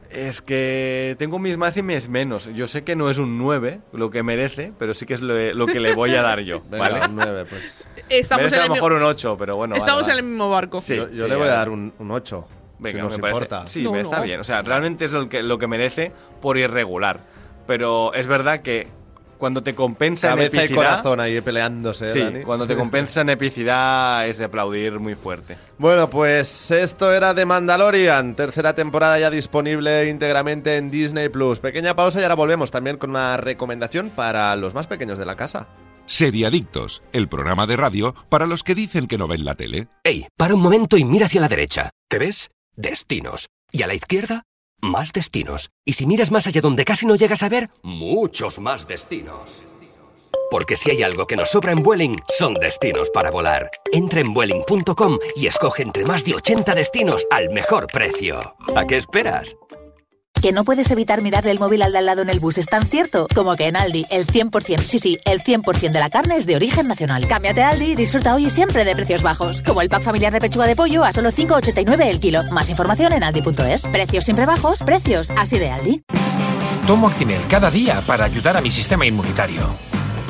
Es 0.09 0.41
que 0.41 1.15
tengo 1.19 1.39
mis 1.39 1.57
más 1.57 1.77
y 1.77 1.83
mis 1.83 2.09
menos. 2.09 2.49
Yo 2.55 2.67
sé 2.67 2.83
que 2.83 2.95
no 2.95 3.09
es 3.09 3.17
un 3.17 3.37
9 3.37 3.81
lo 3.93 4.09
que 4.09 4.23
merece, 4.23 4.71
pero 4.79 4.93
sí 4.93 5.05
que 5.05 5.13
es 5.13 5.21
lo, 5.21 5.53
lo 5.53 5.67
que 5.67 5.79
le 5.79 5.93
voy 5.93 6.15
a 6.15 6.21
dar 6.21 6.39
yo, 6.39 6.61
Venga, 6.69 6.89
¿vale? 6.89 7.05
un 7.07 7.15
9, 7.15 7.45
pues. 7.49 7.85
Estamos, 8.09 8.41
merece 8.43 8.55
en 8.55 8.61
a 8.61 8.63
el, 8.63 8.67
lo 8.69 8.73
mi- 8.73 8.77
mejor 8.77 8.93
un 8.93 9.03
8, 9.03 9.35
pero 9.37 9.55
bueno. 9.55 9.75
estamos 9.75 10.01
vale. 10.07 10.13
en 10.13 10.25
el 10.25 10.31
mismo 10.31 10.49
barco. 10.49 10.81
Sí, 10.81 10.95
yo 10.95 11.09
yo 11.09 11.23
sí, 11.23 11.29
le 11.29 11.35
voy 11.35 11.47
a 11.47 11.51
dar 11.51 11.69
un, 11.69 11.93
un 11.99 12.11
8. 12.11 12.45
Venga, 12.79 12.97
si 12.99 13.03
nos 13.03 13.13
me 13.13 13.19
parece. 13.19 13.37
importa. 13.37 13.67
Sí, 13.67 13.83
No, 13.83 13.91
me 13.91 14.01
está 14.01 14.17
no. 14.17 14.23
bien. 14.23 14.39
O 14.39 14.43
sea, 14.43 14.61
realmente 14.61 15.05
es 15.05 15.11
lo 15.11 15.27
que, 15.29 15.43
lo 15.43 15.57
que 15.57 15.67
merece 15.67 16.11
por 16.41 16.57
irregular. 16.57 17.19
Pero 17.67 18.13
es 18.13 18.25
verdad 18.27 18.61
que 18.61 18.87
cuando 19.37 19.63
te 19.63 19.73
compensa 19.75 20.27
en 20.27 20.33
Cabeza 20.35 20.55
y 20.55 20.59
epicidad. 20.59 20.75
corazón 20.77 21.19
ahí 21.21 21.39
peleándose, 21.39 22.05
¿eh, 22.07 22.09
Sí, 22.09 22.19
Dani? 22.19 22.41
cuando 22.41 22.67
te 22.67 22.75
compensa 22.75 23.21
en 23.21 23.29
epicidad 23.29 24.27
es 24.27 24.37
de 24.37 24.45
aplaudir 24.45 24.99
muy 24.99 25.15
fuerte. 25.15 25.55
Bueno, 25.77 26.09
pues 26.09 26.71
esto 26.71 27.13
era 27.13 27.33
de 27.33 27.45
Mandalorian, 27.45 28.35
tercera 28.35 28.73
temporada 28.75 29.17
ya 29.19 29.29
disponible 29.29 30.09
íntegramente 30.09 30.75
en 30.77 30.91
Disney 30.91 31.29
Plus. 31.29 31.59
Pequeña 31.59 31.95
pausa 31.95 32.19
y 32.19 32.23
ahora 32.23 32.35
volvemos 32.35 32.69
también 32.71 32.97
con 32.97 33.11
una 33.11 33.37
recomendación 33.37 34.09
para 34.09 34.55
los 34.57 34.73
más 34.73 34.87
pequeños 34.87 35.17
de 35.19 35.25
la 35.25 35.35
casa. 35.37 35.67
Seriadictos, 36.09 37.03
el 37.13 37.29
programa 37.29 37.67
de 37.67 37.77
radio 37.77 38.15
para 38.29 38.47
los 38.47 38.63
que 38.63 38.73
dicen 38.73 39.05
que 39.05 39.19
no 39.19 39.27
ven 39.27 39.45
la 39.45 39.53
tele. 39.53 39.89
Ey, 40.03 40.25
para 40.35 40.55
un 40.55 40.59
momento 40.59 40.97
y 40.97 41.03
mira 41.03 41.27
hacia 41.27 41.39
la 41.39 41.47
derecha. 41.47 41.91
¿Qué 42.09 42.17
ves? 42.17 42.49
Destinos. 42.75 43.45
Y 43.71 43.83
a 43.83 43.87
la 43.87 43.93
izquierda, 43.93 44.41
más 44.81 45.13
destinos. 45.13 45.69
Y 45.85 45.93
si 45.93 46.07
miras 46.07 46.31
más 46.31 46.47
allá 46.47 46.61
donde 46.61 46.83
casi 46.83 47.05
no 47.05 47.15
llegas 47.15 47.43
a 47.43 47.49
ver, 47.49 47.69
muchos 47.83 48.57
más 48.57 48.87
destinos. 48.87 49.51
Porque 50.49 50.77
si 50.77 50.89
hay 50.89 51.03
algo 51.03 51.27
que 51.27 51.35
nos 51.35 51.51
sobra 51.51 51.73
en 51.73 51.83
Vueling, 51.83 52.15
son 52.39 52.55
destinos 52.55 53.11
para 53.11 53.29
volar. 53.29 53.69
Entra 53.93 54.21
en 54.21 54.33
Vueling.com 54.33 55.19
y 55.35 55.45
escoge 55.45 55.83
entre 55.83 56.05
más 56.05 56.25
de 56.25 56.33
80 56.33 56.73
destinos 56.73 57.27
al 57.29 57.51
mejor 57.51 57.85
precio. 57.85 58.39
¿A 58.75 58.87
qué 58.87 58.97
esperas? 58.97 59.55
¿Que 60.41 60.53
no 60.53 60.63
puedes 60.63 60.89
evitar 60.91 61.21
mirarle 61.21 61.51
el 61.51 61.59
móvil 61.59 61.81
al 61.81 61.91
de 61.91 61.97
al 61.97 62.05
lado 62.05 62.21
en 62.21 62.29
el 62.29 62.39
bus 62.39 62.57
es 62.57 62.67
tan 62.67 62.85
cierto? 62.85 63.27
Como 63.35 63.57
que 63.57 63.67
en 63.67 63.75
Aldi 63.75 64.05
el 64.09 64.25
100%, 64.25 64.79
sí, 64.79 64.97
sí, 64.97 65.19
el 65.25 65.43
100% 65.43 65.91
de 65.91 65.99
la 65.99 66.09
carne 66.09 66.37
es 66.37 66.45
de 66.45 66.55
origen 66.55 66.87
nacional. 66.87 67.27
Cámbiate 67.27 67.61
a 67.61 67.69
Aldi 67.69 67.91
y 67.91 67.95
disfruta 67.95 68.35
hoy 68.35 68.45
y 68.45 68.49
siempre 68.49 68.85
de 68.85 68.95
precios 68.95 69.21
bajos. 69.21 69.61
Como 69.61 69.81
el 69.81 69.89
pack 69.89 70.03
familiar 70.03 70.31
de 70.31 70.39
pechuga 70.39 70.65
de 70.65 70.77
pollo 70.77 71.03
a 71.03 71.11
solo 71.11 71.31
5,89 71.31 72.07
el 72.07 72.21
kilo. 72.21 72.41
Más 72.51 72.69
información 72.69 73.11
en 73.11 73.23
aldi.es. 73.23 73.87
Precios 73.87 74.23
siempre 74.23 74.45
bajos, 74.45 74.81
precios 74.81 75.29
así 75.31 75.59
de 75.59 75.71
Aldi. 75.71 76.03
Tomo 76.87 77.09
Actimel 77.09 77.41
cada 77.49 77.69
día 77.69 78.01
para 78.07 78.23
ayudar 78.23 78.55
a 78.55 78.61
mi 78.61 78.71
sistema 78.71 79.05
inmunitario. 79.05 79.75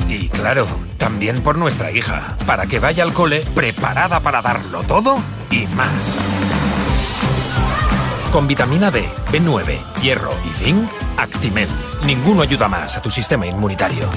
Y 0.08 0.28
claro, 0.28 0.66
también 0.98 1.40
por 1.40 1.56
nuestra 1.56 1.92
hija, 1.92 2.36
para 2.46 2.66
que 2.66 2.80
vaya 2.80 3.04
al 3.04 3.12
cole 3.12 3.44
preparada 3.54 4.18
para 4.18 4.42
darlo 4.42 4.82
todo 4.82 5.18
y 5.52 5.68
más. 5.68 6.18
Con 8.32 8.46
vitamina 8.46 8.92
D, 8.92 9.08
B9, 9.32 10.00
hierro 10.02 10.30
y 10.48 10.50
zinc, 10.50 10.88
Actimel. 11.16 11.68
Ninguno 12.06 12.42
ayuda 12.42 12.68
más 12.68 12.96
a 12.96 13.02
tu 13.02 13.10
sistema 13.10 13.44
inmunitario. 13.44 14.08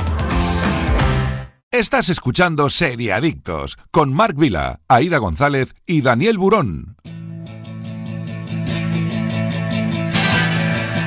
Estás 1.72 2.10
escuchando 2.10 2.70
Seriadictos 2.70 3.80
con 3.90 4.14
Marc 4.14 4.38
Vila, 4.38 4.82
Aida 4.88 5.18
González 5.18 5.74
y 5.88 6.04
Daniel 6.04 6.38
Burón. 6.38 6.96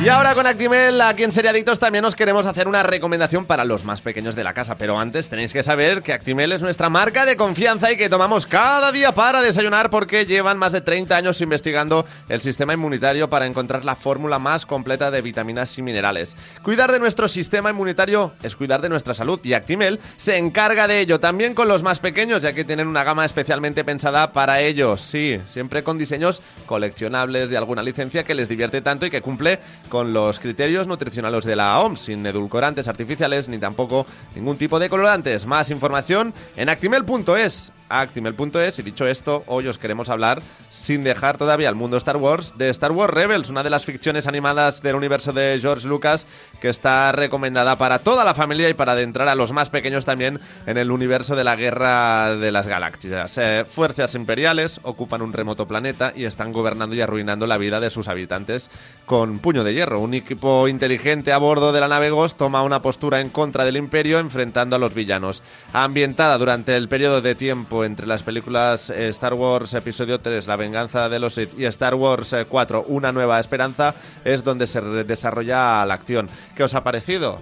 Y 0.07 0.09
ahora 0.09 0.37
con 0.37 0.47
Actimel, 0.47 1.01
aquí 1.01 1.25
en 1.25 1.33
Seriadictos 1.33 1.81
también 1.81 2.05
os 2.05 2.15
queremos 2.15 2.47
hacer 2.47 2.69
una 2.69 2.85
recomendación 2.85 3.45
para 3.45 3.65
los 3.65 3.83
más 3.83 4.03
pequeños 4.03 4.37
de 4.37 4.45
la 4.45 4.55
casa. 4.55 4.79
Pero 4.79 5.01
antes 5.01 5.29
tenéis 5.29 5.53
que 5.53 5.65
saber 5.65 6.05
que 6.05 6.13
Actimel 6.13 6.53
es 6.53 6.63
nuestra 6.63 6.89
marca 6.89 7.27
de 7.27 7.37
confianza 7.37 7.91
y 7.91 7.97
que 7.97 8.09
tomamos 8.09 8.47
cada 8.47 8.93
día 8.93 9.17
para 9.17 9.41
desayunar 9.41 9.91
porque 9.91 10.25
llevan 10.25 10.59
más 10.59 10.71
de 10.71 10.81
30 10.81 11.17
años 11.17 11.41
investigando 11.41 12.07
el 12.29 12.41
sistema 12.41 12.73
inmunitario 12.73 13.29
para 13.29 13.47
encontrar 13.47 13.85
la 13.85 13.97
fórmula 13.97 14.39
más 14.39 14.65
completa 14.65 15.11
de 15.11 15.23
vitaminas 15.23 15.77
y 15.77 15.83
minerales. 15.83 16.37
Cuidar 16.63 16.93
de 16.93 17.01
nuestro 17.01 17.27
sistema 17.27 17.71
inmunitario 17.71 18.31
es 18.45 18.55
cuidar 18.55 18.83
de 18.83 18.89
nuestra 18.89 19.13
salud 19.13 19.41
y 19.43 19.55
Actimel 19.55 19.99
se 20.17 20.39
encarga 20.39 20.87
de 20.87 21.01
ello 21.01 21.19
también 21.19 21.53
con 21.53 21.67
los 21.67 21.83
más 21.83 21.99
pequeños 21.99 22.43
ya 22.43 22.53
que 22.53 22.65
tienen 22.65 22.87
una 22.87 23.03
gama 23.03 23.25
especialmente 23.25 23.83
pensada 23.83 24.33
para 24.33 24.61
ellos. 24.61 25.01
Sí, 25.01 25.41
siempre 25.49 25.83
con 25.83 25.99
diseños 25.99 26.43
coleccionables 26.67 27.51
de 27.51 27.57
alguna 27.57 27.83
licencia 27.83 28.23
que 28.23 28.37
les 28.37 28.49
divierte 28.49 28.83
tanto 28.83 29.05
y 29.05 29.11
que 29.11 29.21
cumple 29.21 29.59
con 29.89 29.96
los 30.05 30.39
criterios 30.39 30.87
nutricionales 30.87 31.45
de 31.45 31.57
la 31.57 31.81
OMS, 31.81 32.01
sin 32.01 32.25
edulcorantes 32.27 32.89
artificiales 32.89 33.49
ni 33.49 33.59
tampoco 33.59 34.07
ningún 34.35 34.57
tipo 34.57 34.79
de 34.79 34.89
colorantes. 34.89 35.47
Más 35.47 35.71
información 35.71 36.33
en 36.57 36.69
actimel.es 36.69 37.73
actimel.es 37.89 38.79
y 38.79 38.83
dicho 38.83 39.07
esto, 39.07 39.45
hoy 39.47 39.67
os 39.69 39.79
queremos 39.79 40.09
hablar, 40.09 40.43
sin 40.71 41.05
dejar 41.05 41.39
todavía 41.39 41.69
el 41.69 41.75
mundo 41.75 41.97
Star 41.97 42.17
Wars, 42.17 42.55
de 42.57 42.69
Star 42.71 42.93
Wars 42.93 43.13
Rebels, 43.13 43.51
una 43.51 43.63
de 43.63 43.71
las 43.71 43.85
ficciones 43.85 44.27
animadas 44.27 44.83
del 44.83 44.97
universo 44.97 45.33
de 45.33 45.59
George 45.61 45.87
Lucas 45.87 46.27
que 46.61 46.69
está 46.69 47.13
recomendada 47.13 47.77
para 47.77 47.99
toda 47.99 48.25
la 48.25 48.35
familia 48.35 48.69
y 48.69 48.75
para 48.75 48.93
adentrar 48.93 49.29
a 49.29 49.35
los 49.35 49.53
más 49.53 49.71
pequeños 49.71 50.05
también 50.05 50.41
en 50.67 50.79
el 50.79 50.91
universo 50.91 51.37
de 51.37 51.45
la 51.45 51.57
guerra 51.57 52.37
de 52.37 52.53
las 52.53 52.67
galaxias. 52.67 53.39
Eh, 53.39 53.65
fuerzas 53.69 54.15
imperiales 54.15 54.81
ocupan 54.83 55.23
un 55.23 55.33
remoto 55.33 55.67
planeta 55.67 56.13
y 56.15 56.25
están 56.25 56.53
gobernando 56.53 56.95
y 56.95 57.01
arruinando 57.01 57.47
la 57.47 57.59
vida 57.59 57.81
de 57.81 57.91
sus 57.91 58.09
habitantes 58.09 58.71
con 59.05 59.39
puño 59.39 59.65
de 59.65 59.75
hierro. 59.75 60.01
Un 60.01 60.15
equipo 60.15 60.69
inteligente 60.69 61.33
a 61.33 61.39
bordo 61.39 61.73
de 61.73 61.81
la 61.81 61.89
nave 61.89 62.11
Ghost 62.11 62.37
toma 62.37 62.63
una 62.63 62.83
postura 62.83 63.21
en 63.21 63.31
contra 63.31 63.65
del 63.65 63.77
imperio 63.77 64.19
enfrentando 64.19 64.77
a 64.77 64.79
los 64.79 64.95
villanos. 64.95 65.43
Ambientada 65.73 66.39
durante 66.39 66.77
el 66.77 66.89
periodo 66.89 67.21
de 67.21 67.35
tiempo 67.35 67.76
entre 67.85 68.07
las 68.07 68.23
películas 68.23 68.91
eh, 68.91 69.09
Star 69.09 69.35
Wars 69.35 69.75
Episodio 69.75 70.21
3, 70.21 70.47
La 70.47 70.57
venganza 70.57 71.09
de 71.09 71.19
los 71.19 71.35
Sith 71.35 71.59
y 71.59 71.65
Star 71.67 71.95
Wars 71.95 72.35
4, 72.49 72.79
eh, 72.79 72.85
Una 72.89 73.13
nueva 73.13 73.41
esperanza, 73.41 73.95
es 74.25 74.45
donde 74.45 74.67
se 74.67 74.81
desarrolla 74.81 75.85
la 75.87 75.95
acción. 75.95 76.29
¿Qué 76.55 76.63
os 76.65 76.75
ha 76.75 76.83
parecido? 76.83 77.41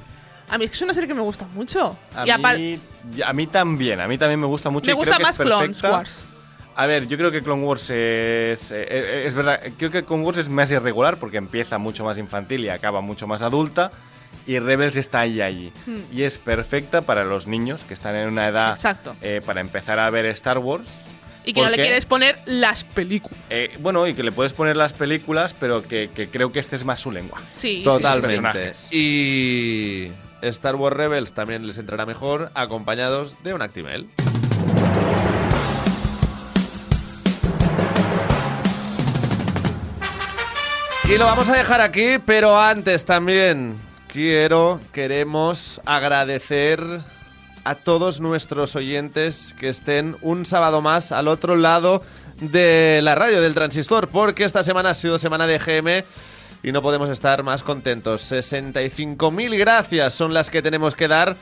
A 0.48 0.58
mí 0.58 0.64
es 0.64 0.70
que 0.70 0.76
es 0.76 0.82
una 0.82 0.94
serie 0.94 1.08
que 1.08 1.14
me 1.14 1.22
gusta 1.22 1.46
mucho. 1.46 1.96
A, 2.14 2.24
mí, 2.24 2.80
a 3.24 3.32
mí 3.32 3.46
también, 3.46 4.00
a 4.00 4.08
mí 4.08 4.18
también 4.18 4.40
me 4.40 4.46
gusta 4.46 4.70
mucho. 4.70 4.86
me 4.86 4.92
y 4.92 4.96
gusta 4.96 5.16
creo 5.16 5.18
que 5.18 5.24
más 5.24 5.40
es 5.40 5.46
Clone. 5.78 5.92
Wars. 5.94 6.20
A 6.76 6.86
ver, 6.86 7.06
yo 7.06 7.16
creo 7.16 7.30
que 7.30 7.42
Clone 7.42 7.64
Wars 7.64 7.84
es. 7.90 8.70
eh, 8.72 8.86
eh, 8.88 9.22
es 9.26 9.34
verdad, 9.34 9.60
creo 9.78 9.90
que 9.90 10.04
Clone 10.04 10.24
Wars 10.24 10.38
es 10.38 10.48
más 10.48 10.70
irregular 10.70 11.16
porque 11.18 11.36
empieza 11.36 11.78
mucho 11.78 12.04
más 12.04 12.18
infantil 12.18 12.64
y 12.64 12.68
acaba 12.68 13.00
mucho 13.00 13.26
más 13.26 13.42
adulta. 13.42 13.92
Y 14.46 14.58
Rebels 14.58 14.96
está 14.96 15.20
ahí, 15.20 15.40
allí. 15.40 15.72
Hmm. 15.86 16.00
Y 16.12 16.22
es 16.22 16.38
perfecta 16.38 17.02
para 17.02 17.24
los 17.24 17.46
niños 17.46 17.84
que 17.84 17.94
están 17.94 18.14
en 18.14 18.28
una 18.28 18.48
edad. 18.48 18.72
Exacto. 18.74 19.16
eh, 19.22 19.40
para 19.44 19.60
empezar 19.60 19.98
a 19.98 20.10
ver 20.10 20.26
Star 20.26 20.58
Wars. 20.58 21.06
Y 21.46 21.52
que 21.52 21.60
no 21.60 21.66
le 21.66 21.72
porque, 21.72 21.82
quieres 21.82 22.06
poner 22.06 22.38
las 22.46 22.84
películas. 22.84 23.38
eh, 23.50 23.70
bueno, 23.80 24.06
y 24.06 24.14
que 24.14 24.22
le 24.22 24.32
puedes 24.32 24.54
poner 24.54 24.76
las 24.76 24.94
películas, 24.94 25.54
pero 25.54 25.82
que, 25.82 26.10
que 26.14 26.28
creo 26.28 26.52
que 26.52 26.58
este 26.58 26.74
es 26.76 26.84
más 26.84 27.00
su 27.00 27.10
lenguaje. 27.10 27.44
Sí, 27.52 27.82
Totalmente. 27.84 28.70
Y 28.90 30.10
Star 30.40 30.76
Wars 30.76 30.96
Rebels 30.96 31.32
también 31.34 31.66
les 31.66 31.76
entrará 31.76 32.06
mejor 32.06 32.50
acompañados 32.54 33.36
de 33.44 33.52
un 33.52 33.60
Actimel. 33.60 34.08
Y 41.08 41.18
lo 41.18 41.26
vamos 41.26 41.48
a 41.50 41.54
dejar 41.54 41.82
aquí, 41.82 42.16
pero 42.24 42.58
antes 42.58 43.04
también 43.04 43.76
quiero, 44.14 44.78
queremos 44.92 45.80
agradecer 45.84 46.80
a 47.64 47.74
todos 47.74 48.20
nuestros 48.20 48.76
oyentes 48.76 49.56
que 49.58 49.68
estén 49.68 50.16
un 50.22 50.46
sábado 50.46 50.80
más 50.80 51.10
al 51.10 51.26
otro 51.26 51.56
lado 51.56 52.00
de 52.40 53.00
la 53.02 53.16
radio 53.16 53.40
del 53.40 53.54
transistor, 53.54 54.08
porque 54.08 54.44
esta 54.44 54.62
semana 54.62 54.90
ha 54.90 54.94
sido 54.94 55.18
semana 55.18 55.48
de 55.48 55.58
GM 55.58 56.04
y 56.62 56.70
no 56.70 56.80
podemos 56.80 57.10
estar 57.10 57.42
más 57.42 57.64
contentos. 57.64 58.30
65.000 58.30 59.58
gracias 59.58 60.14
son 60.14 60.32
las 60.32 60.48
que 60.48 60.62
tenemos 60.62 60.94
que 60.94 61.08
dar 61.08 61.34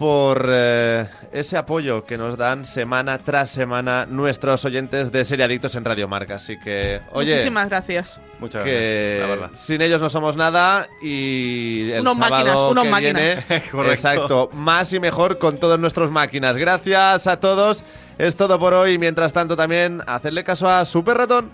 por 0.00 0.46
eh, 0.48 1.06
ese 1.30 1.58
apoyo 1.58 2.06
que 2.06 2.16
nos 2.16 2.38
dan 2.38 2.64
semana 2.64 3.18
tras 3.18 3.50
semana 3.50 4.06
nuestros 4.08 4.64
oyentes 4.64 5.12
de 5.12 5.26
Seriadictos 5.26 5.74
en 5.74 5.84
Radio 5.84 6.08
Marca. 6.08 6.36
Así 6.36 6.58
que, 6.58 7.02
oye, 7.12 7.32
Muchísimas 7.32 7.68
gracias. 7.68 8.18
Muchas 8.38 8.64
que 8.64 8.70
gracias, 8.70 9.20
la 9.20 9.26
verdad. 9.26 9.50
sin 9.52 9.82
ellos 9.82 10.00
no 10.00 10.08
somos 10.08 10.36
nada 10.36 10.86
y 11.02 11.90
el 11.90 12.00
Unos 12.00 12.16
sábado 12.16 12.34
máquinas, 12.34 12.56
unos 12.62 12.84
que 12.84 12.90
máquinas. 12.90 13.22
viene, 13.46 13.90
exacto, 13.92 14.48
más 14.54 14.90
y 14.94 15.00
mejor 15.00 15.36
con 15.36 15.58
todos 15.58 15.78
nuestros 15.78 16.10
máquinas. 16.10 16.56
Gracias 16.56 17.26
a 17.26 17.38
todos. 17.38 17.84
Es 18.16 18.36
todo 18.36 18.58
por 18.58 18.72
hoy. 18.72 18.96
Mientras 18.96 19.34
tanto 19.34 19.54
también 19.54 20.00
hacerle 20.06 20.44
caso 20.44 20.66
a 20.66 20.82
Super 20.86 21.18
Ratón. 21.18 21.50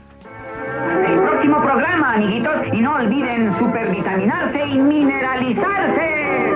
El 1.05 1.19
próximo 1.21 1.57
programa, 1.63 2.13
amiguitos, 2.15 2.55
y 2.73 2.77
no 2.81 2.95
olviden 2.95 3.59
supervitaminarse 3.59 4.67
y 4.69 4.75
mineralizarse. 4.79 6.56